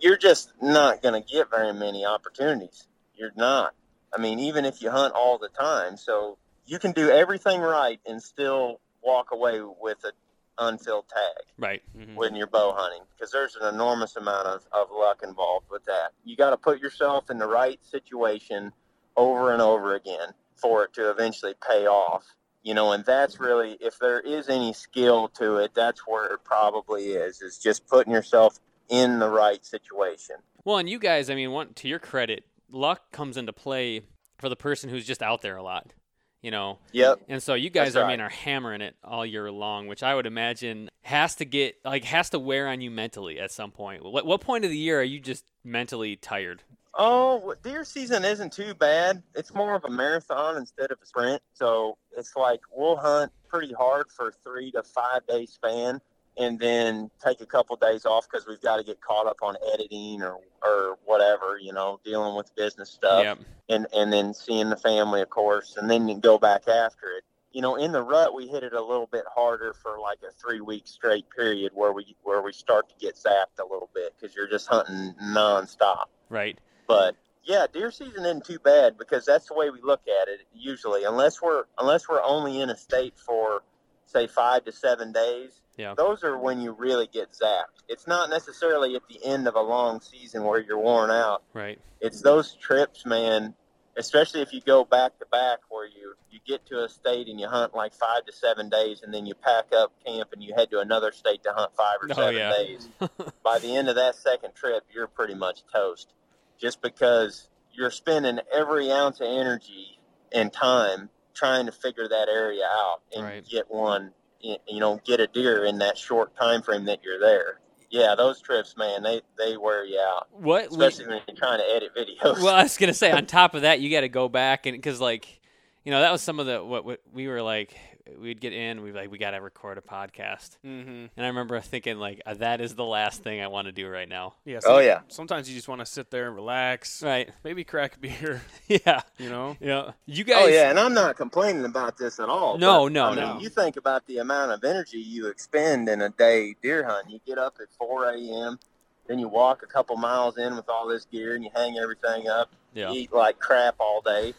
you're 0.00 0.16
just 0.16 0.52
not 0.62 1.02
going 1.02 1.20
to 1.20 1.28
get 1.28 1.50
very 1.50 1.72
many 1.72 2.06
opportunities. 2.06 2.86
You're 3.16 3.32
not. 3.36 3.74
I 4.16 4.20
mean, 4.20 4.38
even 4.38 4.64
if 4.64 4.80
you 4.80 4.90
hunt 4.90 5.14
all 5.14 5.38
the 5.38 5.48
time, 5.48 5.96
so 5.96 6.38
you 6.66 6.78
can 6.78 6.92
do 6.92 7.10
everything 7.10 7.60
right 7.60 8.00
and 8.06 8.22
still 8.22 8.80
walk 9.02 9.32
away 9.32 9.60
with 9.60 10.04
an 10.04 10.12
unfilled 10.58 11.04
tag 11.08 11.44
right. 11.58 11.82
Mhm. 11.96 12.14
when 12.14 12.34
you're 12.34 12.46
bow 12.46 12.72
hunting 12.76 13.02
because 13.14 13.30
there's 13.30 13.56
an 13.56 13.72
enormous 13.74 14.16
amount 14.16 14.46
of, 14.46 14.66
of 14.72 14.90
luck 14.90 15.22
involved 15.22 15.66
with 15.70 15.84
that. 15.84 16.12
You 16.24 16.36
got 16.36 16.50
to 16.50 16.56
put 16.56 16.80
yourself 16.80 17.30
in 17.30 17.38
the 17.38 17.46
right 17.46 17.78
situation 17.84 18.72
over 19.16 19.52
and 19.52 19.62
over 19.62 19.94
again 19.94 20.34
for 20.56 20.84
it 20.84 20.92
to 20.94 21.10
eventually 21.10 21.54
pay 21.66 21.86
off. 21.86 22.24
You 22.62 22.74
know, 22.74 22.92
and 22.92 23.04
that's 23.04 23.38
really 23.40 23.78
if 23.80 23.98
there 23.98 24.20
is 24.20 24.48
any 24.48 24.72
skill 24.72 25.28
to 25.38 25.56
it, 25.56 25.72
that's 25.74 26.00
where 26.06 26.26
it 26.34 26.40
probably 26.44 27.12
is. 27.12 27.40
Is 27.40 27.58
just 27.58 27.86
putting 27.86 28.12
yourself 28.12 28.58
in 28.88 29.18
the 29.18 29.28
right 29.28 29.64
situation. 29.64 30.36
Well, 30.64 30.78
and 30.78 30.88
you 30.88 30.98
guys, 30.98 31.30
I 31.30 31.34
mean, 31.34 31.52
one 31.52 31.72
to 31.74 31.88
your 31.88 31.98
credit, 31.98 32.44
luck 32.70 33.12
comes 33.12 33.36
into 33.36 33.52
play 33.52 34.02
for 34.38 34.48
the 34.48 34.56
person 34.56 34.90
who's 34.90 35.06
just 35.06 35.22
out 35.22 35.40
there 35.40 35.56
a 35.56 35.62
lot. 35.62 35.94
You 36.40 36.52
know, 36.52 36.78
Yep. 36.92 37.22
and 37.28 37.42
so 37.42 37.54
you 37.54 37.68
guys, 37.68 37.94
That's 37.94 38.04
I 38.04 38.08
mean, 38.08 38.20
are 38.20 38.28
hammering 38.28 38.80
it 38.80 38.94
all 39.02 39.26
year 39.26 39.50
long, 39.50 39.88
which 39.88 40.04
I 40.04 40.14
would 40.14 40.24
imagine 40.26 40.88
has 41.02 41.34
to 41.36 41.44
get 41.44 41.78
like 41.84 42.04
has 42.04 42.30
to 42.30 42.38
wear 42.38 42.68
on 42.68 42.80
you 42.80 42.92
mentally 42.92 43.40
at 43.40 43.50
some 43.50 43.72
point. 43.72 44.04
What 44.04 44.24
what 44.24 44.40
point 44.40 44.64
of 44.64 44.70
the 44.70 44.78
year 44.78 45.00
are 45.00 45.04
you 45.04 45.18
just 45.18 45.44
mentally 45.64 46.14
tired? 46.14 46.62
Oh, 46.94 47.54
deer 47.62 47.84
season 47.84 48.24
isn't 48.24 48.52
too 48.52 48.74
bad. 48.74 49.22
It's 49.34 49.52
more 49.54 49.74
of 49.74 49.84
a 49.84 49.90
marathon 49.90 50.56
instead 50.56 50.90
of 50.92 50.98
a 51.02 51.06
sprint. 51.06 51.42
So 51.54 51.96
it's 52.16 52.36
like 52.36 52.60
we'll 52.72 52.96
hunt 52.96 53.32
pretty 53.48 53.72
hard 53.72 54.06
for 54.10 54.32
three 54.44 54.70
to 54.72 54.82
five 54.84 55.26
day 55.26 55.44
span, 55.46 56.00
and 56.38 56.58
then 56.58 57.10
take 57.24 57.40
a 57.40 57.46
couple 57.46 57.76
days 57.76 58.06
off 58.06 58.26
because 58.30 58.46
we've 58.46 58.60
got 58.60 58.76
to 58.76 58.84
get 58.84 59.00
caught 59.00 59.26
up 59.26 59.38
on 59.42 59.56
editing 59.72 60.22
or 60.22 60.38
or 60.62 60.98
whatever, 61.04 61.58
you 61.60 61.72
know, 61.72 62.00
dealing 62.04 62.36
with 62.36 62.54
business 62.56 62.90
stuff, 62.90 63.24
Yep. 63.24 63.38
and 63.68 63.86
and 63.94 64.12
then 64.12 64.34
seeing 64.34 64.70
the 64.70 64.76
family, 64.76 65.20
of 65.20 65.30
course, 65.30 65.76
and 65.76 65.90
then 65.90 66.08
you 66.08 66.16
go 66.18 66.38
back 66.38 66.68
after 66.68 67.06
it. 67.16 67.24
You 67.52 67.62
know, 67.62 67.76
in 67.76 67.92
the 67.92 68.02
rut, 68.02 68.34
we 68.34 68.46
hit 68.46 68.62
it 68.62 68.74
a 68.74 68.82
little 68.82 69.08
bit 69.10 69.24
harder 69.34 69.72
for 69.72 69.98
like 69.98 70.18
a 70.28 70.30
three 70.32 70.60
week 70.60 70.86
straight 70.86 71.26
period 71.34 71.72
where 71.74 71.92
we 71.92 72.14
where 72.22 72.42
we 72.42 72.52
start 72.52 72.88
to 72.90 72.94
get 73.00 73.16
zapped 73.16 73.58
a 73.58 73.64
little 73.64 73.88
bit 73.94 74.14
because 74.20 74.36
you're 74.36 74.48
just 74.48 74.68
hunting 74.68 75.14
nonstop. 75.22 76.04
Right. 76.28 76.58
But 76.86 77.16
yeah, 77.44 77.66
deer 77.72 77.90
season 77.90 78.24
isn't 78.26 78.44
too 78.44 78.58
bad 78.58 78.98
because 78.98 79.24
that's 79.24 79.46
the 79.46 79.54
way 79.54 79.70
we 79.70 79.80
look 79.82 80.02
at 80.22 80.28
it 80.28 80.40
usually. 80.54 81.04
Unless 81.04 81.40
we're 81.40 81.64
unless 81.78 82.08
we're 82.08 82.22
only 82.22 82.60
in 82.60 82.68
a 82.70 82.76
state 82.76 83.14
for 83.18 83.62
say 84.04 84.26
five 84.26 84.64
to 84.64 84.72
seven 84.72 85.12
days. 85.12 85.62
Yeah. 85.78 85.94
Those 85.96 86.24
are 86.24 86.36
when 86.36 86.60
you 86.60 86.72
really 86.72 87.06
get 87.06 87.30
zapped. 87.32 87.82
It's 87.88 88.06
not 88.06 88.28
necessarily 88.28 88.96
at 88.96 89.02
the 89.08 89.24
end 89.24 89.46
of 89.46 89.54
a 89.54 89.60
long 89.62 90.00
season 90.00 90.42
where 90.44 90.60
you're 90.60 90.78
worn 90.78 91.10
out. 91.10 91.44
Right. 91.54 91.78
It's 92.00 92.20
those 92.20 92.54
trips, 92.54 93.06
man. 93.06 93.54
Especially 93.96 94.42
if 94.42 94.52
you 94.52 94.60
go 94.60 94.84
back 94.84 95.18
to 95.18 95.26
back, 95.26 95.58
where 95.70 95.86
you 95.86 96.14
you 96.30 96.38
get 96.46 96.64
to 96.66 96.84
a 96.84 96.88
state 96.88 97.26
and 97.28 97.40
you 97.40 97.48
hunt 97.48 97.74
like 97.74 97.92
five 97.94 98.24
to 98.26 98.32
seven 98.32 98.68
days, 98.68 99.00
and 99.02 99.12
then 99.14 99.24
you 99.26 99.34
pack 99.34 99.66
up 99.72 99.92
camp 100.04 100.28
and 100.32 100.42
you 100.42 100.52
head 100.54 100.70
to 100.70 100.78
another 100.80 101.10
state 101.10 101.42
to 101.44 101.52
hunt 101.52 101.72
five 101.76 101.96
or 102.02 102.08
Oh, 102.10 102.14
seven 102.14 102.34
yeah. 102.36 102.52
days 102.52 102.88
by 103.42 103.58
the 103.58 103.74
end 103.74 103.88
of 103.88 103.96
that 103.96 104.14
second 104.14 104.54
trip, 104.54 104.84
you're 104.92 105.08
pretty 105.08 105.34
much 105.34 105.62
toast. 105.72 106.12
Just 106.60 106.80
because 106.82 107.48
you're 107.72 107.90
spending 107.90 108.38
every 108.52 108.90
ounce 108.92 109.20
of 109.20 109.26
energy 109.28 109.98
and 110.32 110.52
time 110.52 111.08
trying 111.34 111.66
to 111.66 111.72
figure 111.72 112.08
that 112.08 112.28
area 112.28 112.64
out 112.68 113.00
and 113.14 113.24
Right. 113.24 113.48
get 113.48 113.68
one, 113.70 114.12
you 114.40 114.78
know, 114.80 115.00
get 115.04 115.20
a 115.20 115.26
deer 115.26 115.64
in 115.64 115.78
that 115.78 115.98
short 115.98 116.36
time 116.36 116.62
frame 116.62 116.84
that 116.86 117.00
you're 117.04 117.18
there. 117.20 117.60
Yeah, 117.90 118.14
those 118.14 118.40
trips, 118.42 118.76
man, 118.76 119.02
they 119.02 119.22
they 119.38 119.56
wear 119.56 119.84
you 119.84 119.98
out, 119.98 120.28
What? 120.32 120.70
we- 120.70 120.76
especially 120.86 121.06
when 121.08 121.20
you're 121.26 121.36
trying 121.36 121.58
to 121.58 121.64
edit 121.74 121.90
videos. 121.96 122.42
well, 122.42 122.54
I 122.54 122.62
was 122.64 122.76
gonna 122.76 122.92
say 122.94 123.10
on 123.10 123.24
top 123.26 123.54
of 123.54 123.62
that, 123.62 123.80
you 123.80 123.90
got 123.90 124.02
to 124.02 124.08
go 124.10 124.28
back 124.28 124.66
and 124.66 124.76
because 124.76 125.00
like, 125.00 125.40
you 125.84 125.90
know, 125.90 126.00
that 126.00 126.12
was 126.12 126.20
some 126.22 126.38
of 126.38 126.46
the 126.46 126.62
what, 126.62 126.84
what 126.84 127.00
we 127.12 127.28
were 127.28 127.40
like. 127.42 127.74
We'd 128.18 128.40
get 128.40 128.52
in, 128.52 128.82
we'd 128.82 128.92
be 128.94 128.98
like, 129.00 129.10
we 129.10 129.18
got 129.18 129.32
to 129.32 129.38
record 129.38 129.76
a 129.78 129.80
podcast, 129.80 130.56
Mm-hmm. 130.64 130.88
and 131.16 131.24
I 131.24 131.26
remember 131.26 131.60
thinking 131.60 131.98
like, 131.98 132.22
uh, 132.24 132.34
that 132.34 132.60
is 132.60 132.74
the 132.74 132.84
last 132.84 133.22
thing 133.22 133.40
I 133.40 133.48
want 133.48 133.66
to 133.66 133.72
do 133.72 133.88
right 133.88 134.08
now. 134.08 134.34
Yeah. 134.44 134.60
Oh, 134.66 134.78
yeah. 134.78 135.00
Sometimes 135.08 135.48
you 135.48 135.54
just 135.56 135.68
want 135.68 135.80
to 135.80 135.86
sit 135.86 136.10
there 136.10 136.26
and 136.26 136.34
relax. 136.36 137.02
Right? 137.02 137.30
Maybe 137.44 137.64
crack 137.64 137.96
a 137.96 137.98
beer. 137.98 138.42
Yeah. 138.68 139.00
You 139.18 139.30
know. 139.30 139.56
Yeah. 139.60 139.92
You 140.06 140.24
guys. 140.24 140.44
Oh 140.44 140.46
yeah, 140.48 140.68
and 140.70 140.78
I'm 140.78 140.92
not 140.94 141.16
complaining 141.16 141.64
about 141.64 141.96
this 141.96 142.20
at 142.20 142.28
all. 142.28 142.58
No, 142.58 142.84
but, 142.84 142.92
no, 142.92 143.04
I 143.06 143.14
mean, 143.14 143.24
no. 143.24 143.40
You 143.40 143.48
think 143.48 143.76
about 143.78 144.06
the 144.06 144.18
amount 144.18 144.52
of 144.52 144.62
energy 144.62 144.98
you 144.98 145.28
expend 145.28 145.88
in 145.88 146.02
a 146.02 146.10
day 146.10 146.54
deer 146.62 146.84
hunt. 146.84 147.10
You 147.10 147.18
get 147.26 147.38
up 147.38 147.56
at 147.60 147.68
4 147.78 148.10
a.m., 148.10 148.58
then 149.06 149.18
you 149.18 149.26
walk 149.28 149.62
a 149.62 149.66
couple 149.66 149.96
miles 149.96 150.36
in 150.36 150.54
with 150.54 150.68
all 150.68 150.86
this 150.86 151.06
gear, 151.06 151.34
and 151.34 151.42
you 151.42 151.50
hang 151.54 151.78
everything 151.78 152.28
up. 152.28 152.50
Yeah. 152.74 152.92
Eat 152.92 153.12
like 153.12 153.38
crap 153.38 153.76
all 153.80 154.00
day, 154.02 154.34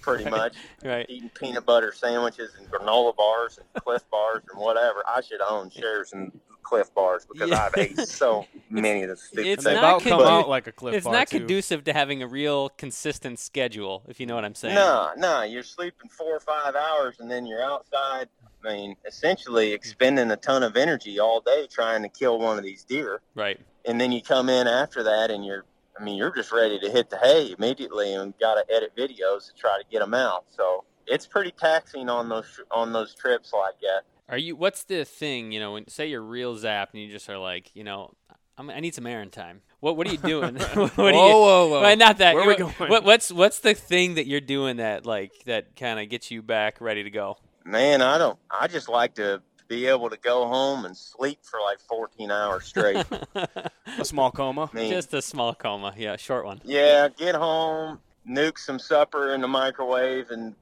pretty 0.00 0.24
much. 0.30 0.54
right. 0.84 1.06
Eating 1.08 1.30
peanut 1.30 1.64
butter 1.64 1.92
sandwiches 1.92 2.50
and 2.58 2.68
granola 2.70 3.14
bars 3.16 3.58
and 3.58 3.82
Clif 3.84 4.02
bars 4.10 4.42
and 4.52 4.60
whatever. 4.60 5.02
I 5.06 5.20
should 5.20 5.40
own 5.40 5.70
shares 5.70 6.12
in 6.12 6.32
Clif 6.62 6.92
bars 6.94 7.26
because 7.30 7.48
Yeah. 7.50 7.64
I've 7.64 7.74
ate 7.78 7.98
so 8.00 8.46
many 8.70 9.02
of 9.04 9.08
the 9.10 9.16
stupid 9.16 9.46
it's 9.46 9.64
things. 9.64 9.74
not 9.80 10.02
about 10.02 10.02
come 10.02 10.20
out 10.20 10.48
like 10.48 10.66
a 10.66 10.72
cliff 10.72 10.94
It's 10.96 11.04
bar 11.04 11.14
not 11.14 11.28
too. 11.28 11.38
conducive 11.38 11.84
to 11.84 11.92
having 11.94 12.22
a 12.22 12.26
real 12.26 12.68
consistent 12.70 13.38
schedule, 13.38 14.02
if 14.08 14.20
you 14.20 14.26
know 14.26 14.34
what 14.34 14.44
I'm 14.44 14.54
saying. 14.54 14.74
No, 14.74 15.10
no, 15.16 15.42
you're 15.42 15.62
sleeping 15.62 16.10
four 16.10 16.36
or 16.36 16.40
five 16.40 16.74
hours 16.74 17.16
and 17.20 17.30
then 17.30 17.46
you're 17.46 17.62
outside. 17.62 18.28
I 18.64 18.74
mean, 18.74 18.96
essentially 19.06 19.72
expending 19.72 20.30
a 20.32 20.36
ton 20.36 20.62
of 20.64 20.76
energy 20.76 21.20
all 21.20 21.40
day 21.40 21.68
trying 21.70 22.02
to 22.02 22.08
kill 22.08 22.38
one 22.40 22.58
of 22.58 22.64
these 22.64 22.82
deer. 22.84 23.20
Right. 23.34 23.58
And 23.86 23.98
then 24.00 24.10
you 24.12 24.20
come 24.20 24.48
in 24.50 24.66
after 24.66 25.02
that 25.04 25.30
and 25.30 25.46
you're, 25.46 25.64
I 25.98 26.04
mean, 26.04 26.16
you're 26.16 26.34
just 26.34 26.52
ready 26.52 26.78
to 26.78 26.90
hit 26.90 27.10
the 27.10 27.18
hay 27.18 27.54
immediately 27.56 28.14
and 28.14 28.32
got 28.38 28.54
to 28.54 28.74
edit 28.74 28.92
videos 28.96 29.46
to 29.48 29.54
try 29.56 29.78
to 29.78 29.84
get 29.90 30.00
them 30.00 30.14
out. 30.14 30.44
So 30.48 30.84
it's 31.06 31.26
pretty 31.26 31.50
taxing 31.50 32.08
on 32.08 32.28
those 32.28 32.60
on 32.70 32.92
those 32.92 33.14
trips 33.14 33.52
like 33.52 33.80
that. 33.80 34.02
Are 34.28 34.38
you? 34.38 34.56
What's 34.56 34.84
the 34.84 35.04
thing? 35.04 35.52
You 35.52 35.60
know, 35.60 35.72
when 35.72 35.88
say 35.88 36.06
you're 36.08 36.22
real 36.22 36.54
zapped 36.56 36.88
and 36.92 37.02
you 37.02 37.10
just 37.10 37.28
are 37.28 37.38
like, 37.38 37.70
you 37.74 37.82
know, 37.84 38.14
I'm, 38.56 38.70
I 38.70 38.80
need 38.80 38.94
some 38.94 39.06
errand 39.06 39.32
time. 39.32 39.62
What 39.80 39.96
What 39.96 40.06
are 40.06 40.12
you 40.12 40.18
doing? 40.18 40.56
what 40.74 40.92
whoa, 40.92 41.04
are 41.06 41.10
you? 41.10 41.16
whoa, 41.16 41.68
whoa. 41.68 41.80
Well, 41.80 41.96
not 41.96 42.18
that. 42.18 42.34
Where 42.34 42.44
are 42.44 42.48
we 42.48 42.56
going? 42.56 42.74
What, 42.78 43.04
what's 43.04 43.32
What's 43.32 43.60
the 43.60 43.74
thing 43.74 44.14
that 44.14 44.26
you're 44.26 44.40
doing 44.40 44.76
that 44.76 45.06
like 45.06 45.32
that 45.46 45.76
kind 45.76 45.98
of 45.98 46.08
gets 46.08 46.30
you 46.30 46.42
back 46.42 46.80
ready 46.80 47.02
to 47.04 47.10
go? 47.10 47.38
Man, 47.64 48.02
I 48.02 48.18
don't. 48.18 48.38
I 48.50 48.66
just 48.66 48.88
like 48.88 49.14
to 49.14 49.42
be 49.68 49.86
able 49.86 50.08
to 50.10 50.16
go 50.16 50.46
home 50.46 50.84
and 50.84 50.96
sleep 50.96 51.38
for 51.42 51.60
like 51.60 51.78
14 51.80 52.30
hours 52.30 52.64
straight. 52.64 53.04
A 53.98 54.04
small 54.04 54.30
coma. 54.30 54.70
I 54.72 54.76
mean, 54.76 54.90
Just 54.90 55.12
a 55.14 55.22
small 55.22 55.54
coma. 55.54 55.94
Yeah, 55.96 56.16
short 56.16 56.44
one. 56.46 56.60
yeah, 56.64 57.08
get 57.16 57.34
home, 57.34 58.00
nuke 58.28 58.58
some 58.58 58.78
supper 58.78 59.34
in 59.34 59.40
the 59.40 59.48
microwave, 59.48 60.30
and 60.30 60.54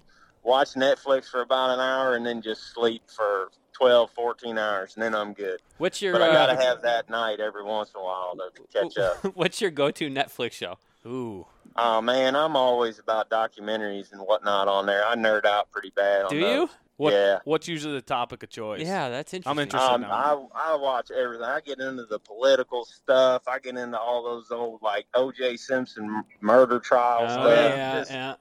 watch 0.42 0.70
Netflix 0.74 1.28
for 1.30 1.42
about 1.42 1.70
an 1.70 1.80
hour, 1.80 2.14
and 2.16 2.24
then 2.26 2.40
just 2.42 2.72
sleep 2.74 3.02
for 3.14 3.50
12, 3.72 4.10
14 4.12 4.56
hours, 4.58 4.94
and 4.94 5.02
then 5.02 5.14
I'm 5.14 5.32
good. 5.34 5.60
What's 5.78 6.00
your 6.00 6.12
But 6.12 6.22
I 6.22 6.32
gotta 6.32 6.54
uh, 6.54 6.60
have 6.62 6.82
that 6.82 7.10
night 7.10 7.40
every 7.40 7.62
once 7.64 7.90
in 7.94 8.00
a 8.00 8.04
while 8.04 8.34
to 8.36 8.62
catch 8.72 8.96
up. 8.98 9.18
What's 9.36 9.60
your 9.60 9.70
go-to 9.70 10.08
Netflix 10.08 10.52
show? 10.52 10.78
Ooh. 11.04 11.46
Oh 11.76 12.00
man, 12.00 12.34
I'm 12.34 12.56
always 12.56 12.98
about 12.98 13.28
documentaries 13.28 14.12
and 14.12 14.20
whatnot 14.22 14.66
on 14.66 14.86
there. 14.86 15.04
I 15.06 15.14
nerd 15.14 15.44
out 15.44 15.70
pretty 15.70 15.92
bad. 15.94 16.24
On 16.24 16.30
Do 16.30 16.40
those. 16.40 16.54
you? 16.54 16.70
What, 16.98 17.12
Yeah. 17.12 17.38
What's 17.44 17.68
usually 17.68 17.94
the 17.94 18.00
topic 18.02 18.42
of 18.42 18.48
choice? 18.48 18.80
Yeah, 18.80 19.10
that's 19.10 19.34
interesting. 19.34 19.62
interested. 19.62 19.86
Um, 19.92 20.00
now. 20.02 20.48
I 20.54 20.72
I 20.72 20.74
watch 20.76 21.10
everything. 21.10 21.44
I 21.44 21.60
get 21.60 21.78
into 21.78 22.04
the 22.06 22.18
political 22.18 22.84
stuff. 22.86 23.42
I 23.46 23.58
get 23.58 23.76
into 23.76 23.98
all 23.98 24.24
those 24.24 24.50
old 24.50 24.80
like 24.82 25.06
O.J. 25.14 25.58
Simpson 25.58 26.22
murder 26.40 26.78
trial 26.80 27.18
Oh, 27.24 27.28
stuff. 27.28 27.46
yeah, 27.76 27.98
Just- 27.98 28.10
yeah. 28.10 28.34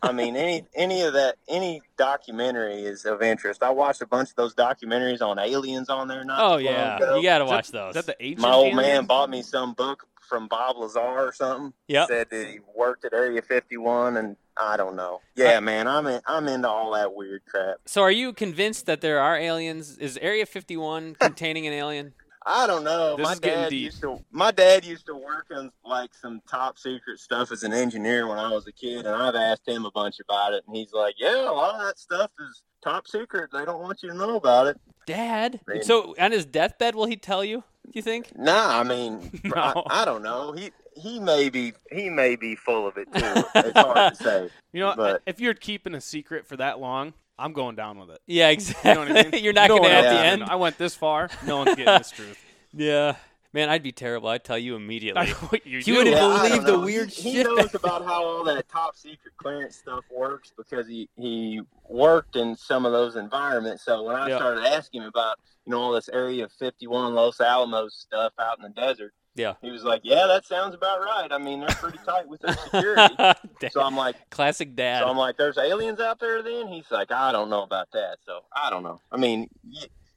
I 0.00 0.12
mean, 0.12 0.36
any 0.36 0.64
any 0.76 1.02
of 1.02 1.12
that, 1.14 1.36
any 1.48 1.82
documentary 1.96 2.82
is 2.84 3.04
of 3.04 3.20
interest. 3.20 3.62
I 3.64 3.70
watched 3.70 4.00
a 4.00 4.06
bunch 4.06 4.30
of 4.30 4.36
those 4.36 4.54
documentaries 4.54 5.20
on 5.20 5.38
aliens 5.40 5.90
on 5.90 6.06
there. 6.08 6.22
Not 6.24 6.40
Oh 6.40 6.56
yeah, 6.56 6.96
ago. 6.96 7.16
you 7.16 7.22
gotta 7.24 7.44
Is 7.44 7.50
that- 7.50 7.54
watch 7.56 7.68
those. 7.72 7.96
Is 7.96 8.06
that 8.06 8.06
the 8.18 8.24
ancient 8.24 8.40
My 8.42 8.52
old 8.54 8.74
man 8.76 9.06
bought 9.06 9.28
me 9.28 9.42
some 9.42 9.72
book 9.74 10.06
from 10.28 10.48
Bob 10.48 10.76
Lazar 10.76 11.00
or 11.00 11.32
something. 11.34 11.72
Yeah, 11.88 12.06
Said 12.06 12.28
that 12.30 12.46
he 12.46 12.58
worked 12.76 13.04
at 13.04 13.12
Area 13.12 13.42
51, 13.42 14.16
and 14.16 14.36
I 14.56 14.76
don't 14.76 14.96
know. 14.96 15.20
Yeah, 15.34 15.56
uh, 15.56 15.60
man, 15.60 15.88
I'm 15.88 16.06
in, 16.06 16.20
I'm 16.26 16.46
into 16.48 16.68
all 16.68 16.92
that 16.92 17.14
weird 17.14 17.42
crap. 17.46 17.76
So, 17.86 18.02
are 18.02 18.10
you 18.10 18.32
convinced 18.32 18.86
that 18.86 19.00
there 19.00 19.20
are 19.20 19.36
aliens? 19.36 19.96
Is 19.98 20.16
Area 20.18 20.46
51 20.46 21.14
containing 21.14 21.66
an 21.66 21.72
alien? 21.72 22.12
I 22.50 22.66
don't 22.66 22.82
know. 22.82 23.16
This 23.16 23.24
my 23.24 23.34
dad 23.34 23.68
deep. 23.68 23.84
used 23.84 24.00
to. 24.00 24.18
My 24.30 24.50
dad 24.50 24.84
used 24.84 25.04
to 25.06 25.14
work 25.14 25.46
on 25.54 25.70
like 25.84 26.14
some 26.14 26.40
top 26.48 26.78
secret 26.78 27.20
stuff 27.20 27.52
as 27.52 27.62
an 27.62 27.74
engineer 27.74 28.26
when 28.26 28.38
I 28.38 28.50
was 28.50 28.66
a 28.66 28.72
kid, 28.72 29.04
and 29.04 29.14
I've 29.14 29.34
asked 29.34 29.68
him 29.68 29.84
a 29.84 29.90
bunch 29.90 30.16
about 30.20 30.54
it, 30.54 30.64
and 30.66 30.74
he's 30.74 30.92
like, 30.92 31.14
"Yeah, 31.18 31.50
a 31.50 31.52
lot 31.52 31.74
of 31.74 31.82
that 31.82 31.98
stuff 31.98 32.30
is 32.40 32.62
top 32.82 33.06
secret. 33.06 33.50
They 33.52 33.66
don't 33.66 33.82
want 33.82 34.02
you 34.02 34.10
to 34.10 34.16
know 34.16 34.36
about 34.36 34.66
it." 34.66 34.80
Dad. 35.04 35.60
Man. 35.66 35.82
So, 35.82 36.14
on 36.18 36.32
his 36.32 36.46
deathbed, 36.46 36.94
will 36.94 37.06
he 37.06 37.16
tell 37.16 37.44
you? 37.44 37.64
Do 37.84 37.92
you 37.94 38.02
think? 38.02 38.36
Nah, 38.36 38.80
I 38.80 38.82
mean, 38.82 39.40
No. 39.44 39.52
I, 39.90 40.02
I 40.02 40.04
don't 40.06 40.22
know. 40.22 40.52
He 40.52 40.70
he 40.96 41.20
may 41.20 41.50
be 41.50 41.74
he 41.92 42.08
may 42.08 42.34
be 42.36 42.56
full 42.56 42.86
of 42.86 42.96
it 42.96 43.12
too. 43.12 43.44
It's 43.54 43.78
hard 43.78 44.14
to 44.14 44.22
say. 44.24 44.50
You 44.72 44.80
know, 44.80 44.94
But- 44.96 45.22
if 45.26 45.38
you're 45.38 45.54
keeping 45.54 45.94
a 45.94 46.00
secret 46.00 46.46
for 46.46 46.56
that 46.56 46.80
long, 46.80 47.12
I'm 47.38 47.52
going 47.52 47.76
down 47.76 47.98
with 47.98 48.10
it. 48.10 48.20
Yeah, 48.26 48.48
You 48.48 48.52
exactly. 48.54 48.94
know 48.94 49.00
what 49.00 49.16
I 49.16 49.30
mean? 49.30 49.32
You're 49.44 49.52
not 49.52 49.68
No 49.68 49.76
gonna 49.76 49.88
one 49.88 49.92
at 49.92 50.10
the 50.10 50.16
is 50.16 50.32
end. 50.32 50.44
I 50.44 50.56
went 50.56 50.76
this 50.78 50.94
far. 50.94 51.28
No 51.46 51.58
one's 51.58 51.74
getting 51.76 51.98
this 51.98 52.10
truth. 52.10 52.36
Yeah, 52.74 53.16
man, 53.54 53.70
I'd 53.70 53.82
be 53.82 53.92
terrible. 53.92 54.28
I'd 54.28 54.44
tell 54.44 54.58
you 54.58 54.76
immediately. 54.76 55.22
I 55.22 55.26
what 55.48 55.66
you 55.66 55.78
You 55.78 55.84
do. 55.84 55.94
wouldn't 55.96 56.16
Yeah, 56.16 56.42
believe 56.42 56.64
the 56.64 56.78
weird 56.78 57.10
he, 57.10 57.32
shit 57.32 57.46
He 57.46 57.54
knows 57.54 57.74
about 57.74 58.04
how 58.04 58.22
all 58.22 58.44
that 58.44 58.68
top 58.68 58.94
secret 58.94 59.32
clearance 59.38 59.76
stuff 59.76 60.04
works 60.10 60.52
because 60.56 60.86
he 60.86 61.08
he 61.16 61.62
worked 61.88 62.36
in 62.36 62.54
some 62.54 62.84
of 62.84 62.92
those 62.92 63.16
environments. 63.16 63.84
So 63.86 64.02
when 64.02 64.16
I 64.16 64.28
Yeah. 64.28 64.36
started 64.36 64.64
asking 64.66 65.00
him 65.00 65.08
about 65.08 65.38
you 65.64 65.70
know 65.72 65.80
all 65.80 65.92
this 65.92 66.10
Area 66.10 66.46
51 66.58 67.14
Los 67.14 67.40
Alamos 67.40 67.94
stuff 67.96 68.34
out 68.38 68.58
in 68.58 68.64
the 68.64 68.68
desert, 68.80 69.14
Yeah. 69.38 69.54
he 69.62 69.70
was 69.70 69.84
like, 69.84 70.00
"Yeah, 70.04 70.26
that 70.26 70.44
sounds 70.46 70.74
about 70.74 71.00
right. 71.00 71.28
I 71.30 71.38
mean, 71.38 71.60
they're 71.60 71.68
pretty 71.70 71.98
tight 72.04 72.28
with 72.28 72.40
their 72.40 72.54
security." 72.56 73.14
So 73.72 73.80
I'm 73.82 73.96
like, 73.96 74.16
Classic 74.30 74.74
dad. 74.76 75.00
so 75.02 75.08
I'm 75.08 75.16
like, 75.16 75.36
"There's 75.36 75.58
aliens 75.58 76.00
out 76.00 76.20
there." 76.20 76.42
Then 76.42 76.68
he's 76.68 76.90
like, 76.90 77.10
"I 77.12 77.32
don't 77.32 77.48
know 77.50 77.62
about 77.62 77.90
that." 77.92 78.18
So 78.26 78.40
I 78.54 78.70
don't 78.70 78.82
know. 78.82 79.00
I 79.10 79.16
mean, 79.16 79.48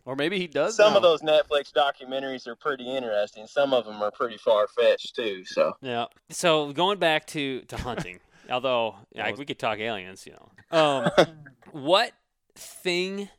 Or 0.06 0.16
maybe 0.16 0.38
he 0.40 0.48
does. 0.48 0.76
some 0.76 0.96
of 0.96 1.02
those 1.02 1.22
Netflix 1.22 1.72
documentaries 1.72 2.48
are 2.48 2.56
pretty 2.56 2.90
interesting. 2.90 3.48
Some 3.48 3.74
of 3.74 3.86
them 3.86 4.02
are 4.02 4.12
pretty 4.12 4.38
far 4.38 4.68
fetched 4.68 5.16
too. 5.16 5.44
So. 5.46 5.74
Yeah. 5.82 6.06
So 6.30 6.72
going 6.74 7.00
back 7.00 7.28
to 7.28 7.62
to 7.62 7.78
hunting, 7.78 8.20
although 8.50 8.96
Well- 9.16 9.34
we 9.36 9.46
could 9.46 9.60
talk 9.60 9.80
aliens, 9.80 10.26
you 10.28 10.34
know. 10.34 10.50
Um, 10.78 11.12
what 11.72 12.12
thing 12.56 13.30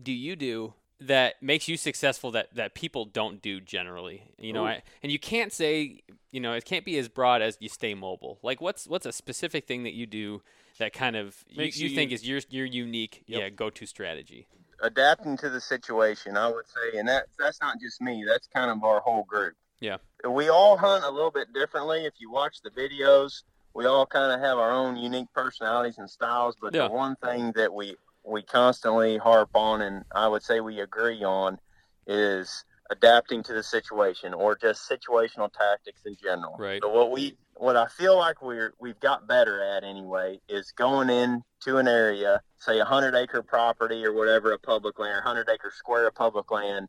do 0.00 0.12
you 0.12 0.36
do 0.36 0.74
that 1.00 1.42
makes 1.42 1.68
you 1.68 1.76
successful 1.76 2.30
that 2.32 2.54
that 2.54 2.74
people 2.74 3.04
don't 3.04 3.42
do 3.42 3.60
generally? 3.60 4.22
You 4.38 4.52
know, 4.52 4.66
I, 4.66 4.82
and 5.02 5.12
you 5.12 5.18
can't 5.18 5.52
say, 5.52 6.02
you 6.32 6.40
know, 6.40 6.52
it 6.54 6.64
can't 6.64 6.84
be 6.84 6.96
as 6.98 7.08
broad 7.08 7.42
as 7.42 7.56
you 7.60 7.68
stay 7.68 7.94
mobile. 7.94 8.38
Like 8.42 8.60
what's 8.60 8.86
what's 8.86 9.06
a 9.06 9.12
specific 9.12 9.66
thing 9.66 9.82
that 9.84 9.92
you 9.94 10.06
do 10.06 10.42
that 10.78 10.92
kind 10.92 11.16
of 11.16 11.44
Makes 11.56 11.78
you 11.78 11.88
you 11.88 11.94
think 11.94 12.10
u- 12.10 12.14
is 12.14 12.26
your 12.26 12.40
your 12.50 12.66
unique 12.66 13.24
Yep. 13.26 13.40
yeah 13.40 13.48
go-to 13.50 13.86
strategy? 13.86 14.48
adapting 14.82 15.38
to 15.38 15.48
the 15.48 15.58
situation, 15.60 16.36
I 16.36 16.48
would 16.48 16.66
say, 16.68 16.98
and 16.98 17.08
that 17.08 17.26
that's 17.38 17.60
not 17.62 17.80
just 17.80 18.00
me. 18.02 18.24
That's 18.26 18.46
kind 18.46 18.70
of 18.70 18.84
our 18.84 19.00
whole 19.00 19.24
group. 19.24 19.54
Yeah. 19.80 19.96
We 20.28 20.48
all 20.50 20.76
hunt 20.76 21.02
a 21.04 21.10
little 21.10 21.30
bit 21.30 21.52
differently. 21.54 22.04
If 22.04 22.14
you 22.18 22.30
watch 22.30 22.58
the 22.62 22.68
videos, 22.70 23.42
we 23.74 23.86
all 23.86 24.04
kind 24.06 24.32
of 24.32 24.40
have 24.40 24.58
our 24.58 24.70
own 24.70 24.96
unique 24.96 25.28
personalities 25.34 25.96
and 25.98 26.08
styles. 26.10 26.56
But 26.60 26.74
Yeah. 26.74 26.88
the 26.88 26.94
one 26.94 27.16
thing 27.16 27.52
that 27.52 27.72
we 27.72 27.96
we 28.26 28.42
constantly 28.42 29.18
harp 29.18 29.50
on, 29.54 29.80
and 29.80 30.04
I 30.14 30.28
would 30.28 30.42
say 30.42 30.60
we 30.60 30.80
agree 30.80 31.22
on, 31.22 31.58
is 32.06 32.64
adapting 32.90 33.42
to 33.44 33.52
the 33.52 33.62
situation 33.62 34.34
or 34.34 34.56
just 34.56 34.88
situational 34.88 35.50
tactics 35.52 36.02
in 36.04 36.16
general. 36.22 36.56
Right. 36.58 36.80
So 36.82 36.90
what 36.90 37.10
we 37.10 37.36
what 37.54 37.76
I 37.76 37.86
feel 37.86 38.16
like 38.16 38.42
we're 38.42 38.74
we've 38.80 39.00
got 39.00 39.26
better 39.26 39.62
at 39.62 39.84
anyway 39.84 40.40
is 40.48 40.72
going 40.72 41.08
into 41.08 41.78
an 41.78 41.88
area, 41.88 42.40
say 42.58 42.78
a 42.78 42.84
hundred 42.84 43.14
acre 43.14 43.42
property 43.42 44.04
or 44.04 44.12
whatever, 44.12 44.52
a 44.52 44.58
public 44.58 44.98
land, 44.98 45.22
hundred 45.24 45.48
acre 45.48 45.72
square 45.74 46.06
of 46.06 46.14
public 46.14 46.50
land, 46.50 46.88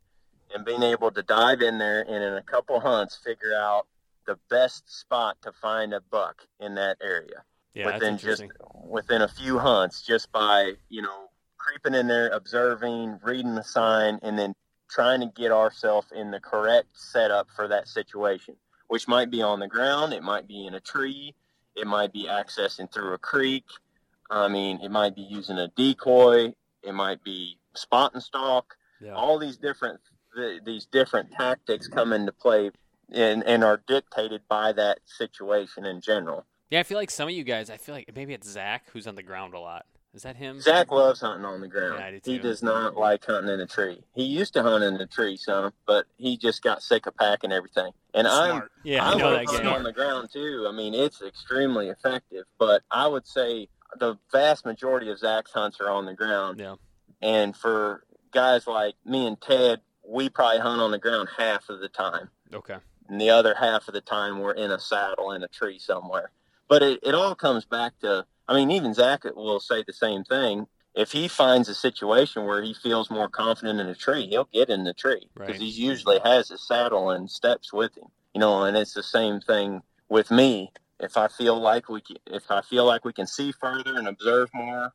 and 0.54 0.64
being 0.64 0.82
able 0.82 1.10
to 1.10 1.22
dive 1.22 1.62
in 1.62 1.78
there 1.78 2.02
and 2.02 2.22
in 2.22 2.34
a 2.34 2.42
couple 2.42 2.80
hunts 2.80 3.18
figure 3.24 3.54
out 3.56 3.86
the 4.26 4.38
best 4.50 4.84
spot 5.00 5.36
to 5.42 5.52
find 5.52 5.94
a 5.94 6.00
buck 6.10 6.42
in 6.60 6.74
that 6.74 6.98
area 7.02 7.42
Yeah, 7.78 7.84
just 8.16 8.42
within 8.88 9.22
a 9.22 9.28
few 9.28 9.58
hunts 9.58 10.02
just 10.02 10.32
by 10.32 10.72
you 10.88 11.00
know 11.00 11.28
creeping 11.56 11.94
in 11.94 12.08
there 12.08 12.28
observing 12.30 13.20
reading 13.22 13.54
the 13.54 13.62
sign 13.62 14.18
and 14.22 14.38
then 14.38 14.54
trying 14.90 15.20
to 15.20 15.26
get 15.26 15.52
ourselves 15.52 16.08
in 16.14 16.30
the 16.30 16.40
correct 16.40 16.88
setup 16.94 17.48
for 17.54 17.68
that 17.68 17.86
situation 17.86 18.56
which 18.88 19.06
might 19.06 19.30
be 19.30 19.42
on 19.42 19.60
the 19.60 19.68
ground 19.68 20.12
it 20.12 20.22
might 20.22 20.48
be 20.48 20.66
in 20.66 20.74
a 20.74 20.80
tree 20.80 21.34
it 21.76 21.86
might 21.86 22.12
be 22.12 22.24
accessing 22.24 22.92
through 22.92 23.12
a 23.12 23.18
creek. 23.18 23.66
I 24.28 24.48
mean 24.48 24.80
it 24.82 24.90
might 24.90 25.14
be 25.14 25.22
using 25.22 25.58
a 25.58 25.68
decoy 25.68 26.54
it 26.82 26.94
might 26.94 27.22
be 27.22 27.58
spot 27.74 28.14
and 28.14 28.22
stalk. 28.22 28.74
Yeah. 29.00 29.14
all 29.14 29.38
these 29.38 29.56
different 29.56 30.00
th- 30.34 30.62
these 30.64 30.86
different 30.86 31.30
tactics 31.30 31.86
come 31.86 32.12
into 32.12 32.32
play 32.32 32.72
and, 33.12 33.44
and 33.44 33.62
are 33.62 33.80
dictated 33.86 34.42
by 34.48 34.72
that 34.72 34.98
situation 35.06 35.86
in 35.86 36.00
general 36.00 36.44
Yeah, 36.70 36.80
I 36.80 36.82
feel 36.82 36.98
like 36.98 37.10
some 37.10 37.28
of 37.28 37.34
you 37.34 37.44
guys. 37.44 37.70
I 37.70 37.76
feel 37.76 37.94
like 37.94 38.10
maybe 38.14 38.34
it's 38.34 38.48
Zach 38.48 38.84
who's 38.92 39.06
on 39.06 39.14
the 39.14 39.22
ground 39.22 39.54
a 39.54 39.60
lot. 39.60 39.86
Is 40.14 40.22
that 40.22 40.36
him? 40.36 40.60
Zach 40.60 40.90
loves 40.90 41.20
hunting 41.20 41.44
on 41.44 41.60
the 41.60 41.68
ground. 41.68 41.96
Yeah, 41.98 42.06
I 42.06 42.10
do 42.18 42.20
he 42.30 42.38
does 42.38 42.62
not 42.62 42.96
like 42.96 43.24
hunting 43.24 43.52
in 43.52 43.60
a 43.60 43.66
tree. 43.66 44.02
He 44.14 44.24
used 44.24 44.54
to 44.54 44.62
hunt 44.62 44.82
in 44.82 44.94
a 44.96 45.06
tree 45.06 45.36
some, 45.36 45.72
but 45.86 46.06
he 46.16 46.36
just 46.36 46.62
got 46.62 46.82
sick 46.82 47.06
of 47.06 47.14
packing 47.16 47.52
everything. 47.52 47.92
And 48.14 48.26
I'm 48.26 48.62
Yeah, 48.84 49.04
I 49.04 49.12
I 49.12 49.14
know 49.18 49.24
love 49.26 49.32
that 49.34 49.46
hunting 49.46 49.64
game. 49.66 49.74
on 49.74 49.82
the 49.84 49.92
ground 49.92 50.30
too. 50.32 50.66
I 50.68 50.72
mean, 50.72 50.94
it's 50.94 51.20
extremely 51.22 51.88
effective. 51.88 52.44
But 52.58 52.82
I 52.90 53.06
would 53.06 53.26
say 53.26 53.68
the 53.98 54.16
vast 54.32 54.64
majority 54.64 55.10
of 55.10 55.18
Zach's 55.18 55.52
hunts 55.52 55.78
are 55.80 55.90
on 55.90 56.06
the 56.06 56.14
ground. 56.14 56.58
Yeah. 56.58 56.76
And 57.20 57.54
for 57.56 58.04
guys 58.32 58.66
like 58.66 58.94
me 59.04 59.26
and 59.26 59.40
Ted, 59.40 59.80
we 60.06 60.30
probably 60.30 60.60
hunt 60.60 60.80
on 60.80 60.90
the 60.90 60.98
ground 60.98 61.28
half 61.36 61.68
of 61.68 61.80
the 61.80 61.88
time 61.88 62.30
Okay. 62.54 62.76
and 63.08 63.20
the 63.20 63.28
other 63.30 63.54
half 63.54 63.88
of 63.88 63.94
the 63.94 64.00
time 64.00 64.38
we're 64.40 64.52
in 64.54 64.70
a 64.70 64.78
saddle 64.80 65.32
in 65.32 65.42
a 65.42 65.48
tree 65.48 65.78
somewhere. 65.78 66.30
But 66.68 66.82
it, 66.82 67.00
it 67.02 67.14
all 67.14 67.34
comes 67.34 67.64
back 67.64 67.98
to, 68.00 68.26
I 68.46 68.54
mean, 68.54 68.70
even 68.70 68.94
Zach 68.94 69.24
will 69.24 69.60
say 69.60 69.82
the 69.86 69.92
same 69.92 70.24
thing. 70.24 70.66
If 70.94 71.12
he 71.12 71.28
finds 71.28 71.68
a 71.68 71.74
situation 71.74 72.44
where 72.44 72.62
he 72.62 72.74
feels 72.74 73.10
more 73.10 73.28
confident 73.28 73.78
in 73.80 73.86
a 73.86 73.94
tree, 73.94 74.26
he'll 74.26 74.48
get 74.52 74.68
in 74.68 74.84
the 74.84 74.94
tree 74.94 75.28
because 75.34 75.50
Right. 75.52 75.60
he 75.60 75.68
usually 75.68 76.18
has 76.24 76.48
his 76.48 76.66
saddle 76.66 77.10
and 77.10 77.30
steps 77.30 77.72
with 77.72 77.96
him. 77.96 78.08
You 78.34 78.40
know, 78.40 78.64
and 78.64 78.76
it's 78.76 78.94
the 78.94 79.02
same 79.02 79.40
thing 79.40 79.82
with 80.08 80.30
me. 80.30 80.72
If 81.00 81.16
I 81.16 81.28
feel 81.28 81.58
like 81.58 81.88
we, 81.88 82.00
can, 82.00 82.16
if 82.26 82.50
I 82.50 82.60
feel 82.62 82.84
like 82.84 83.04
we 83.04 83.12
can 83.12 83.26
see 83.26 83.52
further 83.52 83.96
and 83.96 84.08
observe 84.08 84.50
more 84.52 84.92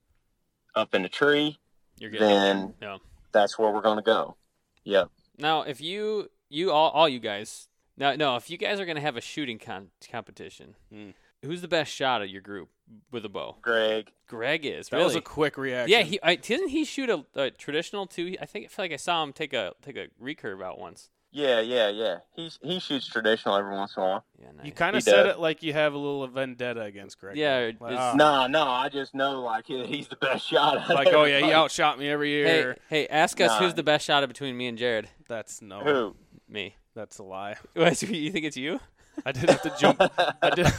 up 0.75 0.93
in 0.93 1.05
a 1.05 1.09
tree, 1.09 1.59
You're 1.99 2.11
then 2.11 2.73
Yeah. 2.81 2.97
that's 3.31 3.57
where 3.57 3.71
we're 3.71 3.81
going 3.81 3.97
to 3.97 4.03
go. 4.03 4.35
Yep. 4.83 5.09
Now, 5.37 5.61
if 5.61 5.79
you 5.79 6.29
you 6.49 6.71
all 6.71 6.89
all 6.91 7.07
you 7.09 7.19
guys 7.19 7.69
now 7.97 8.15
no, 8.15 8.35
if 8.35 8.49
you 8.49 8.57
guys 8.57 8.79
are 8.79 8.85
gonna 8.85 8.99
have 9.01 9.15
a 9.17 9.21
shooting 9.21 9.57
con- 9.57 9.89
competition, 10.11 10.75
Hmm. 10.89 11.11
Who's 11.43 11.61
the 11.61 11.67
best 11.67 11.91
shot 11.93 12.21
of 12.21 12.29
your 12.29 12.41
group 12.41 12.69
with 13.11 13.23
a 13.25 13.29
bow? 13.29 13.57
Greg. 13.61 14.11
Greg 14.27 14.65
is 14.65 14.89
That 14.89 14.97
really. 14.97 15.05
was 15.07 15.15
a 15.15 15.21
quick 15.21 15.57
reaction. 15.57 15.91
yeah, 15.97 16.03
he 16.03 16.19
I, 16.23 16.35
didn't 16.35 16.69
he 16.69 16.85
shoot 16.85 17.09
a, 17.09 17.23
a 17.35 17.51
traditional 17.51 18.07
too? 18.07 18.35
I 18.41 18.45
think 18.45 18.65
I 18.65 18.67
feel 18.69 18.83
like 18.85 18.91
I 18.93 18.97
saw 18.97 19.21
him 19.23 19.33
take 19.33 19.53
a 19.53 19.73
take 19.81 19.95
a 19.97 20.07
recurve 20.21 20.63
out 20.63 20.79
once. 20.79 21.09
Yeah, 21.35 21.61
yeah, 21.61 21.89
yeah. 21.89 22.17
He's 22.35 22.59
he 22.61 22.79
shoots 22.79 23.07
traditional 23.07 23.55
every 23.55 23.73
once 23.73 23.95
in 23.97 24.03
a 24.03 24.05
while. 24.05 24.25
Yeah, 24.39 24.51
nice. 24.55 24.65
You 24.67 24.71
kind 24.71 24.95
of 24.95 25.01
said 25.01 25.23
does. 25.23 25.35
it 25.35 25.39
like 25.39 25.63
you 25.63 25.73
have 25.73 25.93
a 25.93 25.97
little 25.97 26.27
vendetta 26.27 26.81
against 26.81 27.19
Greg. 27.19 27.35
Yeah, 27.37 27.71
Like, 27.79 27.93
it's- 27.93 27.99
ah, 27.99 28.13
No, 28.15 28.45
no, 28.45 28.67
I 28.67 28.89
just 28.89 29.15
know 29.15 29.41
like 29.41 29.65
he- 29.65 29.83
he's 29.87 30.07
the 30.07 30.15
best 30.15 30.47
shot. 30.47 30.77
of 30.77 30.89
like 30.89 31.07
oh 31.07 31.23
yeah, 31.23 31.39
he 31.39 31.51
outshot 31.51 31.97
me 31.97 32.07
every 32.07 32.29
year. 32.29 32.77
hey, 32.87 33.07
ask 33.07 33.41
us 33.41 33.49
Nah. 33.49 33.59
who's 33.59 33.73
the 33.73 33.81
best 33.83 34.05
shot 34.05 34.27
between 34.27 34.55
me 34.55 34.67
and 34.67 34.77
Jared. 34.77 35.09
That's 35.27 35.59
no. 35.61 35.79
Who? 35.79 36.15
Me. 36.47 36.75
That's 36.95 37.17
a 37.17 37.23
lie. 37.23 37.55
What, 37.73 37.99
you 38.03 38.31
think 38.31 38.45
it's 38.45 38.57
you? 38.57 38.79
I 39.25 39.31
did 39.31 39.49
have 39.49 39.61
to 39.61 39.73
jump. 39.79 40.01
I 40.01 40.49
did. 40.55 40.65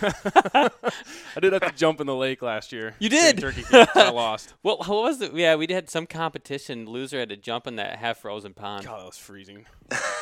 I 0.55 1.41
did 1.41 1.53
have 1.53 1.63
to 1.63 1.73
jump 1.77 2.01
in 2.01 2.07
the 2.07 2.15
lake 2.15 2.43
last 2.43 2.73
year. 2.73 2.95
You 2.99 3.09
did? 3.09 3.39
Turkey 3.39 3.63
Camp, 3.63 3.91
so 3.95 4.01
I 4.01 4.11
lost. 4.11 4.55
Well, 4.63 4.79
what 4.79 4.89
was 4.89 5.21
it? 5.21 5.35
Yeah, 5.35 5.55
we 5.57 5.67
had 5.71 5.89
some 5.89 6.07
competition. 6.07 6.87
Loser 6.87 7.19
had 7.21 7.29
to 7.31 7.37
jump 7.37 7.67
in 7.67 7.77
that 7.77 7.97
half 7.99 8.19
frozen 8.19 8.53
pond. 8.55 8.85
God, 8.87 9.01
that 9.01 9.07
was 9.07 9.19
freezing. 9.19 9.67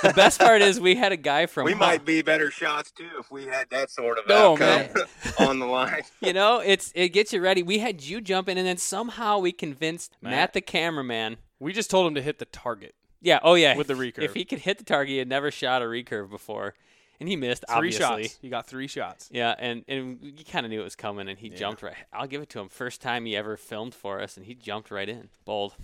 The 0.02 0.12
best 0.14 0.40
part 0.40 0.60
is 0.62 0.80
we 0.80 0.96
had 0.96 1.12
a 1.12 1.16
guy 1.16 1.46
from 1.46 1.64
we 1.64 1.72
Hu- 1.72 1.78
might 1.78 2.04
be 2.04 2.20
better 2.22 2.50
shots 2.50 2.90
too 2.90 3.08
if 3.18 3.30
we 3.30 3.46
had 3.46 3.70
that 3.70 3.90
sort 3.90 4.18
of 4.18 4.28
No, 4.28 4.52
outcome 4.52 5.04
on 5.48 5.58
the 5.58 5.66
line. 5.66 6.02
You 6.20 6.32
know, 6.32 6.58
it's 6.58 6.92
it 6.94 7.10
gets 7.10 7.32
you 7.32 7.40
ready. 7.40 7.62
We 7.62 7.78
had 7.78 8.02
you 8.02 8.20
jump 8.20 8.48
in, 8.48 8.58
and 8.58 8.66
then 8.66 8.76
somehow 8.78 9.38
we 9.38 9.52
convinced 9.52 10.16
Matt, 10.20 10.30
Matt. 10.32 10.52
the 10.52 10.60
cameraman. 10.60 11.36
We 11.60 11.72
just 11.72 11.90
told 11.90 12.06
him 12.08 12.14
to 12.16 12.22
hit 12.22 12.38
the 12.38 12.44
target. 12.46 12.94
Yeah, 13.20 13.38
oh 13.44 13.54
yeah, 13.54 13.76
With 13.76 13.86
the 13.86 13.94
recurve. 13.94 14.24
If 14.24 14.34
he 14.34 14.44
could 14.44 14.58
hit 14.58 14.78
the 14.78 14.84
target, 14.84 15.10
he 15.12 15.18
had 15.18 15.28
never 15.28 15.52
shot 15.52 15.80
a 15.80 15.84
recurve 15.84 16.28
before, 16.28 16.74
and 17.22 17.28
he 17.28 17.36
missed. 17.36 17.64
Three 17.68 17.76
obviously. 17.76 18.24
shots. 18.24 18.38
You 18.42 18.50
got 18.50 18.66
three 18.66 18.88
shots. 18.88 19.28
Yeah, 19.32 19.54
and 19.56 19.84
and 19.86 20.18
you 20.20 20.44
kind 20.44 20.66
of 20.66 20.70
knew 20.70 20.80
it 20.80 20.84
was 20.84 20.96
coming, 20.96 21.28
and 21.28 21.38
he 21.38 21.48
Yeah. 21.48 21.56
jumped 21.56 21.82
right. 21.82 21.94
I'll 22.12 22.26
give 22.26 22.42
it 22.42 22.48
to 22.50 22.58
him. 22.60 22.68
First 22.68 23.00
time 23.00 23.24
he 23.24 23.36
ever 23.36 23.56
filmed 23.56 23.94
for 23.94 24.20
us, 24.20 24.36
and 24.36 24.44
he 24.44 24.54
jumped 24.54 24.90
right 24.90 25.08
in. 25.08 25.28
Bold. 25.44 25.74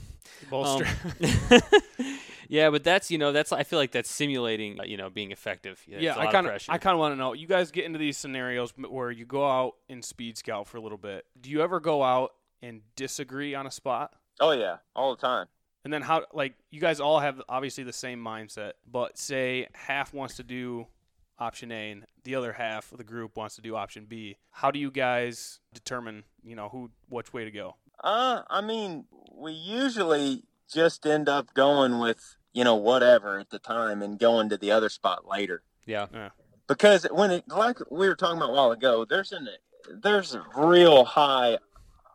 Both 0.51 0.82
Um, 0.82 1.59
yeah, 2.49 2.70
but 2.70 2.82
that's 2.84 3.11
you 3.11 3.18
know 3.18 3.32
that's 3.32 3.53
I 3.53 3.62
feel 3.62 3.78
like 3.78 3.93
that's 3.93 4.11
simulating 4.11 4.78
you 4.84 4.97
know 4.97 5.11
being 5.11 5.30
effective. 5.30 5.82
Yeah, 5.86 5.99
yeah, 6.01 6.09
it's 6.11 6.18
a 6.18 6.20
I 6.20 6.24
lot 6.24 6.32
kind 6.32 6.47
of 6.47 6.51
of, 6.51 6.53
pressure. 6.55 6.72
I 6.72 6.78
kind 6.78 6.95
of 6.95 6.99
want 7.01 7.12
to 7.12 7.16
know. 7.16 7.32
You 7.34 7.47
guys 7.47 7.70
get 7.70 7.84
into 7.84 7.99
these 7.99 8.16
scenarios 8.16 8.72
where 8.76 9.11
you 9.11 9.24
go 9.24 9.49
out 9.49 9.74
and 9.89 10.05
speed 10.05 10.36
scout 10.36 10.66
for 10.66 10.76
a 10.76 10.80
little 10.80 10.99
bit. 10.99 11.24
Do 11.41 11.51
you 11.51 11.62
ever 11.62 11.80
go 11.80 12.03
out 12.03 12.32
and 12.62 12.80
disagree 12.97 13.55
on 13.55 13.66
a 13.66 13.70
spot? 13.70 14.12
Oh 14.41 14.51
yeah, 14.53 14.78
all 14.97 15.14
the 15.14 15.20
time. 15.20 15.47
And 15.84 15.93
then 15.93 16.03
how? 16.03 16.24
Like 16.32 16.55
you 16.70 16.80
guys 16.80 17.01
all 17.01 17.20
have 17.20 17.41
obviously 17.49 17.84
the 17.84 17.93
same 17.93 18.22
mindset, 18.22 18.72
but 18.91 19.16
say 19.16 19.68
half 19.74 20.12
wants 20.12 20.36
to 20.36 20.43
do 20.43 20.86
option 21.39 21.70
A 21.72 21.91
and 21.91 22.05
the 22.24 22.34
other 22.34 22.55
half 22.55 22.93
of 22.93 22.99
the 22.99 23.05
group 23.05 23.36
wants 23.36 23.57
to 23.57 23.62
do 23.62 23.76
option 23.76 24.07
B. 24.09 24.36
How 24.51 24.70
do 24.70 24.78
you 24.78 24.91
guys 24.91 25.61
determine, 25.72 26.24
you 26.43 26.57
know, 26.57 26.68
who 26.68 26.91
which 27.09 27.32
way 27.32 27.45
to 27.45 27.51
go? 27.51 27.76
Uh, 28.03 28.43
I 28.49 28.61
mean, 28.61 29.05
we 29.34 29.53
usually 29.53 30.45
just 30.72 31.07
end 31.07 31.28
up 31.28 31.55
going 31.55 31.99
with 31.99 32.36
you 32.53 32.64
know 32.64 32.74
whatever 32.76 33.39
at 33.39 33.51
the 33.51 33.59
time 33.59 34.03
and 34.03 34.18
going 34.18 34.49
to 34.51 34.57
the 34.57 34.70
other 34.70 34.89
spot 34.89 35.26
later. 35.26 35.62
yeah, 36.12 36.30
because 36.66 37.07
when 37.11 37.30
it 37.30 37.45
like 37.49 37.78
we 37.91 38.09
were 38.09 38.16
talking 38.16 38.36
about 38.36 38.51
a 38.51 38.53
while 38.53 38.72
ago, 38.72 39.05
there's 39.05 39.32
an 39.32 39.49
there's 40.03 40.36
real 40.57 41.05
high 41.05 41.59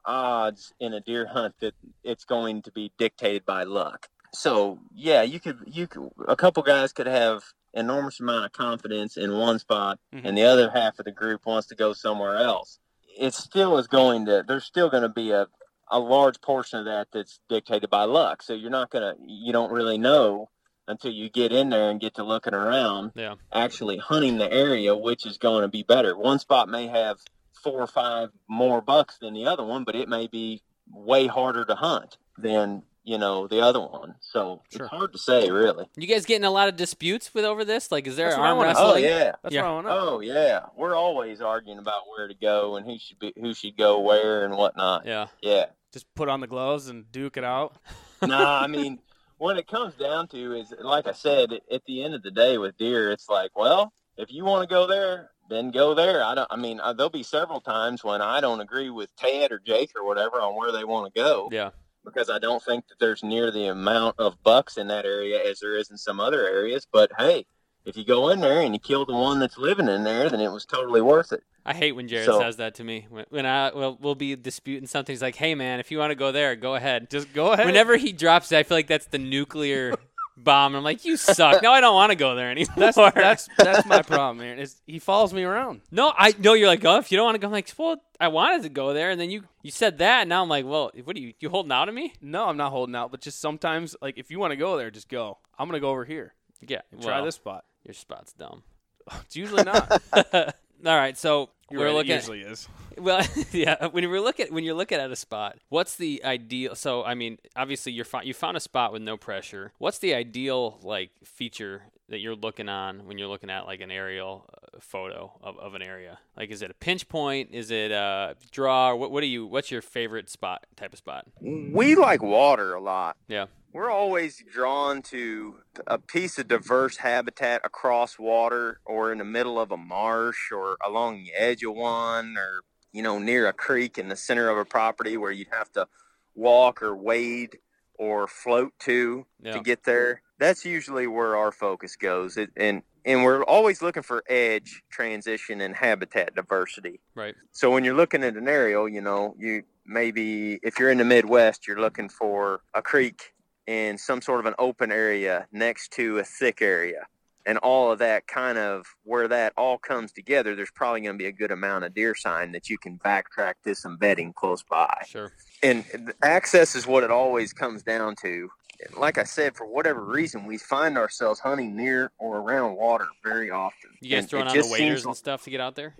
odds 0.06 0.74
in 0.80 0.94
a 0.94 1.00
deer 1.00 1.28
hunt 1.28 1.56
that 1.62 1.74
it's 2.04 2.26
going 2.26 2.62
to 2.62 2.72
be 2.72 2.92
dictated 2.98 3.46
by 3.46 3.64
luck. 3.64 4.10
So 4.34 4.80
yeah, 4.94 5.22
you 5.22 5.40
could 5.40 5.60
you 5.66 5.88
could 5.88 6.10
a 6.28 6.36
couple 6.36 6.64
guys 6.64 6.94
could 6.94 7.08
have 7.08 7.44
enormous 7.74 8.20
amount 8.20 8.46
of 8.46 8.52
confidence 8.52 9.18
in 9.18 9.38
one 9.38 9.60
spot, 9.60 10.00
Mhm. 10.14 10.22
and 10.26 10.38
the 10.38 10.44
other 10.44 10.70
half 10.70 11.00
of 11.00 11.06
the 11.06 11.12
group 11.12 11.46
wants 11.46 11.68
to 11.68 11.76
go 11.76 11.94
somewhere 11.94 12.38
else. 12.38 12.80
It 13.18 13.34
still 13.34 13.78
is 13.78 13.88
going 13.88 14.26
to 14.26 14.44
there's 14.48 14.66
still 14.66 14.90
going 14.90 15.04
to 15.04 15.10
be 15.10 15.32
a 15.32 15.48
a 15.90 16.00
large 16.00 16.42
portion 16.42 16.80
of 16.80 16.86
that 16.86 17.10
that's 17.12 17.40
dictated 17.50 17.90
by 17.90 18.04
luck. 18.06 18.42
So 18.42 18.54
you're 18.54 18.72
not 18.72 18.90
gonna 18.90 19.16
you 19.26 19.52
don't 19.54 19.72
really 19.72 19.98
know 19.98 20.50
until 20.88 21.12
you 21.12 21.30
get 21.30 21.52
in 21.52 21.70
there 21.70 21.90
and 21.90 22.00
get 22.00 22.16
to 22.16 22.24
looking 22.24 22.54
around 22.54 23.12
yeah, 23.16 23.36
actually 23.52 23.98
hunting 23.98 24.38
the 24.38 24.52
area, 24.52 24.96
which 24.96 25.26
is 25.26 25.38
going 25.38 25.62
to 25.62 25.68
be 25.70 25.84
better. 25.84 26.18
One 26.18 26.40
spot 26.40 26.68
may 26.68 26.88
have 26.88 27.20
four 27.54 27.80
or 27.82 27.88
five 27.88 28.32
more 28.48 28.82
bucks 28.82 29.18
than 29.20 29.34
the 29.34 29.46
other 29.46 29.64
one, 29.64 29.84
but 29.86 29.96
it 29.96 30.10
may 30.10 30.28
be 30.28 30.62
way 30.92 31.28
harder 31.28 31.64
to 31.66 31.76
hunt 31.76 32.18
than 32.38 32.84
you 33.04 33.18
know 33.18 33.48
the 33.48 33.60
other 33.62 33.80
one. 33.82 34.16
So 34.22 34.62
Sure. 34.72 34.86
it's 34.86 34.90
hard 34.96 35.12
to 35.14 35.20
say, 35.20 35.50
really. 35.52 35.86
You 35.98 36.08
guys 36.08 36.26
getting 36.26 36.46
a 36.46 36.52
lot 36.52 36.70
of 36.70 36.76
disputes 36.76 37.34
with 37.34 37.46
over 37.46 37.64
this? 37.66 37.92
Like, 37.92 38.08
is 38.08 38.16
there 38.16 38.28
That's 38.30 38.40
arm 38.40 38.60
wrestling? 38.60 38.92
Oh 38.94 38.96
yeah, 38.98 39.34
That's 39.44 39.54
Yeah. 39.54 39.62
what 39.64 39.68
I 39.70 39.74
want 39.74 39.88
to 39.88 39.94
know. 39.94 40.00
oh 40.16 40.20
yeah. 40.22 40.66
We're 40.76 40.96
always 40.96 41.42
arguing 41.42 41.80
about 41.80 42.04
where 42.10 42.28
to 42.28 42.34
go 42.34 42.76
and 42.78 42.86
who 42.86 42.98
should 42.98 43.20
be 43.20 43.34
who 43.40 43.54
should 43.54 43.78
go 43.78 44.00
where 44.00 44.46
and 44.46 44.56
whatnot. 44.56 45.06
Yeah. 45.06 45.28
Yeah. 45.42 45.66
Just 45.92 46.06
put 46.16 46.30
on 46.30 46.40
the 46.40 46.48
gloves 46.48 46.88
and 46.88 47.12
duke 47.12 47.38
it 47.38 47.44
out. 47.44 47.76
nah, 48.22 48.60
I 48.62 48.68
mean, 48.68 49.00
what 49.38 49.58
it 49.58 49.68
comes 49.68 49.94
down 49.96 50.28
to 50.30 50.54
is, 50.54 50.74
like 50.80 51.06
I 51.08 51.12
said, 51.12 51.52
at 51.72 51.86
the 51.86 52.04
end 52.04 52.16
of 52.16 52.24
the 52.24 52.32
day 52.32 52.58
with 52.58 52.78
deer, 52.78 53.12
it's 53.12 53.28
like, 53.30 53.52
well, 53.56 53.94
if 54.18 54.32
you 54.32 54.46
want 54.46 54.68
to 54.68 54.74
go 54.74 54.88
there, 54.88 55.30
then 55.50 55.70
go 55.72 55.94
there. 55.94 56.24
I 56.24 56.34
don't. 56.36 56.48
I 56.50 56.56
mean, 56.56 56.80
uh, 56.80 56.94
there'll 56.94 57.10
be 57.10 57.22
several 57.24 57.60
times 57.60 58.04
when 58.04 58.22
I 58.22 58.40
don't 58.42 58.62
agree 58.62 58.90
with 58.90 59.14
Ted 59.18 59.52
or 59.52 59.60
Jake 59.60 59.92
or 59.96 60.06
whatever 60.06 60.38
on 60.42 60.56
where 60.56 60.72
they 60.72 60.86
want 60.86 61.14
to 61.14 61.20
go 61.22 61.50
Yeah. 61.52 61.72
Because 62.06 62.30
I 62.30 62.40
don't 62.40 62.62
think 62.64 62.88
that 62.88 63.00
there's 63.00 63.24
near 63.24 63.52
the 63.52 63.68
amount 63.68 64.20
of 64.20 64.42
bucks 64.44 64.78
in 64.78 64.88
that 64.88 65.06
area 65.06 65.42
as 65.50 65.60
there 65.60 65.76
is 65.78 65.90
in 65.92 65.98
some 65.98 66.20
other 66.20 66.46
areas. 66.48 66.88
But 66.92 67.12
hey, 67.18 67.46
if 67.86 67.98
you 67.98 68.06
go 68.06 68.30
in 68.30 68.40
there 68.40 68.62
and 68.62 68.74
you 68.74 68.80
kill 68.80 69.06
the 69.06 69.14
one 69.14 69.40
that's 69.40 69.58
living 69.58 69.88
in 69.90 70.04
there, 70.04 70.30
then 70.30 70.40
it 70.40 70.52
was 70.52 70.66
totally 70.66 71.02
worth 71.02 71.32
it. 71.34 71.44
I 71.66 71.74
hate 71.74 71.94
when 71.94 72.08
Jared 72.08 72.26
So- 72.26 72.40
says 72.40 72.58
that 72.58 72.76
to 72.76 72.84
me. 72.84 73.08
When, 73.10 73.26
when 73.30 73.46
I 73.46 73.72
well, 73.74 73.98
we'll 74.02 74.16
be 74.16 74.36
disputing 74.36 74.88
something, 74.88 75.14
he's 75.14 75.22
like, 75.22 75.36
"Hey, 75.36 75.56
man, 75.56 75.80
if 75.80 75.92
you 75.92 75.98
want 75.98 76.12
to 76.12 76.16
go 76.16 76.32
there, 76.32 76.56
go 76.58 76.76
ahead." 76.76 77.10
Just 77.10 77.34
go 77.34 77.54
ahead. 77.54 77.66
Whenever 77.66 77.96
he 77.96 78.12
drops 78.12 78.52
it, 78.52 78.58
I 78.58 78.64
feel 78.64 78.78
like 78.78 78.88
that's 78.88 79.06
the 79.08 79.18
nuclear 79.18 79.96
bomb. 80.38 80.76
I'm 80.76 80.84
like, 80.84 81.06
"You 81.06 81.18
suck." 81.18 81.62
No, 81.62 81.72
I 81.72 81.82
don't 81.82 81.96
want 81.96 82.12
to 82.12 82.16
go 82.16 82.36
there 82.36 82.50
anymore. 82.52 82.74
that's 82.78 82.98
that's 82.98 83.48
that's 83.58 83.86
my 83.86 84.02
problem, 84.02 84.38
man. 84.38 84.60
Is 84.60 84.82
he 84.86 85.00
follows 85.00 85.34
me 85.34 85.44
around? 85.44 85.82
no, 85.92 86.14
I 86.18 86.34
know 86.40 86.54
you're 86.54 86.68
like, 86.68 86.84
"Oh, 86.86 86.98
if 86.98 87.12
you 87.12 87.18
don't 87.18 87.26
want 87.26 87.36
to 87.36 87.40
go," 87.40 87.48
I'm 87.48 87.54
like, 87.54 87.72
"Well, 87.78 87.98
I 88.20 88.28
wanted 88.28 88.64
to 88.64 88.70
go 88.70 88.94
there," 88.94 89.12
and 89.12 89.20
then 89.20 89.30
you 89.30 89.44
you 89.62 89.72
said 89.72 89.98
that, 90.00 90.22
and 90.22 90.30
now 90.30 90.42
I'm 90.42 90.50
like, 90.50 90.66
"Well, 90.66 90.92
what 91.04 91.16
are 91.16 91.20
you 91.20 91.34
you 91.40 91.50
holding 91.50 91.72
out 91.72 91.88
on 91.90 91.96
me?" 91.96 92.14
No, 92.22 92.46
I'm 92.46 92.58
not 92.58 92.72
holding 92.72 92.96
out. 92.96 93.12
But 93.12 93.22
just 93.22 93.40
sometimes, 93.40 93.96
like 94.02 94.18
if 94.18 94.32
you 94.32 94.40
want 94.40 94.52
to 94.52 94.58
go 94.58 94.78
there, 94.78 94.92
just 94.92 95.10
go. 95.10 95.38
I'm 95.58 95.68
gonna 95.68 95.80
go 95.80 95.90
over 95.90 96.06
here. 96.06 96.34
Yeah, 96.62 96.82
and 96.92 97.02
Try 97.02 97.18
well, 97.18 97.26
this 97.26 97.36
spot. 97.36 97.66
Your 97.84 97.94
spot's 97.94 98.34
dumb. 98.34 98.64
It's 99.26 99.36
usually 99.36 99.64
not. 99.64 100.02
All 100.34 100.98
right, 100.98 101.18
so 101.18 101.50
You're 101.70 101.82
we're 101.82 101.86
right, 101.88 101.96
looking. 101.96 102.12
It 102.12 102.16
At, 102.16 102.20
usually 102.22 102.42
is. 102.42 102.68
well, 102.98 103.26
yeah. 103.52 103.88
When 103.88 104.10
we're 104.10 104.22
looking 104.22 104.54
when 104.54 104.64
you're 104.64 104.74
looking 104.76 105.00
at 105.00 105.12
a 105.12 105.16
spot, 105.16 105.58
what's 105.70 105.96
the 105.96 106.24
ideal? 106.24 106.76
So, 106.76 107.04
I 107.04 107.16
mean, 107.16 107.38
obviously, 107.56 107.92
you're 107.92 108.06
fi- 108.06 108.24
you 108.24 108.34
found 108.34 108.58
a 108.58 108.60
spot 108.60 108.94
with 108.94 109.02
no 109.02 109.18
pressure. 109.18 109.72
What's 109.78 110.00
the 110.00 110.14
ideal 110.14 110.80
like 110.84 111.12
feature 111.24 111.84
that 112.10 112.20
you're 112.20 112.36
looking 112.36 112.70
on 112.70 113.06
when 113.06 113.18
you're 113.18 113.28
looking 113.30 113.50
at 113.50 113.66
like 113.66 113.82
an 113.82 113.90
aerial 113.90 114.46
uh, 114.54 114.78
photo 114.80 115.32
of, 115.42 115.58
of 115.58 115.74
an 115.74 115.82
area? 115.82 116.20
Like, 116.38 116.52
is 116.52 116.62
it 116.62 116.70
a 116.70 116.76
pinch 116.76 117.08
point? 117.08 117.50
Is 117.52 117.72
it 117.72 117.92
a 117.92 118.36
draw? 118.52 118.94
What 118.96 119.12
what 119.12 119.22
do 119.22 119.28
you? 119.28 119.46
What's 119.46 119.72
your 119.72 119.82
favorite 119.82 120.30
spot 120.30 120.66
type 120.76 120.94
of 120.94 121.00
spot? 121.00 121.26
We 121.42 121.96
like 121.96 122.22
water 122.22 122.74
a 122.74 122.82
lot. 122.82 123.18
Yeah. 123.28 123.46
We're 123.74 123.90
always 123.90 124.44
drawn 124.52 125.02
to 125.04 125.56
a 125.88 125.98
piece 125.98 126.38
of 126.38 126.48
diverse 126.48 126.98
habitat 126.98 127.62
across 127.64 128.20
water 128.20 128.80
or 128.86 129.12
in 129.12 129.18
the 129.18 129.26
middle 129.26 129.60
of 129.60 129.72
a 129.72 129.78
marsh 129.78 130.52
or 130.52 130.78
along 130.86 131.24
the 131.24 131.34
edge 131.34 131.64
of 131.64 131.74
one 131.74 132.38
or, 132.38 132.62
you 132.92 133.02
know, 133.02 133.18
near 133.18 133.48
a 133.48 133.54
creek 133.54 133.98
in 133.98 134.10
the 134.10 134.16
center 134.16 134.48
of 134.48 134.60
a 134.60 134.66
property 134.66 135.18
where 135.18 135.32
you'd 135.32 135.48
have 135.52 135.72
to 135.72 135.88
walk 136.36 136.84
or 136.84 136.96
wade 136.96 137.58
or 137.96 138.28
float 138.28 138.74
to 138.80 139.26
Yeah. 139.40 139.54
to 139.54 139.62
get 139.62 139.84
there. 139.84 140.22
That's 140.38 140.66
usually 140.66 141.08
where 141.08 141.36
our 141.36 141.52
focus 141.52 141.96
goes. 141.96 142.38
It, 142.38 142.52
and 142.56 142.84
and 143.06 143.24
we're 143.24 143.44
always 143.44 143.82
looking 143.82 144.04
for 144.04 144.24
edge 144.30 144.84
transition 144.92 145.62
and 145.62 145.76
habitat 145.76 146.36
diversity. 146.36 147.02
Right. 147.16 147.36
So 147.52 147.72
when 147.72 147.84
you're 147.84 147.96
looking 147.96 148.24
at 148.24 148.36
an 148.36 148.48
aerial, 148.48 148.88
you 148.88 149.02
know, 149.02 149.36
you 149.40 149.64
maybe 149.86 150.60
if 150.62 150.78
you're 150.80 150.92
in 150.92 151.00
the 151.00 151.06
Midwest, 151.06 151.68
you're 151.68 151.82
looking 151.82 152.10
for 152.10 152.62
a 152.74 152.82
creek 152.82 153.34
in 153.68 153.98
some 153.98 154.22
sort 154.22 154.40
of 154.40 154.46
an 154.46 154.56
open 154.60 154.92
area 154.92 155.48
next 155.52 155.92
to 155.94 156.20
a 156.20 156.24
thick 156.24 156.62
area. 156.62 157.06
And 157.46 157.58
all 157.58 157.92
of 157.92 158.00
that 158.00 158.26
kind 158.26 158.58
of 158.58 158.86
where 159.04 159.28
that 159.28 159.52
all 159.58 159.78
comes 159.78 160.14
together, 160.14 160.56
there's 160.56 160.72
probably 160.72 161.02
going 161.02 161.18
to 161.18 161.22
be 161.22 161.28
a 161.28 161.32
good 161.32 161.52
amount 161.52 161.84
of 161.84 161.94
deer 161.94 162.16
sign 162.16 162.54
that 162.54 162.70
you 162.70 162.78
can 162.78 162.98
backtrack 163.00 163.56
to 163.66 163.76
some 163.76 163.98
bedding 163.98 164.32
close 164.32 164.64
by. 164.64 165.04
Sure. 165.06 165.34
And 165.62 166.14
access 166.22 166.74
is 166.74 166.88
what 166.88 167.04
it 167.04 167.12
always 167.12 167.52
comes 167.52 167.84
down 167.84 168.16
to. 168.22 168.50
Like 168.98 169.18
I 169.18 169.24
said, 169.24 169.56
for 169.56 169.66
whatever 169.66 170.04
reason, 170.04 170.46
we 170.46 170.58
find 170.58 170.98
ourselves 170.98 171.40
hunting 171.40 171.76
near 171.76 172.12
or 172.18 172.38
around 172.38 172.76
water 172.76 173.08
very 173.24 173.52
often. 173.52 173.92
You 174.00 174.12
guys 174.12 174.20
And 174.20 174.30
throwing 174.30 174.48
on 174.48 174.58
the 174.58 174.68
waders 174.70 175.06
and 175.06 175.16
stuff 175.16 175.44
to 175.44 175.50
get 175.50 175.60
out 175.60 175.76
there? 175.76 175.96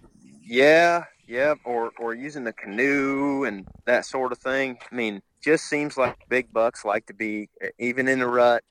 yeah, 0.46 1.06
yeah, 1.28 1.56
or 1.64 1.92
or 2.00 2.14
using 2.14 2.44
the 2.44 2.54
canoe 2.54 3.46
and 3.46 3.66
that 3.86 4.06
sort 4.06 4.32
of 4.32 4.40
thing. 4.40 4.78
I 4.92 4.96
mean, 4.96 5.22
just 5.44 5.66
seems 5.66 5.98
like 5.98 6.18
big 6.30 6.52
bucks 6.54 6.86
like 6.86 7.06
to 7.06 7.14
be 7.14 7.50
even 7.78 8.08
in 8.08 8.20
the 8.20 8.28
rut 8.28 8.64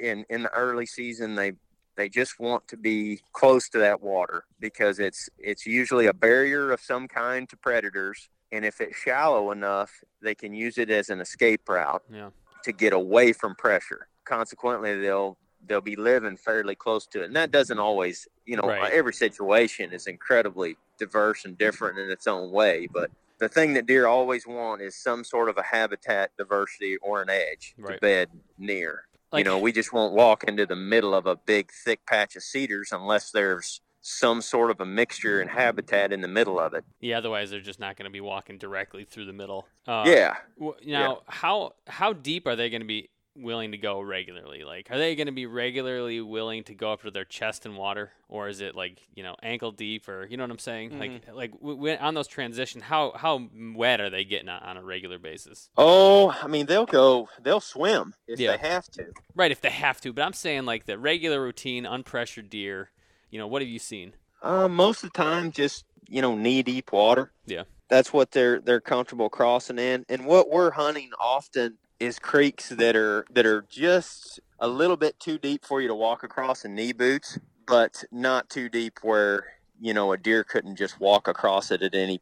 in 0.00 0.24
in 0.30 0.42
the 0.42 0.50
early 0.50 0.86
season 0.86 1.34
they 1.34 1.52
they 1.96 2.08
just 2.08 2.40
want 2.40 2.66
to 2.66 2.76
be 2.76 3.20
close 3.32 3.68
to 3.68 3.78
that 3.78 4.00
water 4.02 4.44
because 4.58 4.98
it's 4.98 5.28
it's 5.38 5.66
usually 5.66 6.06
a 6.06 6.14
barrier 6.14 6.72
of 6.72 6.80
some 6.80 7.06
kind 7.06 7.48
to 7.48 7.56
predators 7.56 8.28
and 8.52 8.64
if 8.64 8.80
it's 8.80 8.96
shallow 8.96 9.50
enough 9.52 9.90
they 10.22 10.34
can 10.34 10.52
use 10.52 10.78
it 10.78 10.90
as 10.90 11.10
an 11.10 11.20
escape 11.20 11.68
route 11.68 12.02
Yeah. 12.10 12.30
to 12.64 12.72
get 12.72 12.92
away 12.92 13.32
from 13.32 13.54
pressure 13.56 14.08
consequently 14.24 14.98
they'll 15.00 15.36
they'll 15.66 15.80
be 15.80 15.96
living 15.96 16.36
fairly 16.36 16.74
close 16.74 17.06
to 17.06 17.22
it, 17.22 17.24
and 17.24 17.36
that 17.36 17.50
doesn't 17.50 17.78
always, 17.78 18.28
you 18.44 18.54
know, 18.54 18.68
Right. 18.68 18.92
every 18.92 19.14
situation 19.14 19.94
is 19.94 20.06
incredibly 20.06 20.76
diverse 20.98 21.46
and 21.46 21.56
different 21.56 21.98
in 21.98 22.10
its 22.10 22.26
own 22.26 22.50
way. 22.50 22.86
But 22.86 23.10
the 23.44 23.48
thing 23.54 23.74
that 23.74 23.86
deer 23.86 24.06
always 24.06 24.46
want 24.46 24.80
is 24.80 24.96
some 24.96 25.22
sort 25.22 25.48
of 25.50 25.58
a 25.58 25.62
habitat 25.62 26.30
diversity 26.38 26.96
or 27.02 27.20
an 27.22 27.28
edge 27.28 27.74
Right. 27.76 27.94
to 27.94 28.00
bed 28.00 28.30
near. 28.58 29.06
Like- 29.30 29.40
you 29.40 29.50
know, 29.50 29.58
we 29.58 29.70
just 29.72 29.92
won't 29.92 30.14
walk 30.14 30.44
into 30.44 30.64
the 30.64 30.76
middle 30.76 31.14
of 31.14 31.26
a 31.26 31.36
big 31.36 31.70
thick 31.84 32.06
patch 32.06 32.36
of 32.36 32.42
cedars 32.42 32.90
unless 32.92 33.30
there's 33.32 33.80
some 34.00 34.40
sort 34.42 34.70
of 34.70 34.80
a 34.80 34.86
mixture 34.86 35.40
and 35.40 35.50
habitat 35.50 36.12
in 36.12 36.20
the 36.20 36.28
middle 36.28 36.58
of 36.60 36.72
it. 36.74 36.84
Yeah, 37.00 37.18
otherwise 37.18 37.50
they're 37.50 37.60
just 37.60 37.80
not 37.80 37.96
going 37.96 38.04
to 38.04 38.10
be 38.12 38.20
walking 38.20 38.58
directly 38.58 39.04
through 39.04 39.24
the 39.26 39.32
middle. 39.32 39.66
Uh, 39.86 40.04
yeah. 40.06 40.36
w- 40.58 40.76
Now, 40.86 41.22
how 41.26 41.74
how 41.86 42.12
deep 42.12 42.46
are 42.46 42.54
they 42.56 42.68
going 42.70 42.82
to 42.82 42.86
be 42.86 43.08
willing 43.36 43.72
to 43.72 43.78
go 43.78 44.00
regularly? 44.00 44.62
Like, 44.64 44.90
are 44.90 44.98
they 44.98 45.14
going 45.16 45.26
to 45.26 45.32
be 45.32 45.46
regularly 45.46 46.20
willing 46.20 46.64
to 46.64 46.74
go 46.74 46.92
up 46.92 47.02
to 47.02 47.10
their 47.10 47.24
chest 47.24 47.66
in 47.66 47.76
water, 47.76 48.12
or 48.28 48.48
is 48.48 48.60
it 48.60 48.74
like 48.74 49.00
you 49.14 49.22
know 49.22 49.34
ankle 49.42 49.72
deep, 49.72 50.08
or 50.08 50.26
you 50.26 50.36
know 50.36 50.44
what 50.44 50.50
I'm 50.50 50.58
saying? 50.58 50.98
Like, 50.98 51.22
like 51.34 51.52
w- 51.52 51.76
w- 51.76 51.96
on 52.00 52.14
those 52.14 52.28
transition, 52.28 52.80
how 52.80 53.12
how 53.16 53.48
wet 53.74 54.00
are 54.00 54.10
they 54.10 54.24
getting 54.24 54.48
on, 54.48 54.62
on 54.62 54.76
a 54.76 54.82
regular 54.84 55.18
basis? 55.18 55.68
Oh, 55.76 56.30
I 56.42 56.46
mean, 56.46 56.66
they'll 56.66 56.86
go, 56.86 57.28
they'll 57.42 57.60
swim 57.60 58.14
if 58.28 58.38
Yeah. 58.38 58.56
they 58.56 58.68
have 58.68 58.86
to. 58.92 59.06
Right, 59.34 59.50
if 59.50 59.60
they 59.60 59.70
have 59.70 60.00
to. 60.02 60.12
But 60.12 60.22
I'm 60.22 60.32
saying 60.32 60.64
like 60.64 60.86
the 60.86 60.98
regular 60.98 61.40
routine, 61.42 61.84
unpressured 61.84 62.50
deer. 62.50 62.90
You 63.30 63.38
know, 63.38 63.46
what 63.48 63.62
have 63.62 63.68
you 63.68 63.78
seen? 63.80 64.12
Uh, 64.42 64.68
most 64.68 65.02
of 65.02 65.12
the 65.12 65.16
time, 65.18 65.50
just 65.50 65.84
you 66.08 66.20
know, 66.22 66.36
knee 66.36 66.62
deep 66.62 66.92
water. 66.92 67.32
Yeah. 67.46 67.62
that's 67.88 68.12
what 68.12 68.30
they're 68.32 68.60
they're 68.60 68.80
comfortable 68.80 69.28
crossing 69.28 69.78
in. 69.78 70.04
And 70.08 70.24
what 70.26 70.50
we're 70.50 70.70
hunting 70.70 71.10
often 71.18 71.78
is 72.00 72.18
creeks 72.18 72.68
that 72.70 72.96
are 72.96 73.24
that 73.30 73.46
are 73.46 73.62
just 73.68 74.40
a 74.58 74.68
little 74.68 74.96
bit 74.96 75.18
too 75.18 75.38
deep 75.38 75.64
for 75.64 75.80
you 75.80 75.88
to 75.88 75.94
walk 75.94 76.22
across 76.22 76.64
in 76.64 76.74
knee 76.74 76.92
boots, 76.92 77.38
but 77.66 78.04
not 78.10 78.48
too 78.48 78.68
deep 78.68 78.98
where 79.02 79.44
you 79.80 79.94
know 79.94 80.12
a 80.12 80.16
deer 80.16 80.44
couldn't 80.44 80.76
just 80.76 81.00
walk 81.00 81.28
across 81.28 81.70
it 81.70 81.82
at 81.82 81.94
any 81.94 82.18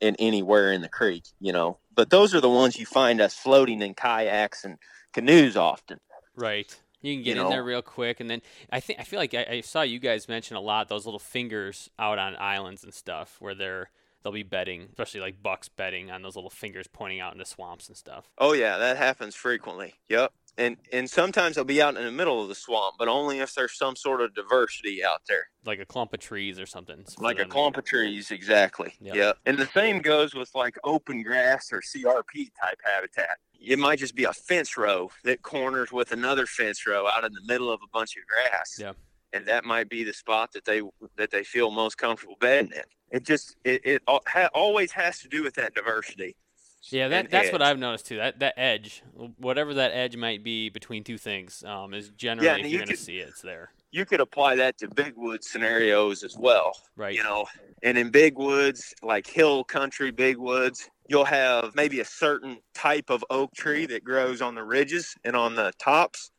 and 0.00 0.16
anywhere 0.18 0.72
in 0.72 0.82
the 0.82 0.88
creek. 0.88 1.24
You 1.40 1.52
know, 1.52 1.78
but 1.94 2.10
those 2.10 2.34
are 2.34 2.40
the 2.40 2.50
ones 2.50 2.78
you 2.78 2.86
find 2.86 3.20
us 3.20 3.34
floating 3.34 3.82
in 3.82 3.94
kayaks 3.94 4.64
and 4.64 4.78
canoes 5.12 5.56
often. 5.56 6.00
Right. 6.34 6.74
You 7.02 7.14
can 7.14 7.22
get 7.22 7.36
You 7.36 7.44
in 7.44 7.50
there 7.50 7.62
real 7.62 7.82
quick, 7.82 8.20
and 8.20 8.28
then 8.28 8.42
I 8.70 8.80
think 8.80 8.98
I 8.98 9.04
feel 9.04 9.18
like 9.18 9.34
I, 9.34 9.46
I 9.48 9.60
saw 9.60 9.82
you 9.82 9.98
guys 9.98 10.28
mention 10.28 10.56
a 10.56 10.60
lot 10.60 10.88
those 10.88 11.04
little 11.04 11.20
fingers 11.20 11.88
out 11.98 12.18
on 12.18 12.36
islands 12.36 12.82
and 12.82 12.92
stuff 12.92 13.36
where 13.38 13.54
they're 13.54 13.90
they'll 14.26 14.32
be 14.32 14.42
bedding, 14.42 14.88
especially 14.90 15.20
like 15.20 15.40
bucks 15.40 15.68
bedding 15.68 16.10
on 16.10 16.20
those 16.20 16.34
little 16.34 16.50
fingers 16.50 16.88
pointing 16.92 17.20
out 17.20 17.32
into 17.32 17.44
swamps 17.44 17.86
and 17.86 17.96
stuff. 17.96 18.28
Oh 18.38 18.54
yeah, 18.54 18.76
that 18.76 18.96
happens 18.96 19.36
frequently. 19.36 19.94
Yep. 20.08 20.32
And 20.58 20.78
and 20.92 21.08
sometimes 21.08 21.54
they'll 21.54 21.64
be 21.64 21.80
out 21.80 21.96
in 21.96 22.04
the 22.04 22.10
middle 22.10 22.42
of 22.42 22.48
the 22.48 22.56
swamp, 22.56 22.96
but 22.98 23.06
only 23.06 23.38
if 23.38 23.54
there's 23.54 23.78
some 23.78 23.94
sort 23.94 24.20
of 24.20 24.34
diversity 24.34 25.04
out 25.04 25.20
there. 25.28 25.48
Like 25.64 25.78
a 25.78 25.84
clump 25.84 26.12
of 26.12 26.18
trees 26.18 26.58
or 26.58 26.66
something. 26.66 27.04
Like 27.18 27.38
a 27.38 27.44
clump 27.44 27.76
of 27.76 27.84
trees, 27.84 28.32
exactly. 28.32 28.94
Yep. 29.00 29.14
Yep. 29.14 29.38
And 29.46 29.58
the 29.58 29.66
same 29.66 30.00
goes 30.00 30.34
with 30.34 30.50
like 30.56 30.76
open 30.82 31.22
grass 31.22 31.72
or 31.72 31.80
CRP 31.80 32.50
type 32.60 32.80
habitat. 32.84 33.38
It 33.60 33.78
might 33.78 34.00
just 34.00 34.16
be 34.16 34.24
a 34.24 34.32
fence 34.32 34.76
row 34.76 35.08
that 35.22 35.42
corners 35.42 35.92
with 35.92 36.10
another 36.10 36.46
fence 36.46 36.84
row 36.84 37.06
out 37.06 37.22
in 37.22 37.32
the 37.32 37.44
middle 37.46 37.70
of 37.70 37.78
a 37.84 37.88
bunch 37.92 38.16
of 38.16 38.24
grass. 38.26 38.76
Yeah. 38.76 38.94
And 39.36 39.46
that 39.46 39.64
might 39.64 39.88
be 39.88 40.02
the 40.02 40.12
spot 40.12 40.52
that 40.52 40.64
they 40.64 40.80
that 41.16 41.30
they 41.30 41.44
feel 41.44 41.70
most 41.70 41.98
comfortable 41.98 42.36
bedding 42.40 42.72
in. 42.72 42.82
It 43.10 43.24
just 43.24 43.56
it, 43.64 43.82
it 43.84 44.02
ha- 44.08 44.48
always 44.54 44.90
has 44.92 45.20
to 45.20 45.28
do 45.28 45.42
with 45.42 45.54
that 45.54 45.74
diversity. 45.74 46.36
Yeah, 46.90 47.08
that, 47.08 47.30
that's 47.30 47.50
what. 47.50 47.62
I've 47.62 47.78
noticed 47.78 48.06
too. 48.06 48.16
That 48.18 48.38
that 48.38 48.54
edge, 48.56 49.02
whatever 49.38 49.74
that 49.74 49.90
edge 49.92 50.16
might 50.16 50.44
be 50.44 50.68
between 50.70 51.02
two 51.02 51.18
things, 51.18 51.64
um, 51.64 51.92
is 51.94 52.10
generally 52.10 52.48
if 52.60 52.66
you 52.66 52.78
you're 52.78 52.86
going 52.86 52.96
to 52.96 53.02
see 53.02 53.18
it, 53.18 53.28
it's 53.28 53.42
there. 53.42 53.70
you 53.90 54.04
could 54.04 54.20
apply 54.20 54.56
that 54.56 54.78
to 54.78 54.88
big 54.88 55.14
woods 55.16 55.48
scenarios 55.50 56.22
as 56.22 56.36
well. 56.36 56.72
Right. 56.94 57.14
You 57.14 57.24
know, 57.24 57.46
and 57.82 57.98
in 57.98 58.10
big 58.10 58.38
woods, 58.38 58.94
like 59.02 59.26
hill 59.26 59.64
country 59.64 60.10
big 60.12 60.36
woods, 60.36 60.88
you'll 61.08 61.24
have 61.24 61.74
maybe 61.74 62.00
a 62.00 62.04
certain 62.04 62.58
type 62.74 63.10
of 63.10 63.24
oak 63.30 63.52
tree 63.54 63.86
that 63.86 64.04
grows 64.04 64.40
on 64.40 64.54
the 64.54 64.62
ridges 64.62 65.14
and 65.24 65.34
on 65.34 65.56
the 65.56 65.72
tops. 65.80 66.30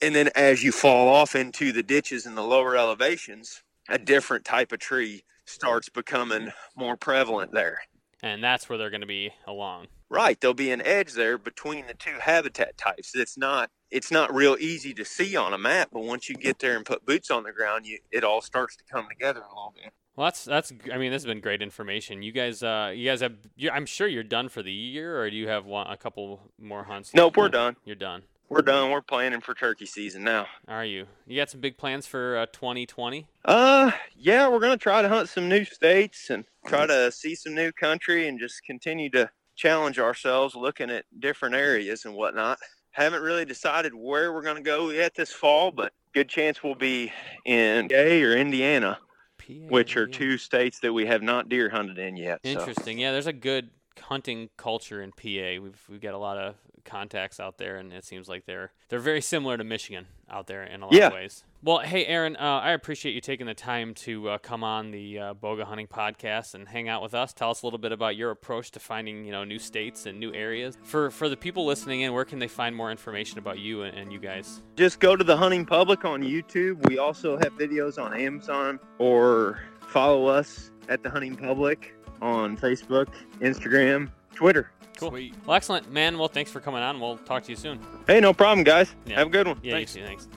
And 0.00 0.14
then 0.14 0.30
as 0.34 0.62
you 0.62 0.72
fall 0.72 1.08
off 1.08 1.34
into 1.34 1.72
the 1.72 1.82
ditches 1.82 2.26
and 2.26 2.36
the 2.36 2.42
lower 2.42 2.76
elevations, 2.76 3.62
a 3.88 3.98
different 3.98 4.44
type 4.44 4.72
of 4.72 4.78
tree 4.78 5.24
starts 5.44 5.88
becoming 5.88 6.52
more 6.76 6.96
prevalent 6.96 7.52
there. 7.52 7.80
And 8.22 8.42
that's 8.42 8.68
where 8.68 8.78
they're 8.78 8.90
going 8.90 9.00
to 9.00 9.06
be 9.06 9.32
along. 9.46 9.88
Right, 10.08 10.40
there'll 10.40 10.54
be 10.54 10.70
an 10.70 10.82
edge 10.82 11.14
there 11.14 11.38
between 11.38 11.86
the 11.86 11.94
two 11.94 12.16
habitat 12.20 12.76
types. 12.76 13.14
It's 13.14 13.36
not 13.36 13.70
it's 13.90 14.10
not 14.10 14.34
real 14.34 14.56
easy 14.60 14.94
to 14.94 15.04
see 15.04 15.36
on 15.36 15.52
a 15.52 15.58
map, 15.58 15.88
but 15.92 16.02
once 16.02 16.28
you 16.28 16.34
get 16.34 16.58
there 16.58 16.76
and 16.76 16.84
put 16.84 17.04
boots 17.04 17.30
on 17.30 17.42
the 17.44 17.52
ground, 17.52 17.86
you 17.86 17.98
it 18.10 18.22
all 18.22 18.40
starts 18.40 18.76
to 18.76 18.84
come 18.84 19.08
together 19.08 19.40
a 19.40 19.48
little 19.48 19.74
bit. 19.74 19.92
Well, 20.14 20.26
that's 20.26 20.44
that's. 20.44 20.72
I 20.92 20.98
mean, 20.98 21.10
this 21.10 21.22
has 21.22 21.26
been 21.26 21.40
great 21.40 21.62
information. 21.62 22.22
You 22.22 22.32
guys, 22.32 22.62
uh, 22.62 22.92
you 22.94 23.08
guys 23.08 23.22
have. 23.22 23.34
You're, 23.56 23.72
I'm 23.72 23.86
sure 23.86 24.06
you're 24.06 24.22
done 24.22 24.50
for 24.50 24.62
the 24.62 24.72
year, 24.72 25.18
or 25.18 25.30
do 25.30 25.36
you 25.36 25.48
have 25.48 25.64
one, 25.64 25.86
a 25.86 25.96
couple 25.96 26.40
more 26.60 26.84
hunts? 26.84 27.14
Nope, 27.14 27.36
we're 27.38 27.48
done. 27.48 27.76
You're 27.84 27.96
done. 27.96 28.22
We're 28.52 28.60
done. 28.60 28.90
We're 28.90 29.00
planning 29.00 29.40
for 29.40 29.54
turkey 29.54 29.86
season 29.86 30.24
now. 30.24 30.46
Are 30.68 30.84
you? 30.84 31.06
You 31.26 31.40
got 31.40 31.48
some 31.48 31.62
big 31.62 31.78
plans 31.78 32.06
for 32.06 32.36
uh, 32.36 32.44
2020? 32.52 33.26
Uh, 33.46 33.92
yeah, 34.14 34.46
we're 34.46 34.60
gonna 34.60 34.76
try 34.76 35.00
to 35.00 35.08
hunt 35.08 35.30
some 35.30 35.48
new 35.48 35.64
states 35.64 36.28
and 36.28 36.44
try 36.66 36.86
to 36.86 37.10
see 37.10 37.34
some 37.34 37.54
new 37.54 37.72
country 37.72 38.28
and 38.28 38.38
just 38.38 38.62
continue 38.64 39.08
to 39.08 39.30
challenge 39.56 39.98
ourselves, 39.98 40.54
looking 40.54 40.90
at 40.90 41.06
different 41.18 41.54
areas 41.54 42.04
and 42.04 42.14
whatnot. 42.14 42.58
Haven't 42.90 43.22
really 43.22 43.46
decided 43.46 43.94
where 43.94 44.34
we're 44.34 44.42
gonna 44.42 44.60
go 44.60 44.90
yet 44.90 45.14
this 45.14 45.32
fall, 45.32 45.70
but 45.70 45.94
good 46.12 46.28
chance 46.28 46.62
we'll 46.62 46.74
be 46.74 47.10
in 47.46 47.88
PA 47.88 47.96
or 47.96 48.36
Indiana, 48.36 48.98
PA, 49.38 49.54
which 49.70 49.96
are 49.96 50.06
yeah. 50.06 50.18
two 50.18 50.36
states 50.36 50.78
that 50.80 50.92
we 50.92 51.06
have 51.06 51.22
not 51.22 51.48
deer 51.48 51.70
hunted 51.70 51.98
in 51.98 52.18
yet. 52.18 52.40
so. 52.44 52.50
Interesting. 52.50 52.98
Yeah, 52.98 53.12
there's 53.12 53.26
a 53.26 53.32
good 53.32 53.70
hunting 54.00 54.50
culture 54.56 55.02
in 55.02 55.10
PA. 55.12 55.60
We've 55.62 55.80
we've 55.88 56.00
got 56.00 56.14
a 56.14 56.18
lot 56.18 56.38
of 56.38 56.54
contacts 56.84 57.38
out 57.38 57.58
there, 57.58 57.76
and 57.76 57.92
it 57.92 58.04
seems 58.04 58.28
like 58.28 58.44
they're 58.46 58.72
they're 58.88 58.98
very 58.98 59.20
similar 59.20 59.56
to 59.56 59.64
Michigan 59.64 60.06
out 60.30 60.46
there 60.46 60.62
in 60.64 60.82
a 60.82 60.86
lot 60.86 60.94
Yeah. 60.94 61.06
of 61.08 61.12
ways. 61.12 61.44
Well, 61.64 61.78
hey 61.78 62.04
Aaron, 62.06 62.34
uh, 62.36 62.58
I 62.60 62.72
appreciate 62.72 63.12
you 63.14 63.20
taking 63.20 63.46
the 63.46 63.54
time 63.54 63.94
to 63.94 64.30
uh, 64.30 64.38
come 64.38 64.64
on 64.64 64.90
the 64.90 65.18
uh, 65.18 65.34
Bowga 65.34 65.62
Hunting 65.62 65.86
Podcast 65.86 66.54
and 66.54 66.66
hang 66.68 66.88
out 66.88 67.02
with 67.02 67.14
us. 67.14 67.32
Tell 67.32 67.50
us 67.50 67.62
a 67.62 67.66
little 67.66 67.78
bit 67.78 67.92
about 67.92 68.16
your 68.16 68.32
approach 68.32 68.72
to 68.72 68.80
finding 68.80 69.24
you 69.24 69.30
know 69.30 69.44
new 69.44 69.58
states 69.60 70.06
and 70.06 70.18
new 70.18 70.32
areas. 70.34 70.76
For 70.82 71.10
for 71.10 71.28
the 71.28 71.36
people 71.36 71.64
listening 71.64 72.00
in, 72.00 72.12
where 72.12 72.24
can 72.24 72.38
they 72.40 72.48
find 72.48 72.74
more 72.74 72.90
information 72.90 73.38
about 73.38 73.58
you 73.60 73.82
and, 73.82 73.96
and 73.96 74.12
you 74.12 74.18
guys? 74.18 74.60
just 74.76 74.98
go 74.98 75.14
to 75.14 75.22
the 75.22 75.36
hunting 75.36 75.64
public 75.64 76.04
on 76.04 76.22
YouTube. 76.22 76.88
We 76.88 76.98
also 76.98 77.36
have 77.36 77.52
videos 77.58 78.02
on 78.02 78.18
Amazon 78.18 78.80
or 78.98 79.60
follow 79.86 80.26
us 80.26 80.70
at 80.88 81.02
the 81.04 81.10
hunting 81.10 81.36
public 81.36 81.94
on 82.22 82.56
Facebook, 82.56 83.08
Instagram, 83.40 84.08
Twitter. 84.34 84.70
Cool. 84.96 85.10
Sweet. 85.10 85.34
Well, 85.44 85.56
excellent, 85.56 85.90
man. 85.90 86.18
Well, 86.18 86.28
thanks 86.28 86.50
for 86.50 86.60
coming 86.60 86.80
on. 86.82 87.00
We'll 87.00 87.18
talk 87.18 87.42
to 87.44 87.50
you 87.50 87.56
soon. 87.56 87.80
Hey, 88.06 88.20
no 88.20 88.32
problem, 88.32 88.62
guys. 88.64 88.94
Yeah. 89.04 89.18
Have 89.18 89.26
a 89.26 89.30
good 89.30 89.48
one. 89.48 89.58
Yeah, 89.62 89.72
Thanks. 89.72 89.96
you 89.96 90.02
too. 90.02 90.06
Thanks. 90.06 90.28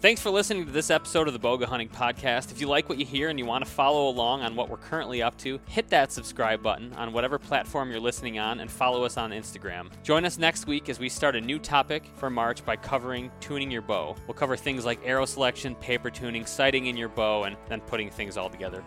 Thanks 0.00 0.20
for 0.20 0.30
listening 0.30 0.66
to 0.66 0.72
this 0.72 0.90
episode 0.90 1.28
of 1.28 1.32
the 1.32 1.38
Bowga 1.38 1.64
Hunting 1.64 1.88
Podcast. 1.88 2.50
If 2.50 2.60
you 2.60 2.66
like 2.66 2.88
what 2.88 2.98
you 2.98 3.06
hear 3.06 3.28
and 3.28 3.38
you 3.38 3.46
want 3.46 3.64
to 3.64 3.70
follow 3.70 4.08
along 4.08 4.42
on 4.42 4.56
what 4.56 4.68
we're 4.68 4.76
currently 4.76 5.22
up 5.22 5.38
to, 5.38 5.60
hit 5.68 5.88
that 5.90 6.10
subscribe 6.10 6.60
button 6.60 6.92
on 6.94 7.12
whatever 7.12 7.38
platform 7.38 7.88
you're 7.88 8.00
listening 8.00 8.36
on 8.40 8.58
and 8.58 8.68
follow 8.68 9.04
us 9.04 9.16
on 9.16 9.30
Instagram. 9.30 9.92
Join 10.02 10.24
us 10.24 10.38
next 10.38 10.66
week 10.66 10.88
as 10.88 10.98
we 10.98 11.08
start 11.08 11.36
a 11.36 11.40
new 11.40 11.60
topic 11.60 12.02
for 12.16 12.28
March 12.30 12.64
by 12.64 12.74
covering 12.74 13.30
tuning 13.38 13.70
your 13.70 13.80
bow. 13.82 14.16
We'll 14.26 14.34
cover 14.34 14.56
things 14.56 14.84
like 14.84 14.98
arrow 15.04 15.24
selection, 15.24 15.76
paper 15.76 16.10
tuning, 16.10 16.46
sighting 16.46 16.86
in 16.86 16.96
your 16.96 17.08
bow, 17.08 17.44
and 17.44 17.56
then 17.68 17.80
putting 17.82 18.10
things 18.10 18.36
all 18.36 18.50
together. 18.50 18.82